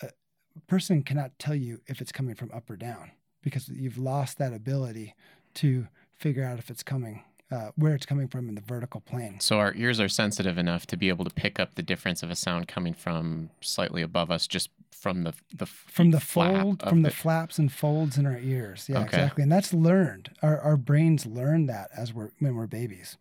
a 0.00 0.10
a 0.56 0.60
person 0.60 1.02
cannot 1.02 1.38
tell 1.38 1.54
you 1.54 1.82
if 1.86 2.00
it's 2.00 2.12
coming 2.12 2.34
from 2.34 2.50
up 2.50 2.70
or 2.70 2.76
down 2.76 3.10
because 3.42 3.68
you've 3.68 3.98
lost 3.98 4.38
that 4.38 4.54
ability 4.54 5.14
to 5.52 5.86
figure 6.14 6.42
out 6.44 6.58
if 6.58 6.70
it's 6.70 6.82
coming, 6.82 7.22
uh, 7.50 7.70
where 7.76 7.94
it's 7.94 8.06
coming 8.06 8.26
from 8.28 8.48
in 8.48 8.54
the 8.56 8.60
vertical 8.60 9.00
plane. 9.00 9.38
So 9.40 9.58
our 9.58 9.72
ears 9.74 10.00
are 10.00 10.08
sensitive 10.08 10.58
enough 10.58 10.86
to 10.88 10.96
be 10.96 11.08
able 11.08 11.24
to 11.24 11.30
pick 11.30 11.60
up 11.60 11.74
the 11.76 11.82
difference 11.82 12.22
of 12.22 12.30
a 12.30 12.36
sound 12.36 12.66
coming 12.68 12.94
from 12.94 13.50
slightly 13.60 14.02
above 14.02 14.30
us, 14.30 14.46
just 14.46 14.70
from 14.90 15.22
the 15.22 15.34
the 15.54 15.66
from 15.66 16.10
the 16.10 16.20
fold 16.20 16.82
from 16.88 17.02
the 17.02 17.10
flaps 17.10 17.58
and 17.58 17.70
folds 17.72 18.16
in 18.18 18.26
our 18.26 18.38
ears. 18.38 18.86
Yeah 18.88 18.96
Okay. 18.96 19.04
exactly. 19.06 19.42
And 19.42 19.52
that's 19.52 19.72
learned. 19.72 20.30
Our, 20.42 20.58
our 20.60 20.76
brains 20.76 21.26
learn 21.26 21.66
that 21.66 21.90
as 21.96 22.12
we're 22.12 22.30
when 22.40 22.56
we're 22.56 22.66
babies. 22.66 23.16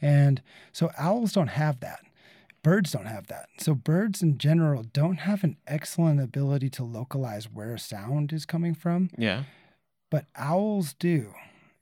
And 0.00 0.42
so 0.72 0.90
owls 0.98 1.32
don't 1.32 1.48
have 1.48 1.80
that. 1.80 2.00
Birds 2.62 2.92
don't 2.92 3.06
have 3.06 3.28
that. 3.28 3.46
So 3.58 3.74
birds 3.74 4.22
in 4.22 4.38
general 4.38 4.82
don't 4.92 5.18
have 5.18 5.42
an 5.42 5.56
excellent 5.66 6.20
ability 6.20 6.68
to 6.70 6.84
localize 6.84 7.46
where 7.50 7.74
a 7.74 7.78
sound 7.78 8.32
is 8.32 8.44
coming 8.44 8.74
from. 8.74 9.08
Yeah. 9.16 9.44
but 10.10 10.26
owls 10.36 10.92
do. 10.92 11.32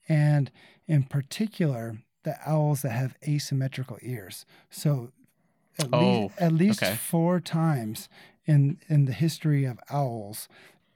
And 0.08 0.50
in 0.86 1.02
particular 1.04 1.98
the 2.24 2.36
owls 2.46 2.82
that 2.82 2.90
have 2.92 3.16
asymmetrical 3.26 3.98
ears 4.02 4.44
so 4.70 5.10
at, 5.78 5.88
Oh, 5.92 5.98
least, 5.98 6.40
at 6.40 6.52
least 6.52 6.82
okay. 6.82 6.94
four 6.96 7.40
times 7.40 8.08
in 8.46 8.78
in 8.88 9.04
the 9.06 9.12
history 9.12 9.64
of 9.64 9.78
owls 9.90 10.48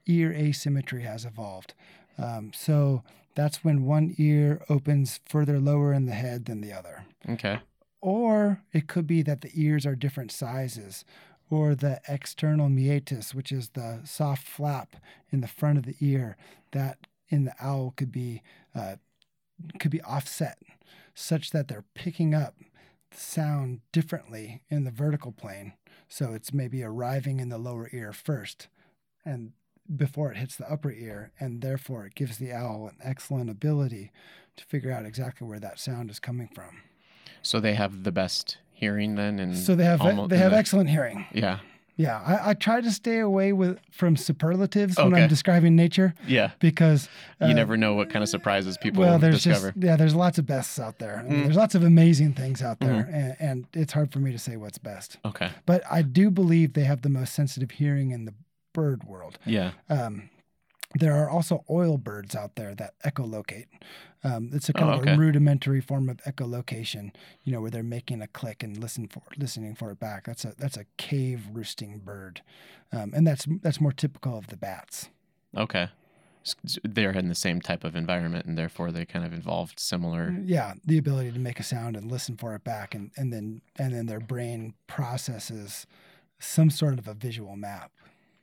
ear 0.07 0.33
asymmetry 0.33 1.03
has 1.03 1.25
evolved 1.25 1.75
um, 2.19 2.53
so 2.55 3.03
that's 3.35 3.63
when 3.65 3.85
one 3.85 4.15
ear 4.19 4.63
opens 4.69 5.21
further 5.27 5.59
lower 5.61 5.93
in 5.93 6.07
the 6.07 6.13
head 6.13 6.45
than 6.47 6.61
the 6.61 6.73
other 6.73 7.05
Okay. 7.29 7.61
or 8.01 8.63
it 8.73 8.87
could 8.89 9.07
be 9.07 9.23
that 9.23 9.41
the 9.43 9.51
ears 9.55 9.85
are 9.87 9.95
different 9.97 10.31
sizes, 10.33 11.05
or 11.51 11.75
the 11.75 12.01
external 12.09 12.69
meatus, 12.69 13.35
which 13.35 13.51
is 13.51 13.71
the 13.71 14.01
soft 14.05 14.47
flap 14.47 14.97
in 15.33 15.41
the 15.41 15.49
front 15.49 15.79
of 15.79 15.85
the 15.87 15.97
ear, 16.01 16.37
that 16.73 17.07
in 17.31 17.45
the 17.45 17.55
owl 17.61 17.93
could 17.97 18.13
be 18.13 18.43
uh, 18.75 18.97
could 19.79 19.91
be 19.91 20.03
offset, 20.03 20.59
such 21.15 21.51
that 21.51 21.69
they're 21.69 21.85
picking 21.95 22.35
up 22.35 22.55
sound 23.13 23.81
differently 23.93 24.63
in 24.69 24.85
the 24.85 24.91
vertical 24.91 25.33
plane. 25.33 25.73
So 26.09 26.33
it's 26.33 26.53
maybe 26.53 26.83
arriving 26.83 27.41
in 27.41 27.49
the 27.49 27.59
lower 27.59 27.89
ear 27.93 28.13
first, 28.13 28.69
and 29.25 29.53
before 29.95 30.31
it 30.31 30.37
hits 30.37 30.57
the 30.57 30.71
upper 30.71 30.91
ear, 30.93 31.33
and 31.41 31.63
therefore 31.63 32.05
it 32.07 32.15
gives 32.15 32.39
the 32.39 32.53
owl 32.53 32.89
an 32.89 32.97
excellent 33.03 33.49
ability 33.51 34.11
to 34.57 34.65
figure 34.65 34.93
out 34.93 35.07
exactly 35.07 35.47
where 35.47 35.61
that 35.61 35.79
sound 35.79 36.11
is 36.11 36.19
coming 36.21 36.49
from. 36.55 36.83
So 37.43 37.61
they 37.61 37.75
have 37.75 38.03
the 38.05 38.13
best 38.13 38.59
hearing 38.73 39.15
then, 39.15 39.39
and 39.39 39.57
So 39.57 39.75
they 39.75 39.85
have 39.85 40.01
almo- 40.01 40.27
they 40.27 40.39
have 40.39 40.51
the- 40.53 40.59
excellent 40.59 40.91
hearing. 40.91 41.27
Yeah, 41.33 41.61
Yeah, 41.99 42.23
I, 42.25 42.51
I 42.51 42.55
try 42.55 42.81
to 42.81 42.91
stay 42.93 43.19
away 43.19 43.53
with 43.53 43.79
from 43.91 44.17
superlatives 44.17 44.97
when 44.97 45.13
I'm 45.15 45.29
describing 45.29 45.75
nature 45.75 46.15
yeah. 46.29 46.53
because 46.61 47.09
You 47.41 47.49
uh, 47.49 47.53
never 47.53 47.77
know 47.77 47.95
what 47.95 48.09
kind 48.09 48.23
of 48.23 48.29
surprises 48.29 48.79
people 48.79 49.03
well, 49.03 49.19
there's 49.19 49.43
discover. 49.43 49.73
just 49.73 49.85
yeah, 49.85 49.97
there's 49.97 50.15
lots 50.15 50.39
of 50.39 50.47
bests 50.47 50.79
out 50.79 51.01
there. 51.01 51.25
Mm. 51.27 51.43
There's 51.43 51.57
lots 51.57 51.75
of 51.75 51.83
amazing 51.83 52.35
things 52.35 52.63
out 52.63 52.79
there, 52.79 53.03
Mhm. 53.03 53.13
and, 53.13 53.37
and 53.41 53.67
it's 53.75 53.93
hard 53.93 54.13
for 54.13 54.21
me 54.21 54.31
to 54.31 54.39
say 54.39 54.57
what's 54.57 54.79
best. 54.79 55.19
Okay. 55.25 55.51
But 55.67 55.83
I 55.91 56.03
do 56.03 56.31
believe 56.31 56.75
they 56.75 56.85
have 56.85 57.03
the 57.03 57.09
most 57.11 57.35
sensitive 57.35 57.73
hearing 57.73 58.13
in 58.13 58.25
the 58.27 58.35
bird 58.73 59.03
world. 59.03 59.39
Yeah. 59.45 59.73
Um, 59.91 60.31
there 60.95 61.15
are 61.15 61.29
also 61.29 61.65
oil 61.69 61.99
birds 61.99 62.35
out 62.35 62.57
there 62.57 62.75
that 62.75 62.95
echolocate. 63.05 63.67
Um, 64.25 64.51
it's 64.53 64.69
a 64.69 64.73
kind 64.73 64.91
Oh, 64.91 64.95
of 64.95 65.07
a 65.07 65.17
rudimentary 65.17 65.81
form 65.81 66.09
of 66.09 66.17
echolocation, 66.19 67.15
you 67.45 67.53
know, 67.53 67.61
where 67.61 67.71
they're 67.71 67.83
making 67.83 68.23
a 68.23 68.27
click 68.27 68.63
and 68.63 68.77
listen 68.79 69.07
for 69.07 69.23
listening 69.37 69.75
for 69.75 69.91
it 69.91 70.01
back. 70.01 70.25
That's 70.25 70.45
a 70.45 70.55
that's 70.59 70.77
a 70.77 70.87
cave 70.97 71.47
roosting 71.53 71.99
bird, 71.99 72.43
um, 72.93 73.13
and 73.15 73.27
that's 73.27 73.47
that's 73.63 73.81
more 73.81 73.93
typical 73.93 74.37
of 74.37 74.49
the 74.49 74.57
bats. 74.57 75.11
Okay. 75.57 75.89
They're 76.83 77.11
in 77.13 77.29
the 77.29 77.35
same 77.35 77.61
type 77.61 77.85
of 77.85 77.95
environment, 77.95 78.47
and 78.47 78.57
therefore 78.57 78.91
they 78.91 79.05
kind 79.05 79.25
of 79.25 79.33
involved 79.35 79.79
similar. 79.79 80.35
Yeah, 80.43 80.75
the 80.85 80.97
ability 80.99 81.33
to 81.33 81.39
make 81.39 81.61
a 81.61 81.63
sound 81.63 81.95
and 81.97 82.11
listen 82.11 82.37
for 82.37 82.55
it 82.55 82.65
back, 82.65 82.95
and 82.95 83.11
and 83.17 83.33
then 83.33 83.61
and 83.79 83.93
then 83.93 84.07
their 84.07 84.21
brain 84.21 84.75
processes 84.87 85.87
some 86.41 86.71
sort 86.71 86.99
of 86.99 87.09
a 87.09 87.15
visual 87.15 87.57
map. 87.57 87.91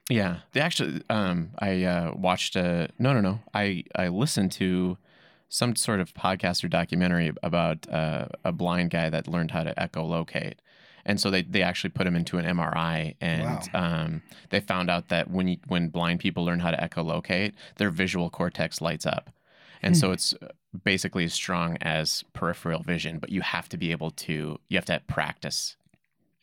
Yeah, 0.10 0.38
they 0.52 0.62
actually. 0.62 1.02
Um, 1.10 1.52
I 1.60 1.84
uh, 1.84 2.12
watched 2.16 2.56
a 2.56 2.90
no, 3.00 3.14
no, 3.14 3.22
no. 3.22 3.40
I 3.54 3.84
I 3.96 4.10
listened 4.10 4.52
to 4.54 4.98
some 5.50 5.76
sort 5.76 6.00
of 6.00 6.14
podcast 6.14 6.64
or 6.64 6.68
documentary 6.68 7.32
about 7.42 7.90
uh, 7.90 8.28
a 8.44 8.52
blind 8.52 8.92
guy 8.92 9.10
that 9.10 9.28
learned 9.28 9.52
how 9.52 9.64
to 9.64 9.74
echolocate, 9.76 10.56
and 11.06 11.20
so 11.20 11.32
they 11.32 11.42
they 11.42 11.64
actually 11.64 11.90
put 11.90 12.06
him 12.06 12.16
into 12.16 12.38
an 12.38 12.46
MRI, 12.46 13.16
and 13.20 13.68
um, 13.74 14.22
they 14.52 14.60
found 14.60 14.92
out 14.92 15.10
that 15.10 15.32
when 15.32 15.48
you, 15.48 15.58
when 15.68 15.90
blind 15.90 16.20
people 16.20 16.46
learn 16.46 16.60
how 16.60 16.70
to 16.72 16.78
echolocate, 16.78 17.54
their 17.78 17.90
visual 17.90 18.30
cortex 18.30 18.82
lights 18.82 19.08
up, 19.08 19.32
and 19.82 19.98
so 19.98 20.12
it's 20.12 20.36
basically 20.84 21.24
as 21.24 21.34
strong 21.34 21.78
as 21.82 22.24
peripheral 22.34 22.84
vision, 22.84 23.18
but 23.18 23.32
you 23.32 23.42
have 23.42 23.68
to 23.70 23.78
be 23.78 23.90
able 23.92 24.12
to 24.12 24.60
you 24.68 24.78
have 24.78 24.86
to 24.86 25.02
practice 25.08 25.78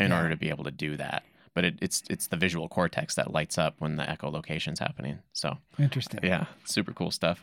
in 0.01 0.11
Yeah. 0.11 0.17
order 0.17 0.31
to 0.31 0.37
be 0.37 0.49
able 0.49 0.65
to 0.65 0.71
do 0.73 0.97
that 0.97 1.23
but 1.55 1.65
it, 1.65 1.75
it's 1.83 2.03
it's 2.11 2.27
the 2.29 2.37
visual 2.37 2.69
cortex 2.69 3.15
that 3.17 3.33
lights 3.33 3.59
up 3.59 3.75
when 3.79 3.97
the 3.97 4.05
echolocation's 4.05 4.79
happening. 4.79 5.19
So 5.33 5.59
Interesting. 5.79 6.21
yeah, 6.23 6.47
super 6.65 6.93
cool 6.93 7.11
stuff. 7.11 7.41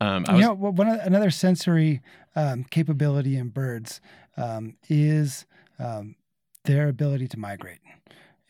Um, 0.00 0.24
I 0.28 0.32
you 0.32 0.36
was, 0.38 0.46
know, 0.46 0.54
well, 0.54 0.72
one 0.72 0.88
of- 0.88 1.00
another 1.00 1.30
sensory 1.30 2.00
um, 2.36 2.64
capability 2.64 3.36
in 3.36 3.48
birds 3.48 4.00
um, 4.36 4.76
is 4.88 5.46
um, 5.78 6.14
their 6.64 6.88
ability 6.88 7.28
to 7.28 7.38
migrate. 7.38 7.80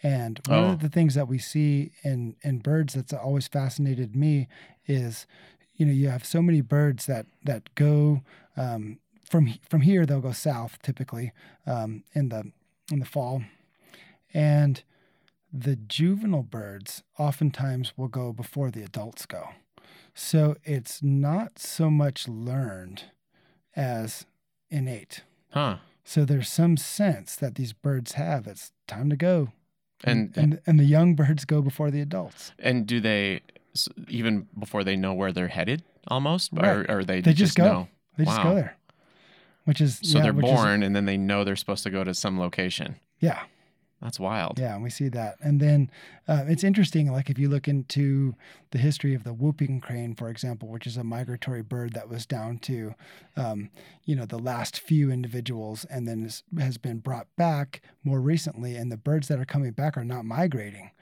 And 0.02 0.40
one 0.46 0.58
Oh. 0.58 0.72
of 0.72 0.80
the 0.80 0.88
things 0.88 1.14
that 1.14 1.26
we 1.28 1.38
see 1.38 1.92
in 2.04 2.36
in 2.42 2.58
birds 2.58 2.94
that's 2.94 3.12
always 3.12 3.48
fascinated 3.48 4.14
me 4.14 4.46
is, 4.86 5.26
you 5.74 5.86
know, 5.86 5.92
you 5.92 6.08
have 6.08 6.24
so 6.24 6.40
many 6.42 6.60
birds 6.60 7.06
that 7.06 7.26
that 7.44 7.74
go 7.74 8.22
um, 8.56 8.98
from 9.28 9.54
from 9.68 9.80
here 9.82 10.06
they'll 10.06 10.20
go 10.20 10.32
south 10.32 10.78
typically 10.82 11.32
um, 11.66 12.04
in 12.14 12.28
the 12.28 12.50
in 12.92 13.00
the 13.00 13.04
fall, 13.06 13.42
and 14.34 14.82
the 15.52 15.76
juvenile 15.76 16.42
birds 16.42 17.02
oftentimes 17.18 17.92
will 17.96 18.08
go 18.08 18.32
before 18.32 18.70
the 18.70 18.82
adults 18.82 19.24
go. 19.26 19.48
So 20.14 20.56
it's 20.64 21.02
not 21.02 21.58
so 21.58 21.90
much 21.90 22.28
learned 22.28 23.04
as 23.76 24.26
innate. 24.70 25.22
huh? 25.52 25.76
So 26.04 26.24
there's 26.24 26.48
some 26.48 26.76
sense 26.76 27.36
that 27.36 27.54
these 27.54 27.72
birds 27.72 28.12
have. 28.14 28.46
It's 28.46 28.72
time 28.86 29.10
to 29.10 29.16
go, 29.16 29.52
And 30.04 30.32
and 30.36 30.60
and 30.66 30.78
the 30.80 30.84
young 30.84 31.14
birds 31.14 31.44
go 31.44 31.60
before 31.62 31.90
the 31.90 32.00
adults. 32.00 32.52
and 32.58 32.86
do 32.86 32.98
they 33.00 33.40
even 34.08 34.48
before 34.58 34.82
they 34.84 34.96
know 34.96 35.12
where 35.14 35.32
they're 35.32 35.48
headed 35.48 35.82
almost, 36.08 36.50
Right. 36.52 36.68
or, 36.68 36.90
or 36.98 37.04
they 37.04 37.20
They 37.20 37.32
just 37.34 37.56
go. 37.56 37.64
know? 37.64 37.88
They 38.16 38.24
just 38.24 38.42
go 38.42 38.54
there, 38.54 38.76
which 39.64 39.80
is 39.80 40.00
So 40.02 40.18
yeah, 40.18 40.24
they're 40.24 40.32
which 40.32 40.46
is- 40.46 40.52
born 40.52 40.82
and 40.82 40.96
then 40.96 41.04
they 41.04 41.16
know 41.16 41.44
they're 41.44 41.54
supposed 41.56 41.84
to 41.84 41.90
go 41.90 42.02
to 42.04 42.12
some 42.14 42.38
location. 42.40 42.96
yeah, 43.20 43.44
That's 44.00 44.20
wild. 44.20 44.58
yeah, 44.60 44.74
and 44.74 44.82
we 44.84 44.90
see 44.90 45.08
that. 45.08 45.36
And 45.42 45.60
then 45.60 45.90
uh, 46.28 46.44
it's 46.46 46.62
interesting. 46.62 47.10
Like 47.10 47.28
if 47.30 47.38
you 47.38 47.48
look 47.48 47.66
into 47.66 48.36
the 48.70 48.78
history 48.78 49.12
of 49.14 49.24
the 49.24 49.32
whooping 49.32 49.80
crane, 49.80 50.14
for 50.14 50.28
example, 50.28 50.68
which 50.68 50.86
is 50.86 50.96
a 50.96 51.02
migratory 51.02 51.62
bird 51.62 51.94
that 51.94 52.08
was 52.08 52.24
down 52.24 52.58
to, 52.58 52.94
um, 53.36 53.70
you 54.04 54.14
know, 54.14 54.24
the 54.24 54.38
last 54.38 54.78
few 54.78 55.10
individuals, 55.10 55.84
and 55.86 56.06
then 56.06 56.22
is, 56.24 56.44
has 56.60 56.78
been 56.78 56.98
brought 56.98 57.26
back 57.36 57.82
more 58.04 58.20
recently. 58.20 58.76
And 58.76 58.92
the 58.92 58.96
birds 58.96 59.26
that 59.28 59.40
are 59.40 59.44
coming 59.44 59.72
back 59.72 59.96
are 59.96 60.04
not 60.04 60.24
migrating. 60.24 60.92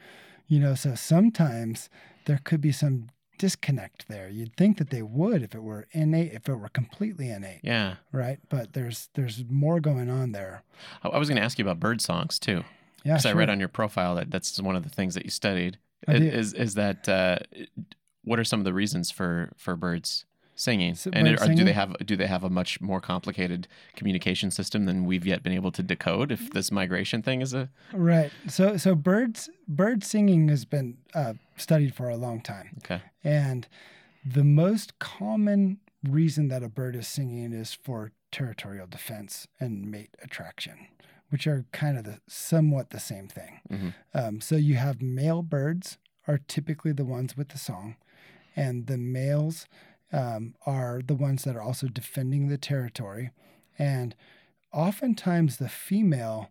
You 0.48 0.60
know, 0.60 0.74
so 0.74 0.94
sometimes 0.94 1.90
there 2.24 2.40
could 2.44 2.60
be 2.62 2.72
some 2.72 3.08
disconnect 3.38 4.08
there. 4.08 4.30
You'd 4.30 4.56
think 4.56 4.78
that 4.78 4.88
they 4.88 5.02
would 5.02 5.42
if 5.42 5.54
it 5.54 5.62
were 5.62 5.86
innate, 5.92 6.32
if 6.32 6.48
it 6.48 6.54
were 6.54 6.70
completely 6.70 7.28
innate, 7.28 7.60
Yeah. 7.62 7.96
right? 8.10 8.38
But 8.48 8.72
there's 8.72 9.10
there's 9.14 9.44
more 9.50 9.80
going 9.80 10.08
on 10.08 10.32
there. 10.32 10.62
I, 11.02 11.08
I 11.08 11.18
was 11.18 11.28
going 11.28 11.36
to 11.36 11.42
ask 11.44 11.58
you 11.58 11.64
about 11.66 11.78
bird 11.78 12.00
songs 12.00 12.38
too. 12.38 12.64
Yeah, 13.06 13.14
because 13.14 13.26
I 13.26 13.32
read 13.32 13.50
on 13.50 13.60
your 13.60 13.68
profile 13.68 14.16
that 14.16 14.30
that's 14.30 14.60
one 14.60 14.76
of 14.76 14.82
the 14.82 14.90
things 14.90 15.14
that 15.14 15.24
you 15.24 15.30
studied. 15.30 15.78
I 16.08 16.14
I- 16.14 16.18
did. 16.18 16.34
Is 16.34 16.52
is 16.52 16.74
that 16.74 17.08
uh, 17.08 17.38
what 18.24 18.38
are 18.38 18.44
some 18.44 18.60
of 18.60 18.64
the 18.64 18.74
reasons 18.74 19.10
for 19.10 19.52
for 19.56 19.76
birds 19.76 20.24
singing? 20.56 20.96
And 21.12 21.28
are, 21.28 21.54
do 21.54 21.64
they 21.64 21.72
have 21.72 21.96
do 22.04 22.16
they 22.16 22.26
have 22.26 22.42
a 22.42 22.50
much 22.50 22.80
more 22.80 23.00
complicated 23.00 23.68
communication 23.94 24.50
system 24.50 24.86
than 24.86 25.04
we've 25.04 25.24
yet 25.24 25.42
been 25.42 25.52
able 25.52 25.70
to 25.72 25.82
decode? 25.82 26.32
If 26.32 26.50
this 26.50 26.72
migration 26.72 27.22
thing 27.22 27.42
is 27.42 27.54
a 27.54 27.68
Right. 27.92 28.32
So 28.48 28.76
so 28.76 28.94
birds 28.94 29.48
bird 29.68 30.02
singing 30.02 30.48
has 30.48 30.64
been 30.64 30.98
uh, 31.14 31.34
studied 31.56 31.94
for 31.94 32.08
a 32.08 32.16
long 32.16 32.40
time, 32.40 32.78
okay, 32.78 33.02
and 33.22 33.68
the 34.24 34.44
most 34.44 34.98
common 34.98 35.78
reason 36.02 36.48
that 36.48 36.62
a 36.62 36.68
bird 36.68 36.96
is 36.96 37.06
singing 37.06 37.52
is 37.52 37.72
for 37.72 38.12
territorial 38.32 38.86
defense 38.86 39.46
and 39.60 39.90
mate 39.90 40.16
attraction, 40.22 40.88
which 41.30 41.46
are 41.46 41.64
kind 41.72 41.98
of 41.98 42.04
the 42.04 42.20
somewhat 42.26 42.90
the 42.90 43.00
same 43.00 43.28
thing. 43.28 43.60
Mhm. 43.70 43.94
Um, 44.14 44.40
so 44.40 44.56
you 44.56 44.76
have 44.76 45.02
male 45.02 45.42
birds 45.42 45.98
are 46.26 46.38
typically 46.38 46.92
the 46.92 47.04
ones 47.04 47.36
with 47.36 47.48
the 47.48 47.58
song, 47.58 47.96
and 48.54 48.86
the 48.86 48.98
males 48.98 49.66
um, 50.12 50.54
are 50.64 51.02
the 51.04 51.14
ones 51.14 51.44
that 51.44 51.56
are 51.56 51.62
also 51.62 51.88
defending 51.88 52.48
the 52.48 52.58
territory, 52.58 53.30
and 53.78 54.14
oftentimes 54.72 55.56
the 55.56 55.68
female 55.68 56.50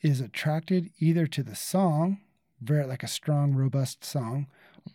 is 0.00 0.20
attracted 0.20 0.90
either 0.98 1.26
to 1.26 1.42
the 1.42 1.54
song, 1.54 2.18
very 2.60 2.84
like 2.86 3.02
a 3.02 3.08
strong, 3.08 3.54
robust 3.54 4.04
song, 4.04 4.46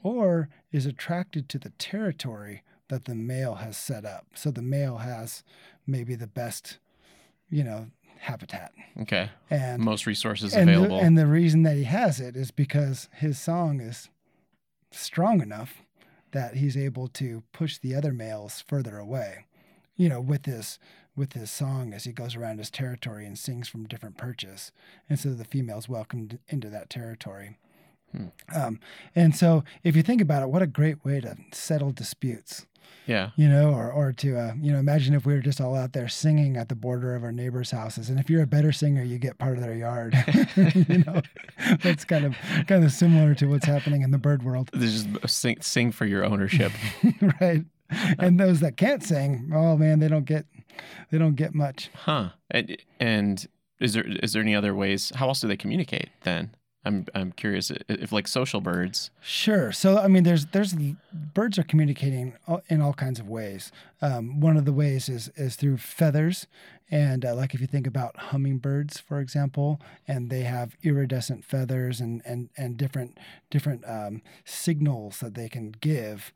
or 0.03 0.49
is 0.71 0.85
attracted 0.85 1.47
to 1.49 1.59
the 1.59 1.69
territory 1.71 2.63
that 2.89 3.05
the 3.05 3.15
male 3.15 3.55
has 3.55 3.77
set 3.77 4.05
up. 4.05 4.27
So 4.35 4.51
the 4.51 4.61
male 4.61 4.97
has 4.97 5.43
maybe 5.87 6.15
the 6.15 6.27
best, 6.27 6.79
you 7.49 7.63
know, 7.63 7.87
habitat. 8.25 8.71
okay, 9.01 9.29
And 9.49 9.81
most 9.81 10.05
resources 10.05 10.53
and 10.53 10.67
the, 10.67 10.73
available. 10.73 10.99
and 10.99 11.17
the 11.17 11.27
reason 11.27 11.63
that 11.63 11.75
he 11.77 11.83
has 11.85 12.19
it 12.19 12.35
is 12.35 12.51
because 12.51 13.07
his 13.13 13.39
song 13.39 13.79
is 13.81 14.09
strong 14.91 15.41
enough 15.41 15.81
that 16.31 16.55
he's 16.55 16.75
able 16.77 17.07
to 17.07 17.43
push 17.53 17.77
the 17.77 17.95
other 17.95 18.11
males 18.11 18.63
further 18.67 18.97
away. 18.97 19.45
You 19.95 20.09
know, 20.09 20.19
with 20.21 20.45
his 20.45 20.77
with 21.15 21.31
his 21.33 21.49
song 21.49 21.93
as 21.93 22.03
he 22.03 22.11
goes 22.11 22.35
around 22.35 22.57
his 22.57 22.69
territory 22.69 23.25
and 23.25 23.39
sings 23.39 23.69
from 23.69 23.87
different 23.87 24.17
perches, 24.17 24.73
and 25.09 25.17
so 25.17 25.29
the 25.29 25.45
females 25.45 25.87
welcomed 25.87 26.39
into 26.49 26.69
that 26.69 26.89
territory. 26.89 27.57
Hmm. 28.15 28.57
Um, 28.57 28.79
and 29.15 29.35
so, 29.35 29.63
if 29.83 29.95
you 29.95 30.03
think 30.03 30.21
about 30.21 30.43
it, 30.43 30.49
what 30.49 30.61
a 30.61 30.67
great 30.67 31.03
way 31.03 31.19
to 31.21 31.35
settle 31.51 31.91
disputes 31.91 32.65
yeah, 33.07 33.31
you 33.35 33.47
know, 33.47 33.71
or 33.71 33.91
or 33.91 34.11
to 34.13 34.37
uh, 34.37 34.53
you 34.59 34.71
know, 34.71 34.79
imagine 34.79 35.13
if 35.13 35.25
we 35.25 35.33
were 35.33 35.41
just 35.41 35.61
all 35.61 35.75
out 35.75 35.93
there 35.93 36.07
singing 36.07 36.57
at 36.57 36.69
the 36.69 36.75
border 36.75 37.15
of 37.15 37.23
our 37.23 37.31
neighbors' 37.31 37.71
houses, 37.71 38.09
and 38.09 38.19
if 38.19 38.29
you're 38.29 38.41
a 38.41 38.47
better 38.47 38.71
singer, 38.71 39.03
you 39.03 39.19
get 39.19 39.37
part 39.37 39.57
of 39.57 39.63
their 39.63 39.75
yard. 39.75 40.15
you 40.55 41.03
know, 41.05 41.21
that's 41.83 42.03
kind 42.03 42.25
of 42.25 42.35
kind 42.67 42.83
of 42.83 42.91
similar 42.91 43.35
to 43.35 43.45
what's 43.45 43.65
happening 43.65 44.01
in 44.01 44.11
the 44.11 44.17
bird 44.17 44.43
world, 44.43 44.71
just 44.79 45.07
sing, 45.27 45.57
sing 45.61 45.91
for 45.91 46.05
your 46.05 46.25
ownership. 46.25 46.71
right? 47.41 47.63
And 48.17 48.39
those 48.39 48.61
that 48.61 48.77
can't 48.77 49.03
sing, 49.03 49.51
oh 49.53 49.77
man, 49.77 49.99
they 49.99 50.07
don't 50.07 50.25
get 50.25 50.47
they 51.11 51.19
don't 51.19 51.35
get 51.35 51.53
much. 51.53 51.91
Huh. 51.93 52.29
And, 52.49 52.75
and 52.99 53.47
is 53.79 53.93
there 53.93 54.05
is 54.23 54.33
there 54.33 54.41
any 54.41 54.55
other 54.55 54.73
ways? 54.73 55.11
How 55.15 55.27
else 55.27 55.41
do 55.41 55.47
they 55.47 55.57
communicate 55.57 56.09
then? 56.23 56.55
I'm 56.85 57.05
I'm 57.15 57.31
curious 57.31 57.71
if 57.89 58.11
like 58.11 58.27
social 58.27 58.61
birds. 58.61 59.09
Sure. 59.21 59.71
So 59.71 59.97
I 59.97 60.07
mean, 60.07 60.23
there's 60.23 60.45
there's 60.47 60.75
birds 61.13 61.57
are 61.57 61.63
communicating 61.63 62.35
in 62.69 62.81
all 62.81 62.93
kinds 62.93 63.19
of 63.19 63.27
ways. 63.27 63.71
Um, 64.01 64.39
one 64.39 64.55
of 64.55 64.65
the 64.65 64.73
ways 64.73 65.09
is 65.09 65.29
is 65.35 65.55
through 65.55 65.77
feathers, 65.77 66.47
and 66.91 67.25
uh, 67.25 67.35
like 67.35 67.53
if 67.53 67.61
you 67.61 67.67
think 67.67 67.87
about 67.87 68.15
hummingbirds, 68.17 68.99
for 68.99 69.19
example, 69.19 69.81
and 70.07 70.29
they 70.29 70.41
have 70.41 70.77
iridescent 70.83 71.43
feathers 71.43 71.99
and 71.99 72.21
and 72.25 72.49
and 72.55 72.77
different 72.77 73.17
different 73.49 73.83
um, 73.87 74.21
signals 74.43 75.19
that 75.19 75.33
they 75.33 75.49
can 75.49 75.71
give 75.71 76.31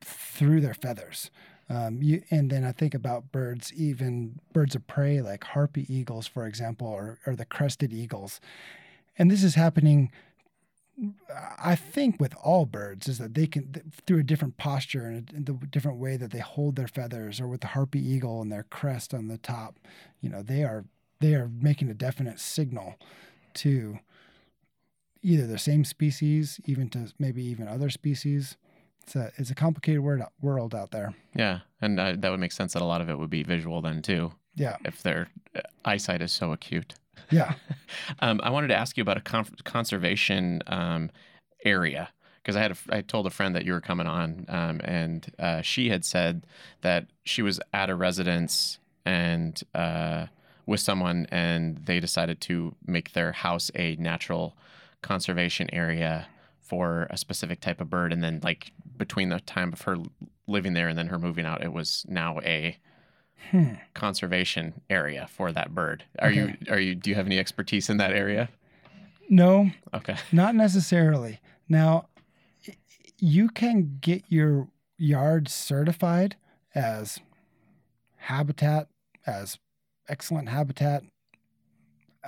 through 0.00 0.60
their 0.60 0.74
feathers. 0.74 1.30
Um, 1.68 2.02
you, 2.02 2.22
and 2.30 2.50
then 2.50 2.64
I 2.64 2.72
think 2.72 2.92
about 2.92 3.32
birds, 3.32 3.72
even 3.72 4.40
birds 4.52 4.74
of 4.74 4.86
prey 4.86 5.22
like 5.22 5.44
harpy 5.44 5.86
eagles, 5.88 6.26
for 6.26 6.46
example, 6.46 6.88
or, 6.88 7.18
or 7.26 7.34
the 7.34 7.46
crested 7.46 7.92
eagles. 7.92 8.40
And 9.18 9.30
this 9.30 9.44
is 9.44 9.54
happening, 9.54 10.10
I 11.58 11.74
think, 11.74 12.20
with 12.20 12.34
all 12.42 12.66
birds, 12.66 13.08
is 13.08 13.18
that 13.18 13.34
they 13.34 13.46
can, 13.46 13.92
through 14.06 14.20
a 14.20 14.24
different 14.24 14.56
posture 14.56 15.04
and 15.04 15.28
the 15.28 15.52
different 15.66 15.98
way 15.98 16.16
that 16.16 16.30
they 16.30 16.38
hold 16.38 16.76
their 16.76 16.88
feathers, 16.88 17.40
or 17.40 17.48
with 17.48 17.60
the 17.60 17.68
harpy 17.68 18.00
eagle 18.00 18.40
and 18.40 18.50
their 18.50 18.64
crest 18.64 19.12
on 19.12 19.28
the 19.28 19.38
top, 19.38 19.78
you 20.20 20.30
know, 20.30 20.42
they 20.42 20.64
are 20.64 20.84
they 21.20 21.34
are 21.34 21.48
making 21.48 21.88
a 21.88 21.94
definite 21.94 22.40
signal 22.40 22.96
to 23.54 23.98
either 25.22 25.46
the 25.46 25.58
same 25.58 25.84
species, 25.84 26.60
even 26.64 26.88
to 26.90 27.12
maybe 27.18 27.44
even 27.44 27.68
other 27.68 27.90
species. 27.90 28.56
It's 29.02 29.16
a 29.16 29.32
it's 29.36 29.50
a 29.50 29.54
complicated 29.54 30.00
word, 30.00 30.22
world 30.40 30.74
out 30.74 30.90
there. 30.90 31.14
Yeah, 31.34 31.60
and 31.80 31.98
uh, 31.98 32.14
that 32.18 32.30
would 32.30 32.40
make 32.40 32.52
sense 32.52 32.72
that 32.72 32.82
a 32.82 32.86
lot 32.86 33.00
of 33.00 33.08
it 33.08 33.18
would 33.18 33.30
be 33.30 33.42
visual 33.42 33.82
then 33.82 34.02
too. 34.02 34.32
Yeah, 34.54 34.76
if 34.84 35.02
their 35.02 35.28
uh, 35.54 35.60
eyesight 35.84 36.22
is 36.22 36.32
so 36.32 36.52
acute. 36.52 36.94
Yeah. 37.30 37.54
um, 38.20 38.40
I 38.42 38.50
wanted 38.50 38.68
to 38.68 38.76
ask 38.76 38.96
you 38.96 39.02
about 39.02 39.16
a 39.16 39.20
con- 39.20 39.54
conservation 39.64 40.62
um, 40.66 41.10
area 41.64 42.10
because 42.42 42.56
I 42.56 42.60
had 42.60 42.72
a, 42.72 42.76
I 42.90 43.00
told 43.02 43.26
a 43.26 43.30
friend 43.30 43.54
that 43.54 43.64
you 43.64 43.72
were 43.72 43.80
coming 43.80 44.06
on, 44.06 44.46
um, 44.48 44.80
and 44.82 45.32
uh, 45.38 45.62
she 45.62 45.90
had 45.90 46.04
said 46.04 46.44
that 46.80 47.06
she 47.24 47.40
was 47.40 47.60
at 47.72 47.88
a 47.88 47.94
residence 47.94 48.78
and 49.04 49.60
uh, 49.74 50.26
with 50.66 50.80
someone, 50.80 51.26
and 51.30 51.78
they 51.84 52.00
decided 52.00 52.40
to 52.42 52.74
make 52.86 53.12
their 53.12 53.32
house 53.32 53.70
a 53.74 53.96
natural 53.96 54.56
conservation 55.02 55.68
area 55.72 56.26
for 56.60 57.06
a 57.10 57.16
specific 57.16 57.60
type 57.60 57.80
of 57.80 57.88
bird, 57.88 58.12
and 58.12 58.22
then 58.24 58.40
like 58.42 58.72
between 58.96 59.28
the 59.28 59.40
time 59.40 59.72
of 59.72 59.82
her 59.82 59.98
living 60.46 60.74
there 60.74 60.88
and 60.88 60.98
then 60.98 61.08
her 61.08 61.18
moving 61.18 61.46
out, 61.46 61.62
it 61.62 61.72
was 61.72 62.04
now 62.08 62.40
a 62.40 62.76
hmm. 63.50 63.74
conservation 63.94 64.80
area 64.88 65.26
for 65.30 65.52
that 65.52 65.74
bird. 65.74 66.04
Are 66.18 66.28
okay. 66.28 66.36
you 66.36 66.72
are 66.72 66.80
you 66.80 66.94
do 66.94 67.10
you 67.10 67.16
have 67.16 67.26
any 67.26 67.38
expertise 67.38 67.88
in 67.90 67.96
that 67.98 68.12
area? 68.12 68.48
No. 69.28 69.70
Okay. 69.94 70.16
Not 70.32 70.54
necessarily. 70.54 71.40
Now, 71.68 72.06
you 73.18 73.48
can 73.48 73.98
get 74.00 74.24
your 74.28 74.68
yard 74.98 75.48
certified 75.48 76.36
as 76.74 77.18
habitat, 78.16 78.88
as 79.26 79.58
excellent 80.08 80.48
habitat. 80.48 81.02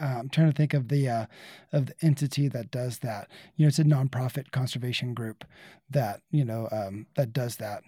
Uh, 0.00 0.16
I'm 0.18 0.28
trying 0.28 0.50
to 0.50 0.56
think 0.56 0.74
of 0.74 0.88
the 0.88 1.08
uh, 1.08 1.26
of 1.72 1.86
the 1.86 1.94
entity 2.02 2.48
that 2.48 2.70
does 2.70 2.98
that. 3.00 3.28
You 3.56 3.64
know, 3.64 3.68
it's 3.68 3.78
a 3.78 3.84
nonprofit 3.84 4.50
conservation 4.50 5.14
group 5.14 5.44
that 5.90 6.20
you 6.30 6.44
know 6.44 6.68
um, 6.72 7.06
that 7.16 7.32
does 7.32 7.56
that. 7.56 7.84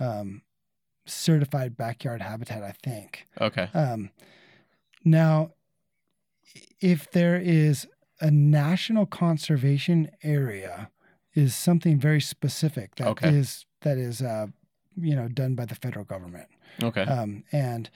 Um, 0.00 0.42
certified 1.06 1.76
backyard 1.76 2.22
habitat, 2.22 2.62
I 2.62 2.72
think. 2.82 3.26
Okay. 3.40 3.68
Um, 3.74 4.10
now, 5.04 5.52
if 6.80 7.10
there 7.10 7.36
is 7.36 7.86
a 8.20 8.30
national 8.30 9.06
conservation 9.06 10.10
area, 10.22 10.90
is 11.34 11.54
something 11.54 11.98
very 11.98 12.20
specific 12.20 12.94
that 12.96 13.08
okay. 13.08 13.28
is 13.28 13.66
that 13.80 13.98
is 13.98 14.22
uh, 14.22 14.46
you 14.96 15.14
know 15.14 15.28
done 15.28 15.54
by 15.54 15.64
the 15.64 15.74
federal 15.74 16.04
government. 16.04 16.48
Okay. 16.82 17.02
Um, 17.02 17.44
and 17.52 17.90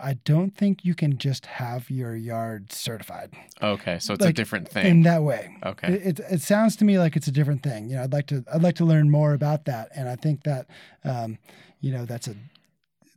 I 0.00 0.14
don't 0.24 0.56
think 0.56 0.84
you 0.84 0.94
can 0.94 1.18
just 1.18 1.46
have 1.46 1.90
your 1.90 2.14
yard 2.14 2.72
certified. 2.72 3.32
Okay, 3.60 3.98
so 3.98 4.14
it's 4.14 4.22
like, 4.22 4.30
a 4.30 4.32
different 4.32 4.68
thing 4.68 4.86
in 4.86 5.02
that 5.02 5.22
way. 5.22 5.56
Okay, 5.64 5.94
it, 5.94 6.20
it, 6.20 6.20
it 6.30 6.40
sounds 6.40 6.76
to 6.76 6.84
me 6.84 6.98
like 6.98 7.16
it's 7.16 7.26
a 7.26 7.32
different 7.32 7.62
thing. 7.62 7.88
You 7.88 7.96
know, 7.96 8.04
I'd 8.04 8.12
like 8.12 8.26
to 8.28 8.44
I'd 8.52 8.62
like 8.62 8.76
to 8.76 8.84
learn 8.84 9.10
more 9.10 9.32
about 9.32 9.64
that, 9.64 9.88
and 9.94 10.08
I 10.08 10.16
think 10.16 10.44
that 10.44 10.68
um, 11.04 11.38
you 11.80 11.92
know 11.92 12.04
that's 12.04 12.28
a 12.28 12.34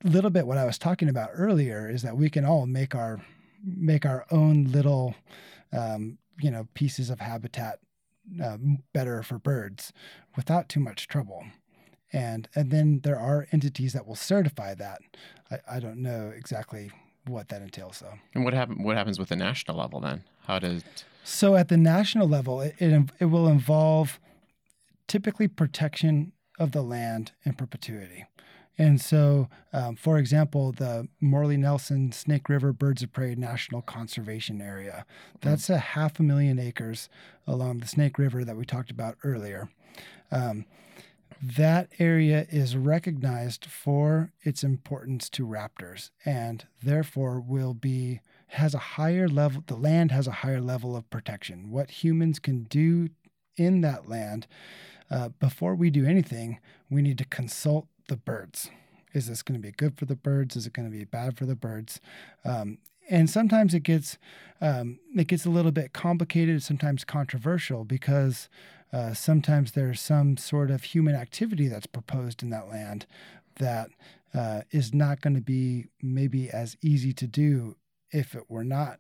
little 0.04 0.30
bit 0.30 0.48
what 0.48 0.58
I 0.58 0.66
was 0.66 0.78
talking 0.78 1.10
about 1.10 1.30
earlier 1.34 1.90
is 1.90 2.02
that 2.02 2.18
we 2.18 2.30
can 2.30 2.46
all 2.46 2.66
make 2.66 2.96
our 2.96 3.22
make 3.64 4.06
our 4.06 4.26
own 4.32 4.66
little 4.66 5.16
um, 5.72 6.18
you 6.40 6.52
know 6.52 6.68
pieces 6.74 7.10
of 7.10 7.20
habitat 7.20 7.80
uh, 8.44 8.58
better 8.94 9.24
for 9.24 9.38
birds 9.38 9.92
without 10.36 10.70
too 10.70 10.80
much 10.80 11.08
trouble. 11.08 11.46
And 12.14 12.48
and 12.56 12.72
then 12.72 13.02
there 13.04 13.20
are 13.20 13.48
entities 13.52 13.94
that 13.94 14.06
will 14.06 14.16
certify 14.16 14.74
that. 14.76 15.02
I, 15.50 15.76
I 15.76 15.80
don't 15.80 16.02
know 16.02 16.32
exactly 16.36 16.92
what 17.28 17.50
that 17.50 17.62
entails 17.62 18.00
though. 18.00 18.20
And 18.34 18.44
what 18.44 18.54
happen 18.54 18.84
what 18.84 18.98
happens 18.98 19.20
with 19.20 19.30
the 19.30 19.36
national 19.36 19.78
level 19.78 20.00
then? 20.00 20.24
How 20.46 20.60
does 20.60 20.84
so 21.24 21.56
at 21.56 21.70
the 21.70 21.78
national 21.78 22.28
level 22.28 22.62
it, 22.62 22.76
it, 22.80 23.10
it 23.20 23.26
will 23.26 23.48
involve 23.48 24.20
typically 25.08 25.48
protection 25.48 26.32
of 26.60 26.72
the 26.72 26.82
land 26.82 27.32
in 27.44 27.54
perpetuity 27.54 28.26
and 28.82 29.00
so, 29.00 29.48
um, 29.74 29.96
for 29.96 30.18
example, 30.18 30.72
the 30.72 31.08
Morley 31.20 31.56
Nelson 31.56 32.12
Snake 32.12 32.50
River 32.50 32.74
Birds 32.74 33.04
of 33.04 33.14
Prey 33.14 33.36
National 33.36 33.84
Conservation 33.84 34.60
Area, 34.60 35.06
that's 35.40 35.70
a 35.70 35.78
half 35.78 36.20
a 36.20 36.24
million 36.24 36.58
acres 36.58 37.08
along 37.46 37.78
the 37.78 37.88
Snake 37.88 38.18
River 38.18 38.44
that 38.44 38.58
we 38.58 38.66
talked 38.66 38.90
about 38.90 39.18
earlier. 39.24 39.70
Um, 40.32 40.66
that 41.40 41.90
area 42.00 42.48
is 42.50 42.76
recognized 42.76 43.66
for 43.66 44.34
its 44.42 44.64
importance 44.64 45.30
to 45.30 45.46
raptors 45.46 46.10
and 46.26 46.66
therefore 46.82 47.40
will 47.40 47.76
be 47.76 48.22
has 48.48 48.74
a 48.74 48.80
higher 48.80 49.28
level 49.28 49.64
the 49.68 49.76
land 49.76 50.12
has 50.12 50.26
a 50.26 50.32
higher 50.32 50.60
level 50.60 50.96
of 50.96 51.08
protection. 51.12 51.70
What 51.70 52.04
humans 52.04 52.40
can 52.40 52.64
do 52.64 53.10
in 53.58 53.82
that 53.82 54.10
land 54.10 54.48
uh, 55.12 55.30
before 55.30 55.76
we 55.76 55.92
do 55.92 56.04
anything 56.04 56.60
we 56.90 57.02
need 57.04 57.18
to 57.20 57.26
consult 57.26 57.88
the 58.12 58.18
birds. 58.18 58.70
Is 59.14 59.28
this 59.28 59.42
going 59.42 59.60
to 59.60 59.66
be 59.66 59.72
good 59.72 59.98
for 59.98 60.06
the 60.06 60.18
birds? 60.18 60.58
Is 60.58 60.68
it 60.68 60.74
going 60.74 60.92
to 60.92 60.96
be 60.96 61.06
bad 61.06 61.38
for 61.38 61.46
the 61.46 61.56
birds? 61.56 62.02
Um, 62.44 62.78
and 63.10 63.30
sometimes 63.30 63.74
it 63.74 63.84
gets 63.84 64.18
um, 64.60 65.00
it 65.16 65.28
gets 65.28 65.46
a 65.46 65.50
little 65.50 65.72
bit 65.72 65.94
complicated, 65.94 66.62
sometimes 66.62 67.04
controversial, 67.06 67.86
because 67.86 68.50
uh, 68.94 69.14
sometimes 69.14 69.72
there's 69.72 70.02
some 70.02 70.36
sort 70.38 70.70
of 70.70 70.84
human 70.84 71.16
activity 71.16 71.70
that's 71.70 71.88
proposed 71.88 72.44
in 72.44 72.50
that 72.50 72.70
land 72.70 73.06
that 73.56 73.90
uh, 74.34 74.62
is 74.72 74.94
not 74.94 75.22
going 75.22 75.36
to 75.36 75.42
be 75.42 75.88
maybe 76.02 76.50
as 76.50 76.76
easy 76.82 77.14
to 77.14 77.28
do 77.28 77.76
if 78.12 78.36
it 78.36 78.44
were 78.50 78.66
not, 78.66 79.00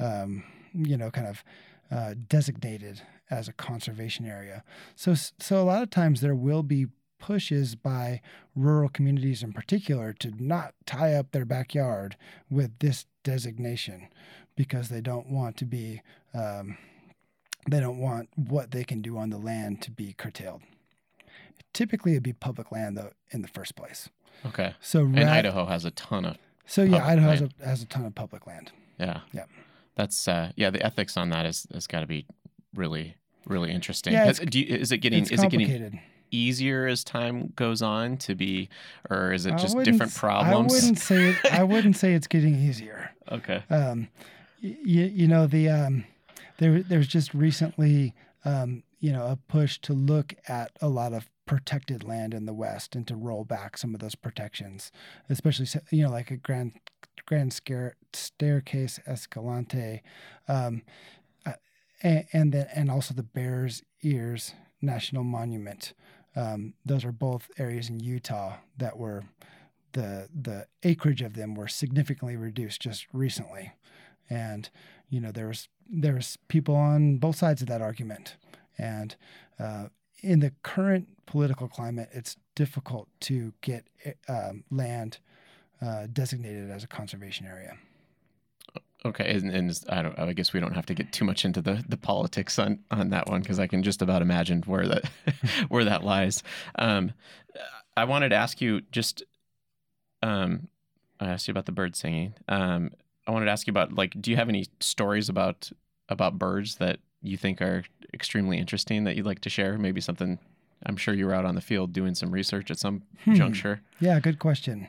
um, 0.00 0.42
you 0.74 0.96
know, 0.96 1.10
kind 1.10 1.28
of 1.28 1.44
uh, 1.90 2.14
designated 2.28 3.02
as 3.30 3.46
a 3.48 3.52
conservation 3.52 4.26
area. 4.26 4.64
So, 4.96 5.14
so 5.14 5.62
a 5.62 5.64
lot 5.64 5.82
of 5.82 5.90
times 5.90 6.20
there 6.20 6.34
will 6.34 6.62
be 6.62 6.86
pushes 7.18 7.74
by 7.74 8.20
rural 8.54 8.88
communities 8.88 9.42
in 9.42 9.52
particular 9.52 10.12
to 10.14 10.32
not 10.42 10.74
tie 10.86 11.14
up 11.14 11.32
their 11.32 11.44
backyard 11.44 12.16
with 12.50 12.78
this 12.78 13.06
designation 13.22 14.08
because 14.56 14.88
they 14.88 15.00
don't 15.00 15.28
want 15.28 15.56
to 15.56 15.64
be 15.64 16.02
um, 16.34 16.76
they 17.68 17.80
don't 17.80 17.98
want 17.98 18.28
what 18.34 18.70
they 18.70 18.84
can 18.84 19.02
do 19.02 19.18
on 19.18 19.30
the 19.30 19.38
land 19.38 19.82
to 19.82 19.90
be 19.90 20.12
curtailed. 20.12 20.62
Typically 21.72 22.12
it'd 22.12 22.22
be 22.22 22.32
public 22.32 22.72
land 22.72 22.96
though 22.96 23.12
in 23.30 23.42
the 23.42 23.48
first 23.48 23.76
place. 23.76 24.08
Okay. 24.46 24.74
So 24.80 25.00
and 25.00 25.24
idaho 25.24 25.66
has 25.66 25.84
a 25.84 25.90
ton 25.90 26.24
of 26.24 26.38
so 26.66 26.82
yeah 26.82 27.06
idaho 27.06 27.28
has 27.30 27.42
a, 27.42 27.50
has 27.64 27.82
a 27.82 27.86
ton 27.86 28.04
of 28.06 28.14
public 28.14 28.46
land. 28.46 28.72
Yeah. 28.98 29.20
Yeah. 29.32 29.44
That's 29.94 30.28
uh 30.28 30.52
yeah 30.56 30.70
the 30.70 30.84
ethics 30.84 31.16
on 31.16 31.30
that 31.30 31.46
is 31.46 31.66
has 31.72 31.86
got 31.86 32.00
to 32.00 32.06
be 32.06 32.26
really 32.74 33.16
really 33.46 33.70
interesting. 33.70 34.12
Yeah, 34.12 34.32
you, 34.52 34.64
is 34.66 34.92
it 34.92 34.98
getting 34.98 35.24
is 35.24 35.42
it 35.42 35.50
getting 35.50 36.00
easier 36.30 36.86
as 36.86 37.04
time 37.04 37.52
goes 37.56 37.82
on 37.82 38.16
to 38.18 38.34
be, 38.34 38.68
or 39.10 39.32
is 39.32 39.46
it 39.46 39.56
just 39.58 39.76
different 39.82 40.14
problems? 40.14 40.72
I 40.72 40.76
wouldn't 40.76 40.98
say 40.98 41.28
it, 41.30 41.52
I 41.52 41.62
wouldn't 41.62 41.96
say 41.96 42.14
it's 42.14 42.26
getting 42.26 42.54
easier. 42.54 43.10
Okay. 43.30 43.62
Um, 43.70 44.08
you, 44.60 45.04
you 45.04 45.28
know 45.28 45.46
the 45.46 45.68
um, 45.68 46.04
there 46.58 46.82
there's 46.82 47.08
just 47.08 47.34
recently 47.34 48.14
um, 48.44 48.82
you 49.00 49.12
know 49.12 49.26
a 49.26 49.36
push 49.36 49.78
to 49.80 49.92
look 49.92 50.34
at 50.48 50.72
a 50.80 50.88
lot 50.88 51.12
of 51.12 51.28
protected 51.46 52.04
land 52.04 52.34
in 52.34 52.44
the 52.44 52.52
West 52.52 52.94
and 52.94 53.06
to 53.08 53.16
roll 53.16 53.44
back 53.44 53.78
some 53.78 53.94
of 53.94 54.00
those 54.00 54.14
protections, 54.14 54.92
especially 55.28 55.66
you 55.90 56.04
know 56.04 56.10
like 56.10 56.30
a 56.30 56.36
grand 56.36 56.72
grand 57.26 57.52
scare, 57.52 57.94
staircase 58.12 58.98
Escalante, 59.06 60.02
um, 60.48 60.82
uh, 61.44 61.52
and 62.02 62.24
and, 62.32 62.52
the, 62.52 62.78
and 62.78 62.90
also 62.90 63.14
the 63.14 63.22
Bears 63.22 63.82
Ears 64.02 64.54
National 64.80 65.24
Monument. 65.24 65.92
Um, 66.36 66.74
those 66.84 67.04
are 67.04 67.12
both 67.12 67.50
areas 67.58 67.88
in 67.88 68.00
Utah 68.00 68.56
that 68.76 68.96
were 68.96 69.24
the 69.92 70.28
the 70.34 70.66
acreage 70.82 71.22
of 71.22 71.34
them 71.34 71.54
were 71.54 71.68
significantly 71.68 72.36
reduced 72.36 72.80
just 72.80 73.06
recently, 73.12 73.72
and 74.28 74.68
you 75.08 75.20
know 75.20 75.32
there 75.32 75.48
was 75.48 75.68
there 75.88 76.14
was 76.14 76.36
people 76.48 76.76
on 76.76 77.16
both 77.16 77.36
sides 77.36 77.62
of 77.62 77.68
that 77.68 77.82
argument, 77.82 78.36
and 78.76 79.16
uh, 79.58 79.88
in 80.20 80.40
the 80.40 80.52
current 80.62 81.08
political 81.26 81.68
climate, 81.68 82.08
it's 82.12 82.36
difficult 82.54 83.08
to 83.20 83.52
get 83.60 83.86
um, 84.28 84.64
land 84.70 85.18
uh, 85.80 86.06
designated 86.12 86.70
as 86.70 86.84
a 86.84 86.88
conservation 86.88 87.46
area. 87.46 87.76
Okay, 89.04 89.32
and, 89.32 89.50
and, 89.50 89.80
I 89.88 90.02
don't. 90.02 90.18
I 90.18 90.32
guess 90.32 90.52
we 90.52 90.58
don't 90.58 90.74
have 90.74 90.86
to 90.86 90.94
get 90.94 91.12
too 91.12 91.24
much 91.24 91.44
into 91.44 91.62
the, 91.62 91.84
the 91.88 91.96
politics 91.96 92.58
on, 92.58 92.80
on 92.90 93.10
that 93.10 93.28
one 93.28 93.40
because 93.40 93.60
I 93.60 93.68
can 93.68 93.84
just 93.84 94.02
about 94.02 94.22
imagine 94.22 94.62
where 94.66 94.88
that 94.88 95.04
where 95.68 95.84
that 95.84 96.02
lies. 96.02 96.42
Um, 96.74 97.12
I 97.96 98.04
wanted 98.04 98.30
to 98.30 98.36
ask 98.36 98.60
you 98.60 98.80
just. 98.90 99.22
Um, 100.20 100.68
I 101.20 101.26
asked 101.26 101.46
you 101.46 101.52
about 101.52 101.66
the 101.66 101.72
bird 101.72 101.94
singing. 101.96 102.34
Um, 102.48 102.90
I 103.26 103.30
wanted 103.30 103.46
to 103.46 103.50
ask 103.52 103.66
you 103.66 103.70
about 103.70 103.92
like, 103.92 104.14
do 104.20 104.30
you 104.30 104.36
have 104.36 104.48
any 104.48 104.66
stories 104.80 105.28
about 105.28 105.70
about 106.08 106.38
birds 106.38 106.76
that 106.76 106.98
you 107.22 107.36
think 107.36 107.60
are 107.60 107.84
extremely 108.12 108.58
interesting 108.58 109.04
that 109.04 109.16
you'd 109.16 109.26
like 109.26 109.40
to 109.40 109.50
share? 109.50 109.78
Maybe 109.78 110.00
something. 110.00 110.38
I'm 110.86 110.96
sure 110.96 111.12
you 111.12 111.26
were 111.26 111.34
out 111.34 111.44
on 111.44 111.54
the 111.54 111.60
field 111.60 111.92
doing 111.92 112.14
some 112.14 112.30
research 112.30 112.70
at 112.70 112.78
some 112.78 113.02
hmm. 113.24 113.34
juncture. 113.34 113.80
Yeah, 114.00 114.18
good 114.20 114.38
question. 114.38 114.88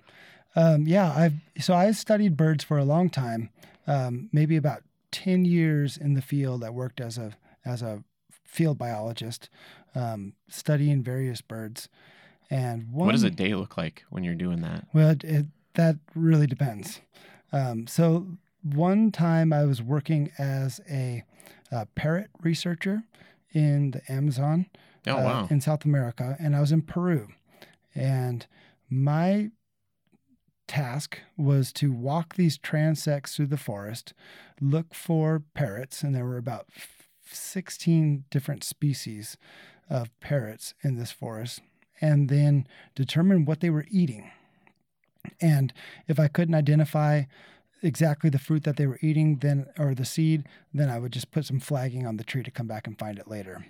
Um, 0.56 0.88
yeah, 0.88 1.14
I've 1.16 1.34
so 1.60 1.74
I 1.74 1.92
studied 1.92 2.38
birds 2.38 2.64
for 2.64 2.78
a 2.78 2.86
long 2.86 3.10
time, 3.10 3.50
um, 3.90 4.30
maybe 4.32 4.56
about 4.56 4.84
ten 5.12 5.44
years 5.44 5.98
in 5.98 6.14
the 6.14 6.22
field. 6.22 6.64
I 6.64 6.70
worked 6.70 7.02
as 7.02 7.18
a 7.18 7.34
as 7.66 7.82
a 7.82 8.04
field 8.46 8.78
biologist, 8.78 9.50
um, 9.96 10.34
studying 10.48 11.04
various 11.04 11.42
birds. 11.42 11.90
And 12.50 12.92
one, 12.92 13.08
what 13.08 13.12
does 13.12 13.24
a 13.24 13.30
day 13.30 13.54
look 13.54 13.78
like 13.78 14.04
when 14.10 14.24
you're 14.24 14.34
doing 14.36 14.62
that? 14.62 14.88
Well, 14.94 15.10
it, 15.10 15.24
it, 15.24 15.46
that 15.76 15.98
really 16.16 16.48
depends. 16.48 17.02
Um, 17.52 17.86
so 17.86 18.26
one 18.64 19.12
time 19.12 19.54
I 19.54 19.66
was 19.66 19.82
working 19.82 20.32
as 20.40 20.82
a, 20.90 21.24
a 21.72 21.86
parrot 21.88 22.30
researcher 22.42 23.04
in 23.54 23.92
the 23.92 24.02
Amazon 24.12 24.66
oh, 25.08 25.18
uh, 25.18 25.24
wow. 25.24 25.48
in 25.50 25.62
South 25.62 25.86
America, 25.86 26.36
and 26.40 26.56
I 26.56 26.60
was 26.60 26.72
in 26.72 26.82
Peru. 26.82 27.28
And 27.94 28.48
my 28.90 29.52
task 30.70 31.20
was 31.36 31.74
to 31.74 31.92
walk 31.92 32.36
these 32.36 32.58
transects 32.58 33.36
through 33.36 33.48
the 33.48 33.58
forest, 33.58 34.14
look 34.62 34.94
for 34.94 35.44
parrots, 35.54 36.04
and 36.04 36.16
there 36.16 36.26
were 36.26 36.38
about 36.38 36.68
16 37.26 38.24
different 38.30 38.64
species 38.64 39.36
of 39.90 40.18
parrots 40.20 40.76
in 40.82 40.96
this 40.96 41.12
forest, 41.12 41.62
and 42.00 42.30
then 42.30 42.68
determine 42.96 43.44
what 43.44 43.60
they 43.60 43.70
were 43.70 43.88
eating. 43.90 44.32
And 45.42 45.74
if 46.08 46.20
I 46.20 46.28
couldn't 46.28 46.56
identify 46.56 47.24
exactly 47.82 48.30
the 48.30 48.40
fruit 48.40 48.64
that 48.64 48.78
they 48.78 48.86
were 48.86 49.00
eating, 49.02 49.38
then 49.38 49.66
or 49.78 49.96
the 49.96 50.06
seed, 50.06 50.46
then 50.74 50.90
I 50.90 51.00
would 51.00 51.12
just 51.12 51.32
put 51.32 51.46
some 51.46 51.60
flagging 51.60 52.06
on 52.06 52.18
the 52.18 52.24
tree 52.24 52.44
to 52.44 52.52
come 52.52 52.68
back 52.68 52.86
and 52.86 52.98
find 52.98 53.18
it 53.18 53.28
later. 53.28 53.66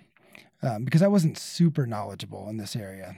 Um, 0.62 0.84
because 0.84 1.00
I 1.00 1.08
wasn't 1.08 1.38
super 1.38 1.86
knowledgeable 1.86 2.48
in 2.50 2.58
this 2.58 2.76
area. 2.76 3.16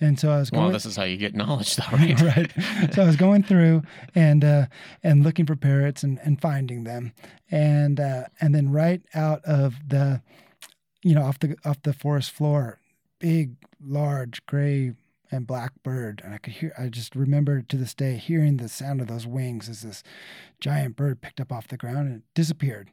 And 0.00 0.20
so 0.20 0.30
I 0.30 0.38
was 0.38 0.50
going. 0.50 0.64
Well, 0.64 0.72
this 0.72 0.84
is 0.84 0.96
how 0.96 1.04
you 1.04 1.16
get 1.16 1.34
knowledge, 1.34 1.76
though, 1.76 1.84
right? 1.92 2.20
right. 2.22 2.94
So 2.94 3.02
I 3.02 3.06
was 3.06 3.16
going 3.16 3.42
through 3.42 3.82
and 4.14 4.44
uh, 4.44 4.66
and 5.02 5.22
looking 5.22 5.46
for 5.46 5.56
parrots 5.56 6.02
and, 6.02 6.18
and 6.22 6.40
finding 6.40 6.84
them, 6.84 7.12
and 7.50 7.98
uh, 7.98 8.24
and 8.40 8.54
then 8.54 8.70
right 8.70 9.02
out 9.14 9.42
of 9.44 9.76
the, 9.86 10.22
you 11.02 11.14
know, 11.14 11.22
off 11.22 11.38
the 11.38 11.56
off 11.64 11.82
the 11.82 11.94
forest 11.94 12.30
floor, 12.30 12.78
big, 13.18 13.56
large, 13.82 14.44
gray 14.46 14.92
and 15.30 15.46
black 15.46 15.72
bird, 15.82 16.22
and 16.24 16.34
I 16.34 16.38
could 16.38 16.54
hear. 16.54 16.72
I 16.78 16.88
just 16.88 17.16
remember 17.16 17.62
to 17.62 17.76
this 17.76 17.94
day 17.94 18.16
hearing 18.16 18.58
the 18.58 18.68
sound 18.68 19.00
of 19.00 19.06
those 19.06 19.26
wings 19.26 19.68
as 19.68 19.82
this 19.82 20.02
giant 20.60 20.96
bird 20.96 21.20
picked 21.20 21.40
up 21.40 21.50
off 21.50 21.68
the 21.68 21.76
ground 21.76 22.08
and 22.08 22.22
disappeared. 22.34 22.90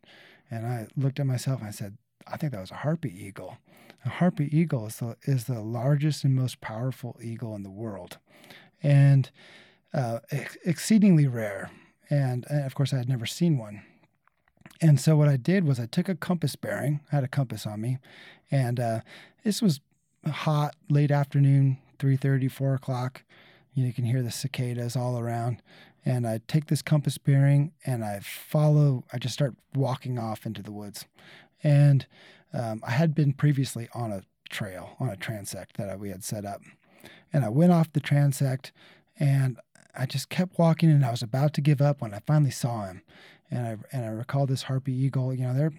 And 0.50 0.66
I 0.66 0.88
looked 0.96 1.20
at 1.20 1.26
myself 1.26 1.60
and 1.60 1.68
I 1.68 1.72
said, 1.72 1.98
I 2.28 2.38
think 2.38 2.52
that 2.54 2.62
was 2.62 2.72
a 2.72 2.76
harpy 2.76 3.10
eagle. 3.10 3.58
A 4.06 4.10
harpy 4.10 4.56
eagle 4.56 4.88
is 4.88 4.98
the, 4.98 5.16
is 5.24 5.46
the 5.46 5.62
largest 5.62 6.24
and 6.24 6.36
most 6.36 6.62
powerful 6.62 7.18
eagle 7.22 7.56
in 7.56 7.64
the 7.64 7.70
world, 7.70 8.18
and 8.82 9.30
uh, 9.94 10.20
ex- 10.32 10.58
exceedingly 10.66 11.28
rare. 11.28 11.72
And, 12.10 12.46
and 12.50 12.66
of 12.66 12.76
course, 12.76 12.94
I 12.94 12.98
had 12.98 13.10
never 13.10 13.26
seen 13.26 13.58
one. 13.58 13.82
And 14.82 15.00
so 15.00 15.16
what 15.16 15.30
I 15.30 15.38
did 15.38 15.66
was 15.66 15.80
I 15.80 15.86
took 15.86 16.10
a 16.10 16.16
compass 16.16 16.56
bearing. 16.56 17.00
I 17.12 17.16
had 17.16 17.24
a 17.24 17.30
compass 17.30 17.66
on 17.66 17.80
me, 17.80 18.00
and 18.52 18.80
uh, 18.80 19.00
this 19.44 19.62
was 19.62 19.80
hot, 20.26 20.76
late 20.90 21.12
afternoon, 21.12 21.78
3:30, 22.00 22.52
4 22.52 22.74
o'clock. 22.74 23.24
You, 23.74 23.92
can 23.92 24.06
hear 24.06 24.22
the 24.22 24.32
cicadas 24.32 24.96
all 24.96 25.18
around. 25.18 25.62
And 26.06 26.28
I 26.28 26.42
take 26.48 26.68
this 26.68 26.82
compass 26.82 27.18
bearing 27.18 27.72
and 27.86 28.04
I 28.04 28.20
follow. 28.20 29.04
I 29.12 29.18
just 29.18 29.34
start 29.34 29.56
walking 29.74 30.20
off 30.20 30.46
into 30.46 30.62
the 30.62 30.72
woods. 30.72 31.06
And 31.64 32.06
um, 32.54 32.82
I 32.86 32.92
had 32.92 33.16
been 33.16 33.34
previously 33.34 33.88
on 33.94 34.12
a 34.12 34.24
trail, 34.50 34.96
on 35.00 35.10
a 35.10 35.16
transect 35.16 35.74
that 35.78 36.00
we 36.00 36.10
had 36.10 36.24
set 36.24 36.46
up. 36.46 36.62
And 37.32 37.44
I 37.44 37.50
went 37.50 37.72
off 37.72 37.92
the 37.92 38.02
transect 38.02 38.72
and 39.20 39.58
I 39.96 40.06
just 40.06 40.30
kept 40.30 40.58
walking 40.58 40.90
and 40.90 41.06
I 41.06 41.12
was 41.12 41.22
about 41.22 41.54
to 41.54 41.62
give 41.62 41.82
up 41.82 42.02
when 42.02 42.14
I 42.14 42.20
finally 42.26 42.52
saw 42.52 42.86
him. 42.86 43.02
And 43.50 43.68
I 43.68 43.78
and 43.92 44.06
I 44.06 44.10
recall 44.10 44.46
this 44.46 44.64
harpy 44.64 44.94
eagle, 44.94 45.34
you 45.34 45.46
know, 45.46 45.54
they're 45.54 45.74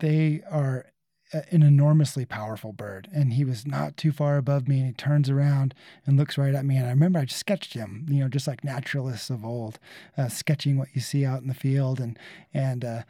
they 0.00 0.42
are 0.50 0.86
an 1.32 1.62
enormously 1.62 2.24
powerful 2.24 2.72
bird 2.72 3.08
and 3.14 3.34
he 3.34 3.44
was 3.44 3.64
not 3.64 3.96
too 3.96 4.10
far 4.10 4.36
above 4.36 4.66
me 4.66 4.78
and 4.78 4.86
he 4.88 4.92
turns 4.92 5.30
around 5.30 5.74
and 6.04 6.16
looks 6.16 6.36
right 6.36 6.56
at 6.56 6.64
me 6.64 6.76
and 6.76 6.86
i 6.86 6.90
remember 6.90 7.20
i 7.20 7.24
just 7.24 7.38
sketched 7.38 7.74
him 7.74 8.04
you 8.10 8.18
know 8.18 8.28
just 8.28 8.48
like 8.48 8.64
naturalists 8.64 9.30
of 9.30 9.44
old 9.44 9.78
uh, 10.18 10.26
sketching 10.26 10.76
what 10.76 10.88
you 10.92 11.00
see 11.00 11.24
out 11.24 11.40
in 11.40 11.46
the 11.46 11.54
field 11.54 12.00
and 12.00 12.18
and 12.52 12.84
uh, 12.84 13.02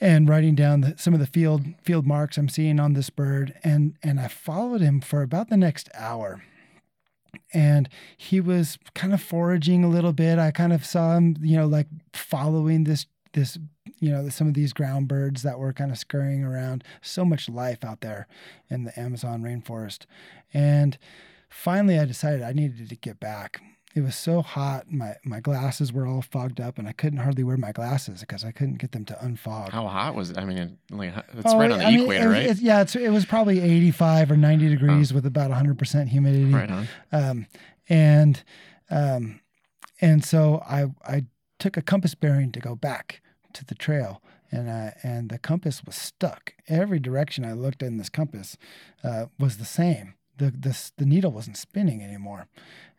and 0.00 0.28
writing 0.28 0.54
down 0.54 0.80
the, 0.82 0.94
some 0.96 1.14
of 1.14 1.20
the 1.20 1.26
field 1.26 1.64
field 1.82 2.06
marks 2.06 2.36
I'm 2.36 2.48
seeing 2.48 2.78
on 2.80 2.94
this 2.94 3.10
bird. 3.10 3.54
And 3.64 3.96
and 4.02 4.20
I 4.20 4.28
followed 4.28 4.80
him 4.80 5.00
for 5.00 5.22
about 5.22 5.50
the 5.50 5.56
next 5.56 5.88
hour. 5.94 6.42
And 7.52 7.88
he 8.16 8.40
was 8.40 8.78
kind 8.94 9.12
of 9.12 9.22
foraging 9.22 9.84
a 9.84 9.88
little 9.88 10.12
bit. 10.12 10.38
I 10.38 10.50
kind 10.50 10.72
of 10.72 10.84
saw 10.84 11.16
him, 11.16 11.36
you 11.40 11.56
know, 11.56 11.66
like 11.66 11.88
following 12.12 12.84
this 12.84 13.06
this 13.32 13.58
you 14.00 14.10
know 14.10 14.28
some 14.28 14.48
of 14.48 14.54
these 14.54 14.72
ground 14.72 15.08
birds 15.08 15.42
that 15.42 15.58
were 15.58 15.72
kind 15.72 15.90
of 15.90 15.98
scurrying 15.98 16.44
around. 16.44 16.84
So 17.02 17.24
much 17.24 17.48
life 17.48 17.84
out 17.84 18.00
there 18.00 18.26
in 18.70 18.84
the 18.84 18.98
Amazon 18.98 19.42
rainforest. 19.42 20.06
And 20.54 20.96
finally, 21.48 21.98
I 21.98 22.04
decided 22.04 22.42
I 22.42 22.52
needed 22.52 22.88
to 22.88 22.96
get 22.96 23.20
back 23.20 23.60
it 23.98 24.02
was 24.04 24.16
so 24.16 24.42
hot. 24.42 24.90
My 24.90 25.16
my 25.24 25.40
glasses 25.40 25.92
were 25.92 26.06
all 26.06 26.22
fogged 26.22 26.60
up, 26.60 26.78
and 26.78 26.88
I 26.88 26.92
couldn't 26.92 27.18
hardly 27.18 27.44
wear 27.44 27.56
my 27.56 27.72
glasses 27.72 28.20
because 28.20 28.44
I 28.44 28.52
couldn't 28.52 28.78
get 28.78 28.92
them 28.92 29.04
to 29.06 29.14
unfog. 29.14 29.70
How 29.70 29.86
hot 29.86 30.14
was 30.14 30.30
it? 30.30 30.38
I 30.38 30.44
mean, 30.44 30.78
it's 30.90 31.42
oh, 31.44 31.58
right 31.58 31.70
on 31.70 31.78
the 31.78 31.86
I 31.86 31.90
equator, 31.90 32.24
mean, 32.24 32.32
right? 32.32 32.46
It, 32.46 32.58
yeah, 32.58 32.84
it 32.94 33.10
was 33.10 33.26
probably 33.26 33.60
85 33.60 34.30
or 34.30 34.36
90 34.36 34.68
degrees 34.68 35.12
oh. 35.12 35.16
with 35.16 35.26
about 35.26 35.50
100 35.50 35.78
percent 35.78 36.08
humidity. 36.08 36.52
Right 36.52 36.70
on. 36.70 36.88
Um, 37.12 37.46
and 37.88 38.42
um, 38.88 39.40
and 40.00 40.24
so 40.24 40.62
I 40.68 40.86
I 41.04 41.24
took 41.58 41.76
a 41.76 41.82
compass 41.82 42.14
bearing 42.14 42.52
to 42.52 42.60
go 42.60 42.76
back 42.76 43.20
to 43.54 43.64
the 43.64 43.74
trail, 43.74 44.22
and 44.52 44.68
uh, 44.68 44.92
and 45.02 45.28
the 45.28 45.38
compass 45.38 45.82
was 45.84 45.96
stuck. 45.96 46.54
Every 46.68 47.00
direction 47.00 47.44
I 47.44 47.52
looked 47.52 47.82
in 47.82 47.96
this 47.96 48.08
compass 48.08 48.56
uh, 49.02 49.26
was 49.38 49.58
the 49.58 49.64
same. 49.64 50.14
The, 50.36 50.52
the 50.52 50.90
the 50.98 51.06
needle 51.06 51.32
wasn't 51.32 51.56
spinning 51.56 52.00
anymore, 52.00 52.46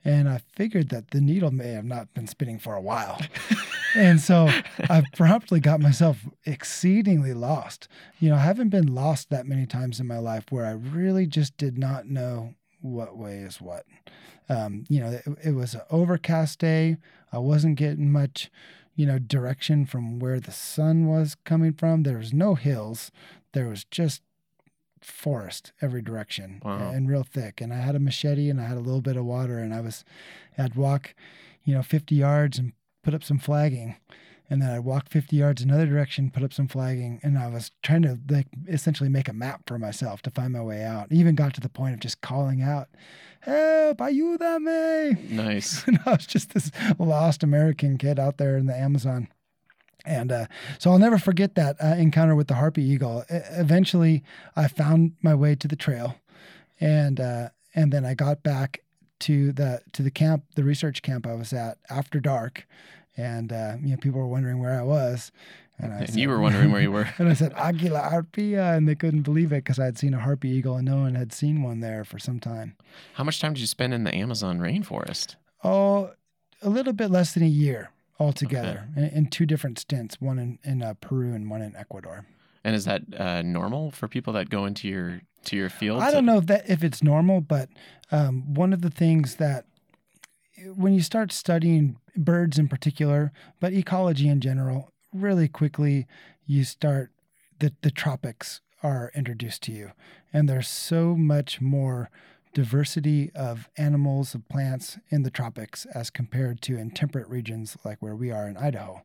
and 0.06 0.30
I 0.30 0.41
figured 0.56 0.89
that 0.89 1.12
the 1.12 1.22
needle 1.22 1.52
may 1.52 1.72
have 1.72 1.86
not 1.86 2.14
been 2.14 2.28
spinning 2.28 2.60
for 2.60 2.76
a 2.76 2.82
while. 2.82 3.22
and 3.95 4.22
so 4.22 4.50
I 4.89 5.04
promptly 5.14 5.60
got 5.60 5.80
myself 5.80 6.26
exceedingly 6.45 7.34
lost. 7.34 7.88
You 8.20 8.30
know, 8.30 8.36
I 8.36 8.39
haven't 8.39 8.70
been 8.70 8.93
lost 8.93 9.30
that 9.30 9.45
many 9.45 9.66
times 9.66 10.00
in 10.00 10.08
my 10.08 10.18
life 10.18 10.45
where 10.50 10.66
I 10.66 10.72
really 10.72 11.28
just 11.28 11.58
did 11.58 11.78
not 11.78 12.08
know 12.08 12.56
what 12.82 13.18
way 13.18 13.39
is 13.39 13.60
what. 13.60 13.86
Um, 14.47 14.86
you 14.89 15.00
know, 15.00 15.12
it, 15.12 15.24
it 15.43 15.52
was 15.52 15.76
an 15.76 15.82
overcast 15.91 16.60
day. 16.60 16.97
I 17.32 17.38
wasn't 17.38 17.78
getting 17.78 18.12
much, 18.12 18.50
you 18.95 19.06
know, 19.06 19.20
direction 19.20 19.86
from 19.86 20.20
where 20.20 20.39
the 20.39 20.52
sun 20.52 21.08
was 21.08 21.36
coming 21.43 21.74
from. 21.74 22.04
There 22.04 22.18
was 22.18 22.34
no 22.34 22.56
hills. 22.56 23.12
There 23.54 23.68
was 23.68 23.84
just 23.84 24.22
forest 25.02 25.72
every 25.82 26.02
direction 26.02 26.62
wow. 26.64 26.91
and 26.91 27.10
real 27.10 27.24
thick. 27.24 27.62
And 27.62 27.74
I 27.74 27.78
had 27.78 27.95
a 27.95 28.00
machete 28.00 28.50
and 28.50 28.60
I 28.60 28.66
had 28.66 28.78
a 28.78 28.82
little 28.82 29.02
bit 29.02 29.18
of 29.18 29.26
water 29.26 29.60
and 29.60 29.74
I 29.74 29.82
was, 29.82 30.04
I'd 30.58 30.76
walk, 30.76 31.14
you 31.64 31.74
know, 31.74 31.82
50 31.82 32.16
yards 32.16 32.58
and 32.58 32.74
put 33.04 33.14
up 33.14 33.24
some 33.24 33.39
flagging. 33.39 33.95
And 34.52 34.62
then 34.62 34.72
I'd 34.72 34.80
walk 34.80 35.10
50 35.10 35.36
yards 35.36 35.62
another 35.62 35.86
direction, 35.86 36.32
put 36.32 36.43
up 36.43 36.54
some 36.54 36.68
flagging. 36.68 37.20
And 37.22 37.38
I 37.38 37.47
was 37.47 37.72
trying 37.84 38.02
to 38.02 38.20
like 38.30 38.47
essentially 38.68 39.10
make 39.10 39.30
a 39.30 39.34
map 39.34 39.62
for 39.68 39.78
myself 39.78 40.22
to 40.24 40.32
find 40.32 40.54
my 40.54 40.62
way 40.62 40.84
out. 40.84 41.12
even 41.12 41.36
got 41.36 41.54
to 41.54 41.62
the 41.62 41.70
point 41.70 41.93
of 41.93 42.00
just 42.00 42.22
calling 42.22 42.62
out, 42.62 42.89
help, 43.41 43.97
ayúdame. 44.00 45.30
Nice. 45.30 45.86
and 45.88 46.00
I 46.06 46.12
was 46.12 46.26
just 46.26 46.54
this 46.54 46.72
lost 46.97 47.43
American 47.43 47.97
kid 47.97 48.18
out 48.20 48.38
there 48.38 48.58
in 48.58 48.66
the 48.66 48.76
Amazon. 48.76 49.28
And 50.10 50.32
uh, 50.32 50.45
so 50.80 50.89
I'll 50.91 50.97
never 50.97 51.20
forget 51.20 51.53
that 51.53 51.76
uh, 51.80 51.89
encounter 51.95 52.36
with 52.36 52.47
the 52.47 52.55
harpy 52.55 52.82
eagle. 52.84 53.24
eventually, 53.30 54.24
I 54.55 54.68
found 54.68 55.12
my 55.22 55.36
way 55.36 55.53
to 55.55 55.68
the 55.68 55.76
trail, 55.76 56.16
and 56.80 57.20
uh, 57.20 57.49
and 57.76 57.93
then 57.93 58.05
I 58.05 58.16
got 58.16 58.41
back 58.41 58.82
to 59.20 59.51
the 59.51 59.82
to 59.93 60.01
the 60.01 60.10
camp, 60.12 60.45
the 60.55 60.64
research 60.64 61.03
camp 61.03 61.28
I 61.28 61.36
was 61.36 61.53
at 61.53 61.78
after 61.91 62.20
dark, 62.20 62.66
and 63.18 63.53
uh, 63.53 63.76
you 63.82 63.91
know 63.91 63.97
people 63.97 64.20
were 64.20 64.28
wondering 64.28 64.60
where 64.60 64.80
I 64.80 64.84
was, 64.84 65.32
and, 65.78 65.93
I 65.93 65.97
And 65.99 66.10
said- 66.10 66.20
you 66.20 66.28
were 66.30 66.39
wondering 66.39 66.72
where 66.72 66.82
you 66.82 66.91
were. 66.91 67.07
and 67.20 67.30
I 67.30 67.34
said 67.34 67.53
Aguila 67.55 68.01
Arpia, 68.12 68.76
and 68.76 68.88
they 68.88 68.95
couldn't 68.95 69.22
believe 69.22 69.51
it 69.51 69.64
because 69.64 69.78
I 69.78 69.86
had 69.86 69.99
seen 69.99 70.16
a 70.16 70.20
harpy 70.20 70.49
eagle, 70.49 70.76
and 70.76 70.86
no 70.88 70.97
one 70.97 71.14
had 71.16 71.32
seen 71.34 71.62
one 71.62 71.82
there 71.82 72.03
for 72.03 72.18
some 72.18 72.39
time. 72.39 72.76
How 73.14 73.24
much 73.24 73.39
time 73.39 73.53
did 73.53 73.62
you 73.62 73.68
spend 73.68 73.93
in 73.93 74.05
the 74.05 74.16
Amazon 74.16 74.57
rainforest? 74.60 75.36
Oh, 75.64 76.12
a 76.64 76.70
little 76.70 76.93
bit 76.93 77.12
less 77.12 77.34
than 77.36 77.43
a 77.43 77.47
year 77.47 77.91
altogether, 78.20 78.89
in, 78.95 79.03
in 79.05 79.26
two 79.28 79.45
different 79.45 79.80
stints, 79.80 80.20
one 80.20 80.39
in 80.39 80.59
in 80.63 80.82
uh, 80.82 80.93
Peru 80.99 81.34
and 81.34 81.49
one 81.49 81.61
in 81.61 81.76
Ecuador. 81.76 82.26
And 82.63 82.76
is 82.76 82.86
that 82.86 83.01
uh, 83.17 83.41
normal 83.41 83.91
for 83.91 84.07
people 84.07 84.34
that 84.34 84.49
go 84.49 84.65
into 84.65 84.88
your 84.88 85.22
to 85.45 85.55
your 85.55 85.70
field? 85.70 86.01
I 86.01 86.11
don't 86.11 86.26
know 86.26 86.38
if 86.38 86.47
that 86.47 86.70
if 86.70 86.84
it's 86.84 87.01
normal, 87.01 87.41
but 87.41 87.70
um, 88.11 88.53
one 88.53 88.74
of 88.74 88.82
the 88.82 88.89
things 88.89 89.36
that 89.36 89.65
when 90.76 90.93
you 90.93 91.01
start 91.01 91.32
studying 91.32 91.97
birds 92.15 92.59
in 92.59 92.67
particular, 92.67 93.32
but 93.59 93.74
ecology 93.74 94.28
in 94.28 94.41
general, 94.41 94.91
really 95.13 95.47
quickly 95.47 96.05
you 96.45 96.63
start 96.63 97.11
the 97.59 97.74
the 97.82 97.91
tropics 97.91 98.61
are 98.84 99.11
introduced 99.15 99.63
to 99.63 99.72
you, 99.72 99.91
and 100.34 100.49
there's 100.49 100.67
so 100.67 101.15
much 101.15 101.61
more 101.61 102.09
diversity 102.54 103.32
of 103.36 103.70
animals 103.78 104.34
of 104.34 104.47
plants 104.50 104.97
in 105.10 105.24
the 105.24 105.30
tropics 105.30 105.86
as 105.93 106.10
compared 106.10 106.62
to 106.62 106.78
in 106.78 106.91
temperate 106.91 107.28
regions 107.28 107.78
like 107.86 108.02
where 108.02 108.16
we 108.16 108.32
are 108.32 108.47
in 108.47 108.58
Idaho. 108.58 109.04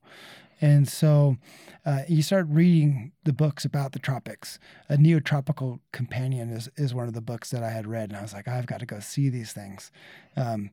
And 0.60 0.88
so 0.88 1.36
uh, 1.84 2.02
you 2.08 2.22
start 2.22 2.46
reading 2.48 3.12
the 3.24 3.32
books 3.32 3.64
about 3.64 3.92
the 3.92 3.98
tropics. 3.98 4.58
A 4.88 4.96
Neotropical 4.96 5.80
Companion 5.92 6.50
is, 6.50 6.70
is 6.76 6.94
one 6.94 7.08
of 7.08 7.14
the 7.14 7.20
books 7.20 7.50
that 7.50 7.62
I 7.62 7.70
had 7.70 7.86
read, 7.86 8.10
and 8.10 8.18
I 8.18 8.22
was 8.22 8.32
like, 8.32 8.48
I've 8.48 8.66
got 8.66 8.80
to 8.80 8.86
go 8.86 9.00
see 9.00 9.28
these 9.28 9.52
things. 9.52 9.90
Um, 10.36 10.70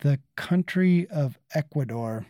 the 0.00 0.20
country 0.36 1.08
of 1.08 1.38
Ecuador, 1.54 2.26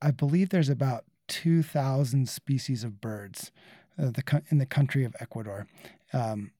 I 0.00 0.10
believe 0.12 0.50
there's 0.50 0.68
about 0.68 1.04
2,000 1.28 2.28
species 2.28 2.84
of 2.84 3.00
birds 3.00 3.50
uh, 3.98 4.10
the, 4.10 4.42
in 4.50 4.58
the 4.58 4.66
country 4.66 5.04
of 5.04 5.14
Ecuador. 5.20 5.66
Um, 6.12 6.52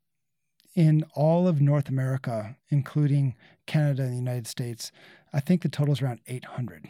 in 0.79 1.05
all 1.14 1.49
of 1.49 1.61
North 1.61 1.89
America, 1.89 2.57
including 2.68 3.35
Canada 3.66 4.03
and 4.05 4.12
the 4.12 4.16
United 4.16 4.47
States, 4.47 4.93
I 5.33 5.41
think 5.41 5.62
the 5.62 5.68
total 5.68 5.93
is 5.93 6.01
around 6.01 6.20
800. 6.29 6.89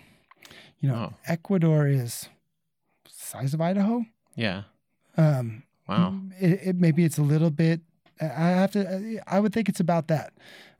You 0.78 0.89
know, 0.91 0.95
Wow. 0.95 1.14
Ecuador 1.26 1.86
is 1.89 2.28
size 3.09 3.55
of 3.55 3.61
Idaho. 3.62 4.05
Yeah. 4.36 4.64
Um, 5.16 5.62
Wow. 5.89 6.20
It, 6.39 6.61
it 6.62 6.76
maybe 6.76 7.03
it's 7.03 7.16
a 7.16 7.22
little 7.22 7.49
bit. 7.51 7.80
I 8.20 8.51
have 8.61 8.72
to. 8.72 9.20
I 9.26 9.41
would 9.41 9.55
think 9.55 9.70
it's 9.70 9.80
about 9.80 10.09
that. 10.09 10.34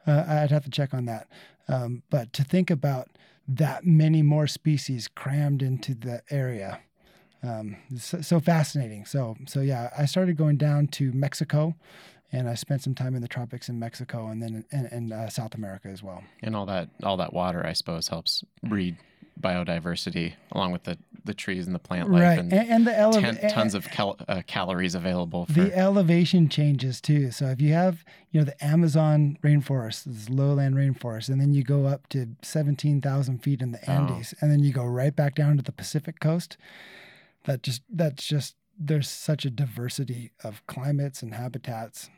Uh, 0.07 0.25
I'd 0.29 0.51
have 0.51 0.65
to 0.65 0.71
check 0.71 0.93
on 0.93 1.07
that. 1.07 1.29
Um, 1.67 2.03
but 2.11 2.35
to 2.35 2.45
think 2.45 2.71
about 2.71 3.09
that 3.49 3.87
many 3.87 4.21
more 4.21 4.47
species 4.47 5.09
crammed 5.09 5.63
into 5.63 5.95
the 5.95 6.21
area, 6.29 6.81
um, 7.43 7.77
so, 7.97 8.21
so 8.21 8.39
fascinating. 8.39 9.07
So 9.07 9.37
so 9.47 9.61
yeah, 9.63 9.89
I 9.97 10.05
started 10.05 10.37
going 10.37 10.59
down 10.59 10.89
to 10.89 11.11
Mexico, 11.13 11.75
and 12.33 12.49
I 12.49 12.55
spent 12.55 12.83
some 12.83 12.95
time 12.95 13.15
in 13.15 13.23
the 13.23 13.29
tropics 13.29 13.69
in 13.69 13.79
Mexico, 13.79 14.29
and 14.29 14.43
then 14.43 14.65
in, 14.71 14.87
in 14.87 15.13
uh, 15.13 15.29
South 15.31 15.55
America 15.55 15.89
as 15.89 16.03
well. 16.03 16.23
And 16.43 16.55
all 16.57 16.67
that 16.67 16.89
all 17.03 17.17
that 17.17 17.33
water, 17.33 17.65
I 17.67 17.73
suppose, 17.73 18.09
helps 18.09 18.45
breed 18.63 18.97
biodiversity 19.41 20.35
along 20.53 20.73
with 20.73 20.83
the 20.85 20.99
the 21.25 21.35
trees 21.35 21.67
and 21.67 21.75
the 21.75 21.79
plant 21.79 22.11
life 22.11 22.23
right, 22.23 22.39
and, 22.39 22.53
and, 22.53 22.71
and 22.71 22.87
the 22.87 23.21
ten, 23.21 23.51
tons 23.51 23.75
of 23.75 23.85
cal- 23.91 24.17
uh, 24.29 24.41
calories 24.47 24.95
available 24.95 25.45
for. 25.47 25.53
the 25.53 25.77
elevation 25.77 26.49
changes 26.49 27.01
too. 27.03 27.31
So 27.31 27.47
if 27.47 27.61
you 27.61 27.73
have, 27.75 28.03
you 28.31 28.41
know, 28.41 28.45
the 28.45 28.65
Amazon 28.65 29.37
rainforest, 29.43 30.05
this 30.05 30.31
lowland 30.31 30.75
rainforest, 30.77 31.29
and 31.29 31.39
then 31.39 31.53
you 31.53 31.63
go 31.63 31.85
up 31.85 32.09
to 32.11 32.29
17,000 32.43 33.43
feet 33.43 33.61
in 33.61 33.73
the 33.73 33.79
Oh. 33.87 33.93
Andes, 33.93 34.33
and 34.41 34.51
then 34.51 34.61
you 34.61 34.73
go 34.73 34.85
right 34.87 35.15
back 35.15 35.35
down 35.35 35.59
to 35.59 35.63
the 35.63 35.73
Pacific 35.73 36.19
coast, 36.19 36.57
that 37.45 37.63
just, 37.63 37.83
that's 37.91 38.25
just, 38.27 38.57
there's 38.79 39.09
such 39.11 39.45
a 39.45 39.51
diversity 39.51 40.31
of 40.43 40.67
climates 40.67 41.23
and 41.23 41.35
habitats. 41.35 42.09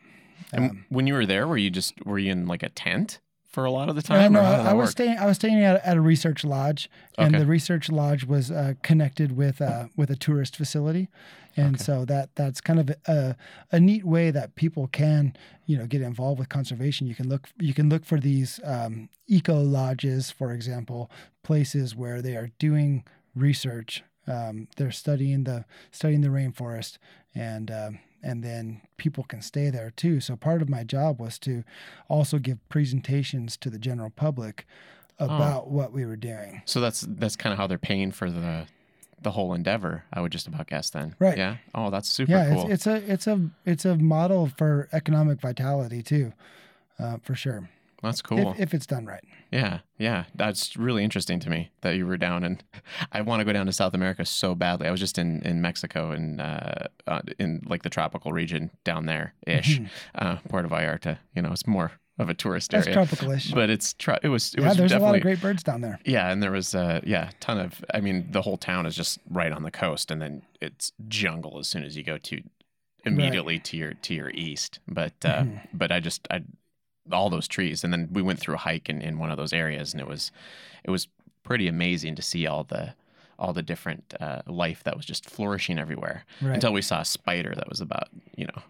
And 0.52 0.70
Um, 0.70 0.84
when 0.88 1.06
you 1.06 1.14
were 1.14 1.26
there, 1.26 1.46
were 1.46 1.56
you 1.58 1.70
just 1.70 1.94
were 2.04 2.18
you 2.18 2.32
in 2.32 2.46
like 2.46 2.62
a 2.62 2.68
tent 2.68 3.20
for 3.48 3.64
a 3.64 3.70
lot 3.70 3.88
of 3.88 3.96
the 3.96 4.02
time? 4.02 4.32
No, 4.32 4.40
I 4.40 4.72
was 4.72 4.90
staying. 4.90 5.18
I 5.18 5.26
was 5.26 5.36
staying 5.36 5.62
at, 5.62 5.84
at 5.84 5.96
a 5.96 6.00
research 6.00 6.44
lodge, 6.44 6.88
and 7.18 7.34
Okay. 7.34 7.38
the 7.38 7.46
research 7.46 7.90
lodge 7.90 8.24
was 8.24 8.50
uh, 8.50 8.74
connected 8.82 9.36
with 9.36 9.60
uh, 9.60 9.86
with 9.96 10.10
a 10.10 10.16
tourist 10.16 10.56
facility, 10.56 11.08
and 11.56 11.74
Okay. 11.76 11.84
so 11.84 12.04
that 12.04 12.30
that's 12.36 12.60
kind 12.60 12.78
of 12.80 12.90
a, 13.06 13.36
a 13.72 13.80
neat 13.80 14.04
way 14.04 14.30
that 14.30 14.54
people 14.54 14.86
can 14.88 15.34
you 15.66 15.76
know 15.76 15.86
get 15.86 16.02
involved 16.02 16.38
with 16.38 16.48
conservation. 16.48 17.06
You 17.06 17.14
can 17.14 17.28
look 17.28 17.48
you 17.58 17.74
can 17.74 17.88
look 17.88 18.04
for 18.04 18.18
these 18.18 18.60
um, 18.64 19.08
eco 19.26 19.60
lodges, 19.60 20.30
for 20.30 20.52
example, 20.52 21.10
places 21.42 21.94
where 21.96 22.22
they 22.22 22.36
are 22.36 22.50
doing 22.58 23.04
research. 23.34 24.02
Um, 24.26 24.68
they're 24.76 24.92
studying 24.92 25.44
the 25.44 25.64
studying 25.92 26.20
the 26.20 26.28
rainforest, 26.28 26.98
and 27.34 27.70
um, 27.70 27.98
and 28.22 28.42
then 28.42 28.82
people 28.96 29.24
can 29.24 29.42
stay 29.42 29.70
there 29.70 29.90
too. 29.90 30.20
So 30.20 30.36
part 30.36 30.62
of 30.62 30.68
my 30.68 30.84
job 30.84 31.20
was 31.20 31.38
to 31.40 31.64
also 32.08 32.38
give 32.38 32.66
presentations 32.68 33.56
to 33.58 33.70
the 33.70 33.78
general 33.78 34.10
public 34.10 34.66
about 35.18 35.68
what 35.68 35.92
we 35.92 36.06
were 36.06 36.16
doing. 36.16 36.62
So 36.64 36.80
that's 36.80 37.02
that's 37.02 37.36
kind 37.36 37.52
of 37.52 37.58
how 37.58 37.66
they're 37.66 37.78
paying 37.78 38.10
for 38.12 38.30
the 38.30 38.66
the 39.22 39.32
whole 39.32 39.52
endeavor. 39.52 40.04
I 40.12 40.20
would 40.20 40.32
just 40.32 40.46
about 40.46 40.66
guess 40.66 40.90
then. 40.90 41.14
Right. 41.18 41.36
Yeah. 41.36 41.56
Oh, 41.74 41.90
that's 41.90 42.08
super 42.08 42.32
yeah, 42.32 42.48
cool. 42.48 42.70
it's, 42.70 42.86
it's 42.86 42.86
a 42.86 43.12
it's 43.12 43.26
a 43.26 43.50
it's 43.64 43.84
a 43.84 43.96
model 43.96 44.50
for 44.56 44.88
economic 44.92 45.40
vitality 45.40 46.02
too, 46.02 46.32
uh, 46.98 47.18
for 47.22 47.34
sure. 47.34 47.68
That's 48.02 48.22
cool. 48.22 48.52
If, 48.52 48.60
if 48.60 48.74
it's 48.74 48.86
done 48.86 49.06
right. 49.06 49.22
Yeah, 49.52 49.80
yeah, 49.98 50.24
that's 50.34 50.76
really 50.76 51.02
interesting 51.04 51.40
to 51.40 51.50
me 51.50 51.70
that 51.82 51.96
you 51.96 52.06
were 52.06 52.16
down, 52.16 52.44
and 52.44 52.62
I 53.12 53.20
want 53.22 53.40
to 53.40 53.44
go 53.44 53.52
down 53.52 53.66
to 53.66 53.72
South 53.72 53.94
America 53.94 54.24
so 54.24 54.54
badly. 54.54 54.86
I 54.86 54.90
was 54.90 55.00
just 55.00 55.18
in 55.18 55.42
in 55.42 55.60
Mexico 55.60 56.10
and 56.12 56.40
uh, 56.40 56.72
uh, 57.06 57.20
in 57.38 57.62
like 57.66 57.82
the 57.82 57.90
tropical 57.90 58.32
region 58.32 58.70
down 58.84 59.06
there 59.06 59.34
ish, 59.46 59.80
uh, 60.14 60.36
Puerto 60.48 60.68
Vallarta. 60.68 61.18
You 61.34 61.42
know, 61.42 61.52
it's 61.52 61.66
more 61.66 61.92
of 62.18 62.28
a 62.28 62.34
tourist 62.34 62.70
That's 62.72 62.86
area, 62.86 62.94
tropical-ish. 62.94 63.50
but 63.52 63.70
it's 63.70 63.94
tro- 63.94 64.18
it 64.22 64.28
was 64.28 64.52
it 64.54 64.60
yeah, 64.60 64.68
was 64.68 64.76
there's 64.76 64.92
a 64.92 64.98
lot 64.98 65.14
of 65.14 65.22
great 65.22 65.40
birds 65.40 65.62
down 65.62 65.80
there. 65.80 65.98
yeah, 66.04 66.30
and 66.30 66.42
there 66.42 66.50
was 66.52 66.74
uh 66.74 67.00
yeah, 67.04 67.30
ton 67.40 67.58
of 67.58 67.82
I 67.94 68.00
mean 68.00 68.28
the 68.30 68.42
whole 68.42 68.56
town 68.58 68.84
is 68.86 68.94
just 68.94 69.18
right 69.30 69.50
on 69.52 69.62
the 69.62 69.70
coast, 69.70 70.10
and 70.10 70.20
then 70.20 70.42
it's 70.60 70.92
jungle 71.08 71.58
as 71.58 71.66
soon 71.68 71.82
as 71.82 71.96
you 71.96 72.02
go 72.04 72.18
to 72.18 72.42
immediately 73.04 73.58
to 73.58 73.76
your 73.76 73.94
to 73.94 74.14
your 74.14 74.30
east. 74.30 74.80
But 74.86 75.14
uh, 75.24 75.44
Mhm. 75.44 75.60
but 75.72 75.90
I 75.92 76.00
just 76.00 76.26
I 76.30 76.42
all 77.12 77.30
those 77.30 77.48
trees, 77.48 77.84
and 77.84 77.92
then 77.92 78.08
we 78.12 78.22
went 78.22 78.38
through 78.38 78.54
a 78.54 78.58
hike 78.58 78.88
in, 78.88 79.00
in 79.02 79.18
one 79.18 79.30
of 79.30 79.36
those 79.36 79.52
areas, 79.52 79.92
and 79.92 80.00
it 80.00 80.06
was 80.06 80.30
it 80.84 80.90
was 80.90 81.08
pretty 81.42 81.68
amazing 81.68 82.14
to 82.16 82.22
see 82.22 82.46
all 82.46 82.64
the 82.64 82.94
all 83.40 83.52
the 83.52 83.62
different 83.62 84.14
uh, 84.20 84.42
life 84.46 84.84
that 84.84 84.96
was 84.96 85.06
just 85.06 85.28
flourishing 85.28 85.78
everywhere 85.78 86.24
Right. 86.42 86.54
until 86.54 86.72
we 86.72 86.82
saw 86.82 87.00
a 87.00 87.04
spider 87.04 87.54
that 87.56 87.68
was 87.68 87.80
about 87.80 88.08
you 88.36 88.44
know 88.46 88.62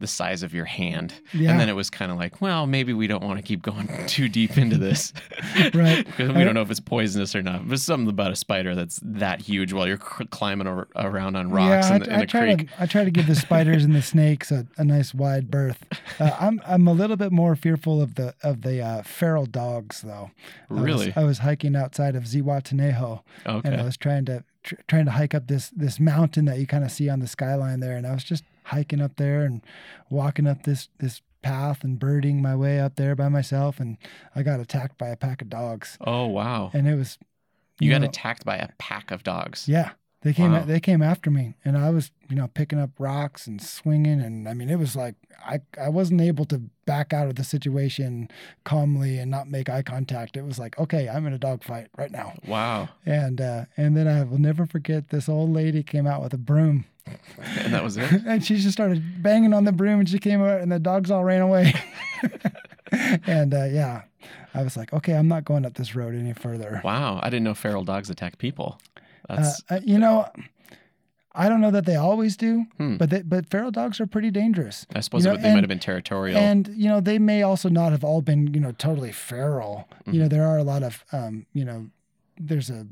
the 0.00 0.06
size 0.06 0.42
of 0.42 0.52
your 0.52 0.66
hand 0.66 1.14
Yeah. 1.32 1.50
and 1.50 1.58
then 1.58 1.68
it 1.70 1.72
was 1.74 1.88
kind 1.88 2.12
of 2.12 2.18
like 2.18 2.40
well 2.42 2.66
maybe 2.66 2.92
we 2.92 3.06
don't 3.06 3.22
want 3.24 3.38
to 3.38 3.42
keep 3.42 3.62
going 3.62 3.88
too 4.06 4.28
deep 4.28 4.58
into 4.58 4.76
this 4.76 5.12
Right. 5.74 6.04
because 6.06 6.28
we 6.30 6.44
don't 6.44 6.54
know 6.54 6.60
if 6.62 6.70
it's 6.70 6.80
poisonous 6.80 7.34
or 7.34 7.42
not 7.42 7.66
but 7.68 7.78
something 7.78 8.08
about 8.08 8.32
a 8.32 8.36
spider 8.36 8.74
that's 8.74 9.00
that 9.02 9.40
huge 9.40 9.72
while 9.72 9.86
you're 9.88 9.96
cr- 9.98 10.24
climbing 10.24 10.66
over, 10.66 10.88
around 10.96 11.36
on 11.36 11.50
rocks 11.50 11.88
yeah, 11.88 11.96
in, 11.96 12.02
the, 12.02 12.10
I, 12.10 12.14
in 12.14 12.20
I 12.20 12.22
a 12.22 12.26
try 12.26 12.54
creek 12.54 12.68
to 12.70 12.82
I 12.82 12.86
try 12.86 13.04
to 13.04 13.10
give 13.10 13.26
the 13.26 13.34
spiders 13.34 13.82
and 13.84 13.94
the 13.94 14.02
snakes 14.02 14.50
a, 14.52 14.66
a 14.76 14.84
nice 14.84 15.14
wide 15.14 15.50
berth. 15.50 15.84
Uh, 16.20 16.36
I'm 16.38 16.60
I'm 16.66 16.86
a 16.86 16.92
little 16.92 17.16
bit 17.16 17.32
more 17.32 17.56
fearful 17.56 18.02
of 18.02 18.14
the 18.16 18.34
of 18.42 18.60
the 18.62 18.80
uh, 18.82 19.02
feral 19.02 19.46
dogs 19.46 20.02
though. 20.02 20.30
I 20.70 20.74
was- 20.74 20.82
really 20.82 21.12
I 21.16 21.24
was, 21.24 21.38
hiking 21.38 21.74
outside 21.76 22.14
of 22.14 22.24
Zihuatanejo, 22.24 23.22
and 23.46 23.74
I 23.80 23.82
was 23.82 23.96
trying 23.96 24.11
to 24.20 24.44
tr- 24.62 24.74
trying 24.88 25.04
to 25.06 25.10
hike 25.12 25.34
up 25.34 25.48
this 25.48 25.70
this 25.70 25.98
mountain 25.98 26.44
that 26.46 26.58
you 26.58 26.66
kind 26.66 26.84
of 26.84 26.92
see 26.92 27.08
on 27.08 27.20
the 27.20 27.26
skyline 27.26 27.80
there, 27.80 27.96
and 27.96 28.06
I 28.06 28.12
was 28.12 28.24
just 28.24 28.44
hiking 28.64 29.00
up 29.00 29.16
there 29.16 29.42
and 29.42 29.62
walking 30.10 30.46
up 30.46 30.64
this 30.64 30.88
this 30.98 31.22
path 31.42 31.82
and 31.82 31.98
birding 31.98 32.40
my 32.40 32.54
way 32.54 32.80
up 32.80 32.96
there 32.96 33.14
by 33.16 33.28
myself, 33.28 33.80
and 33.80 33.98
I 34.34 34.42
got 34.42 34.60
attacked 34.60 34.98
by 34.98 35.08
a 35.08 35.16
pack 35.16 35.42
of 35.42 35.48
dogs, 35.48 35.98
oh 36.00 36.26
wow. 36.26 36.70
And 36.72 36.86
it 36.86 36.96
was 36.96 37.18
you 37.80 37.90
got 37.90 38.02
know, 38.02 38.08
attacked 38.08 38.44
by 38.44 38.56
a 38.56 38.68
pack 38.78 39.10
of 39.10 39.22
dogs. 39.22 39.68
Yeah. 39.68 39.90
They 40.22 40.32
came 40.32 40.52
Wow. 40.52 40.64
they 40.64 40.78
came 40.80 41.02
after 41.02 41.30
me, 41.30 41.54
and 41.64 41.76
I 41.76 41.90
was 41.90 42.10
you 42.28 42.36
know 42.36 42.48
picking 42.48 42.78
up 42.78 42.90
rocks 42.98 43.46
and 43.46 43.60
swinging, 43.60 44.20
and 44.20 44.48
I 44.48 44.54
mean 44.54 44.70
it 44.70 44.78
was 44.78 44.94
like 44.94 45.16
I 45.44 45.60
I 45.80 45.88
wasn't 45.88 46.20
able 46.20 46.44
to 46.46 46.62
back 46.84 47.12
out 47.12 47.26
of 47.28 47.34
the 47.34 47.44
situation 47.44 48.28
calmly 48.64 49.18
and 49.18 49.30
not 49.30 49.48
make 49.48 49.68
eye 49.68 49.82
contact. 49.82 50.36
It 50.36 50.44
was 50.44 50.58
like 50.58 50.78
okay, 50.78 51.08
I'm 51.08 51.26
in 51.26 51.32
a 51.32 51.38
dog 51.38 51.64
fight 51.64 51.88
right 51.98 52.10
now. 52.12 52.34
wow 52.46 52.88
And 53.04 53.40
uh, 53.40 53.64
and 53.76 53.96
then 53.96 54.06
I 54.06 54.22
will 54.22 54.38
never 54.38 54.64
forget 54.66 55.08
this 55.08 55.28
old 55.28 55.50
lady 55.52 55.82
came 55.82 56.06
out 56.06 56.22
with 56.22 56.32
a 56.32 56.38
broom 56.38 56.84
and 57.06 57.72
that 57.74 57.82
was 57.82 57.96
it 57.96 58.08
and 58.26 58.44
she 58.44 58.56
just 58.56 58.72
started 58.72 59.22
banging 59.24 59.52
on 59.52 59.64
the 59.64 59.72
broom 59.72 59.98
and 60.00 60.08
she 60.08 60.18
came 60.20 60.40
out 60.40 60.60
and 60.60 60.70
the 60.70 60.78
dogs 60.78 61.10
all 61.10 61.24
ran 61.24 61.40
away. 61.40 61.74
and 63.26 63.54
uh, 63.54 63.64
yeah, 63.64 64.02
I 64.54 64.62
was 64.62 64.76
like, 64.76 64.92
okay, 64.92 65.14
I'm 65.14 65.28
not 65.28 65.44
going 65.44 65.64
up 65.64 65.74
this 65.74 65.94
road 65.96 66.14
any 66.14 66.32
further. 66.32 66.80
wow 66.84 67.18
i 67.22 67.28
didn't 67.30 67.44
know 67.44 67.54
feral 67.54 67.82
dogs 67.84 68.08
attack 68.10 68.38
people 68.38 68.78
Uh, 69.38 69.52
uh, 69.70 69.80
you 69.84 69.98
know, 69.98 70.28
I 71.34 71.48
don't 71.48 71.60
know 71.62 71.70
that 71.70 71.86
they 71.86 71.96
always 71.96 72.36
do, 72.36 72.66
Hmm. 72.76 72.96
but 72.98 73.08
they, 73.10 73.22
but 73.22 73.46
feral 73.48 73.70
dogs 73.70 74.00
are 74.00 74.06
pretty 74.06 74.30
dangerous. 74.30 74.86
I 74.94 75.00
suppose 75.00 75.24
you 75.24 75.30
know, 75.30 75.36
they 75.38 75.44
and- 75.44 75.54
might 75.54 75.62
have 75.64 75.68
been 75.68 75.78
territorial. 75.78 76.36
And 76.38 76.68
you 76.76 76.88
know, 76.88 77.00
they 77.00 77.18
may 77.18 77.42
also 77.42 77.68
not 77.68 77.92
have 77.92 78.04
all 78.04 78.20
been 78.22 78.52
you 78.52 78.60
know 78.60 78.72
totally 78.72 79.12
feral. 79.12 79.88
You 80.06 80.20
know, 80.20 80.28
there 80.28 80.46
are 80.46 80.58
a 80.58 80.62
lot 80.64 80.82
of 80.82 81.04
um, 81.12 81.46
you 81.54 81.64
know, 81.64 81.88
there's 82.38 82.68
a 82.70 82.86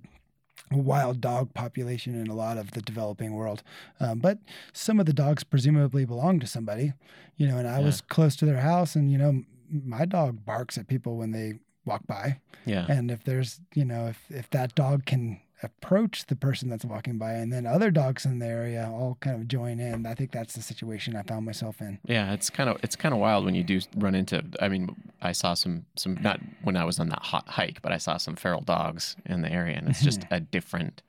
wild 0.71 1.21
dog 1.21 1.53
population 1.53 2.15
in 2.15 2.29
a 2.29 2.35
lot 2.35 2.57
of 2.57 2.71
the 2.71 2.81
developing 2.81 3.35
world, 3.35 3.63
um, 3.99 4.21
but 4.21 4.39
some 4.73 5.01
of 5.01 5.07
the 5.07 5.13
dogs 5.13 5.43
presumably 5.45 6.05
belong 6.05 6.41
to 6.41 6.47
somebody. 6.47 6.93
You 7.37 7.49
know, 7.49 7.59
and 7.59 7.67
I 7.69 7.81
was 7.81 8.01
close 8.01 8.37
to 8.37 8.47
their 8.47 8.61
house, 8.61 8.95
and 8.97 9.11
you 9.13 9.19
know, 9.19 9.45
my 9.71 10.05
dog 10.05 10.45
barks 10.47 10.79
at 10.79 10.87
people 10.89 11.17
when 11.17 11.33
they 11.33 11.55
walk 11.85 12.07
by, 12.07 12.39
yeah. 12.67 12.87
and 12.89 13.11
if 13.11 13.25
there's 13.25 13.61
you 13.75 13.85
know 13.85 14.07
if 14.09 14.19
if 14.31 14.49
that 14.51 14.75
dog 14.75 15.05
can 15.05 15.41
approach 15.63 16.27
the 16.27 16.37
person 16.37 16.69
that's 16.71 16.85
walking 16.85 17.19
by 17.19 17.33
and 17.33 17.53
then 17.53 17.67
other 17.67 17.91
dogs 17.91 18.25
in 18.25 18.39
the 18.39 18.47
area 18.47 18.89
all 18.91 19.19
kind 19.21 19.37
of 19.37 19.47
join 19.47 19.79
in 19.79 20.07
i 20.07 20.15
think 20.15 20.31
that's 20.33 20.55
the 20.55 20.63
situation 20.63 21.15
i 21.15 21.23
found 21.23 21.45
myself 21.45 21.81
in 21.81 21.99
Yeah, 22.07 22.33
it's 22.33 22.49
kind 22.51 22.71
of 22.71 22.79
it's 22.83 22.97
kind 22.97 23.13
of 23.15 23.21
wild 23.21 23.45
when 23.45 23.55
you 23.55 23.63
do 23.63 23.81
run 23.97 24.15
into. 24.15 24.43
I 24.61 24.69
mean, 24.69 24.95
I 25.21 25.33
saw 25.33 25.55
some 25.55 25.85
some 25.97 26.19
not 26.23 26.41
when 26.63 26.77
I 26.77 26.85
was 26.85 26.99
on 26.99 27.09
that 27.11 27.23
hot 27.23 27.47
hike, 27.49 27.83
but 27.83 27.93
I 27.93 27.99
saw 27.99 28.17
some 28.17 28.37
feral 28.37 28.63
dogs 28.63 29.17
in 29.27 29.43
the 29.43 29.53
area, 29.53 29.77
and 29.77 29.89
it's 29.89 30.03
just 30.03 30.25
a 30.31 30.41
different 30.41 31.03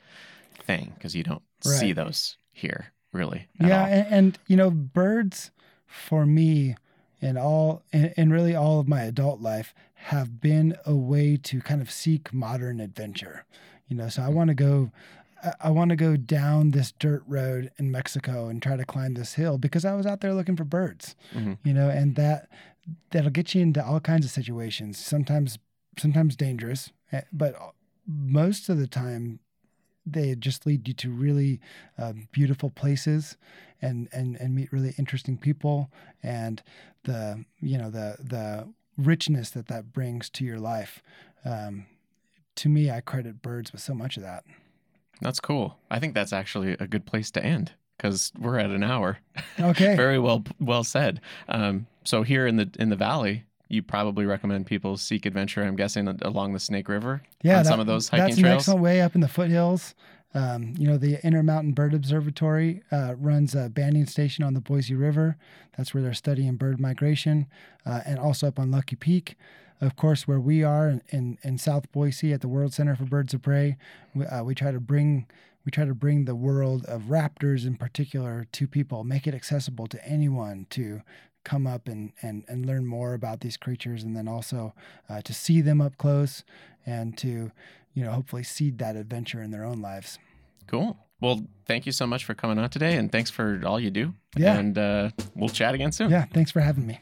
thing 0.60 0.92
because 0.96 1.16
you 1.16 1.24
don't 1.24 1.42
see 1.62 1.92
Mm-hmm. 1.92 2.00
Those 2.00 2.38
here 2.52 2.92
really. 3.14 3.48
yeah 3.60 3.86
and, 3.88 4.08
and 4.14 4.40
you 4.48 4.56
know 4.58 4.70
birds 4.70 5.52
for 5.86 6.26
me 6.26 6.76
and 7.22 7.38
all 7.38 7.84
and, 7.94 8.14
in 8.18 8.32
really 8.32 8.56
all 8.56 8.80
of 8.80 8.88
my 8.88 9.02
adult 9.04 9.42
life 9.42 9.74
have 9.94 10.42
been 10.42 10.76
a 10.86 10.96
way 10.96 11.38
to 11.38 11.62
kind 11.62 11.82
of 11.82 11.90
seek 11.92 12.34
modern 12.34 12.80
adventure 12.80 13.46
you 13.92 13.98
know 13.98 14.10
so 14.10 14.24
i 14.24 14.30
want 14.30 14.48
to 14.48 14.54
go 14.56 14.90
I- 15.60 15.72
want 15.72 15.90
to 15.90 15.96
go 15.96 16.16
down 16.18 16.70
this 16.70 16.92
dirt 16.92 17.24
road 17.28 17.72
in 17.80 17.90
Mexico 17.90 18.48
and 18.48 18.62
try 18.62 18.76
to 18.78 18.86
climb 18.86 19.16
this 19.16 19.34
hill 19.34 19.58
because 19.58 19.84
I 19.86 19.96
was 19.96 20.06
out 20.06 20.22
there 20.22 20.36
looking 20.36 20.56
for 20.56 20.64
birds, 20.64 21.16
Mhm. 21.34 21.58
you 21.64 21.74
know, 21.74 21.90
and 21.90 22.16
that 22.16 22.48
that'll 23.10 23.32
get 23.32 23.56
you 23.56 23.62
into 23.64 23.84
all 23.84 24.00
kinds 24.00 24.24
of 24.24 24.30
situations. 24.32 25.00
Sometimes, 25.00 25.58
sometimes 25.98 26.36
dangerous, 26.36 26.92
eh, 27.12 27.22
but 27.34 27.56
most 28.06 28.70
of 28.70 28.78
the 28.78 28.86
time, 28.86 29.40
they 30.06 30.36
just 30.36 30.68
lead 30.68 30.88
you 30.88 30.94
to 30.94 31.10
really 31.10 31.60
uh, 31.98 32.14
beautiful 32.32 32.70
places 32.70 33.36
and 33.82 34.10
and 34.14 34.36
and 34.40 34.54
meet 34.54 34.72
really 34.72 34.94
interesting 35.00 35.40
people 35.40 35.90
and 36.22 36.62
the 37.06 37.44
you 37.60 37.80
know 37.80 37.90
the 37.90 38.18
the 38.20 38.68
richness 38.96 39.50
that 39.50 39.66
that 39.70 39.92
brings 39.92 40.30
to 40.30 40.46
your 40.46 40.60
life. 40.60 41.02
Um, 41.44 41.88
to 42.62 42.70
me, 42.70 42.90
I 42.90 43.02
credit 43.02 43.42
birds 43.42 43.72
with 43.72 43.82
so 43.82 43.94
much 43.94 44.18
of 44.18 44.24
that. 44.24 44.44
That's 45.22 45.40
cool. 45.40 45.78
I 45.92 46.00
think 46.00 46.14
that's 46.16 46.34
actually 46.34 46.74
a 46.80 46.88
good 46.88 47.06
place 47.06 47.30
to 47.32 47.44
end 47.46 47.74
because 47.98 48.32
we're 48.40 48.58
at 48.58 48.72
an 48.72 48.84
hour. 48.84 49.20
Okay. 49.60 49.96
Very 50.06 50.18
well 50.20 50.44
well 50.60 50.84
said. 50.84 51.22
Um, 51.50 51.86
so 52.04 52.24
here 52.24 52.48
in 52.48 52.56
the 52.58 52.70
in 52.80 52.90
the 52.90 52.96
valley, 52.96 53.44
you 53.70 53.84
probably 53.84 54.26
recommend 54.26 54.66
people 54.66 54.98
seek 54.98 55.26
adventure. 55.28 55.64
I'm 55.64 55.76
guessing 55.76 56.08
along 56.24 56.54
the 56.54 56.60
Snake 56.60 56.90
River. 56.90 57.22
yeah, 57.44 57.58
on 57.60 57.64
that- 57.64 57.70
some 57.70 57.80
of 57.80 57.86
those 57.88 58.10
hiking 58.10 58.26
that's 58.26 58.38
an 58.38 58.44
trails. 58.44 58.62
excellent 58.62 58.82
way 58.82 59.02
up 59.02 59.14
in 59.16 59.22
the 59.22 59.28
foothills. 59.28 59.94
Um, 60.34 60.74
you 60.78 60.88
know, 60.88 60.98
the 60.98 61.24
Intermountain 61.26 61.74
Bird 61.74 61.94
Observatory 61.94 62.82
uh, 62.90 63.16
runs 63.18 63.54
a 63.54 63.70
banding 63.70 64.06
station 64.06 64.46
on 64.46 64.54
the 64.54 64.62
Boise 64.62 64.96
River. 64.96 65.36
That's 65.78 65.94
where 65.94 66.02
they're 66.02 66.14
studying 66.14 66.56
bird 66.56 66.80
migration, 66.80 67.48
uh, 67.86 68.00
and 68.06 68.18
also 68.18 68.48
up 68.48 68.58
on 68.58 68.72
Lucky 68.72 68.96
Peak. 68.96 69.36
Of 69.82 69.96
course, 69.96 70.28
where 70.28 70.40
we 70.40 70.64
are 70.64 70.88
in, 70.88 71.02
in, 71.10 71.38
in 71.44 71.58
South 71.58 71.92
Boise 71.92 72.32
at 72.34 72.42
the 72.42 72.48
World 72.48 72.72
Center 72.74 72.96
for 72.96 73.06
Birds 73.06 73.34
of 73.34 73.42
Prey, 73.42 73.78
we, 74.14 74.26
uh, 74.26 74.44
we 74.44 74.54
try 74.54 74.72
to 74.72 74.80
bring 74.80 75.28
we 75.66 75.72
try 75.72 75.86
to 75.86 75.94
bring 75.94 76.26
the 76.26 76.36
world 76.36 76.86
of 76.86 77.04
raptors 77.04 77.68
in 77.68 77.76
particular 77.76 78.48
to 78.52 78.68
people, 78.68 79.04
make 79.04 79.28
it 79.28 79.36
accessible 79.36 79.86
to 79.88 80.04
anyone 80.04 80.66
to 80.72 81.02
come 81.44 81.68
up 81.68 81.88
and, 81.88 82.14
and, 82.22 82.44
and 82.48 82.66
learn 82.66 82.86
more 82.86 83.14
about 83.14 83.42
these 83.42 83.58
creatures, 83.58 84.04
and 84.04 84.16
then 84.16 84.28
also 84.28 84.74
uh, 85.10 85.22
to 85.22 85.34
see 85.34 85.62
them 85.62 85.82
up 85.82 85.98
close 85.98 86.44
and 86.86 87.18
to 87.18 87.52
you 87.94 88.04
know 88.04 88.12
hopefully 88.12 88.44
seed 88.44 88.78
that 88.80 88.96
adventure 88.96 89.42
in 89.42 89.52
their 89.52 89.66
own 89.66 89.82
lives. 89.82 90.20
Cool. 90.68 90.98
Well, 91.20 91.46
thank 91.66 91.86
you 91.86 91.92
so 91.92 92.08
much 92.08 92.26
for 92.26 92.34
coming 92.34 92.58
on 92.58 92.70
today, 92.70 92.98
and 92.98 93.12
thanks 93.12 93.30
for 93.30 93.62
all 93.66 93.80
you 93.80 93.92
do. 93.92 94.14
Yeah. 94.36 94.58
And 94.58 94.78
uh, 94.78 95.10
we'll 95.36 95.50
chat 95.50 95.76
again 95.76 95.92
soon. 95.92 96.10
Yeah, 96.10 96.26
thanks 96.34 96.50
for 96.50 96.62
having 96.62 96.88
me. 96.88 97.00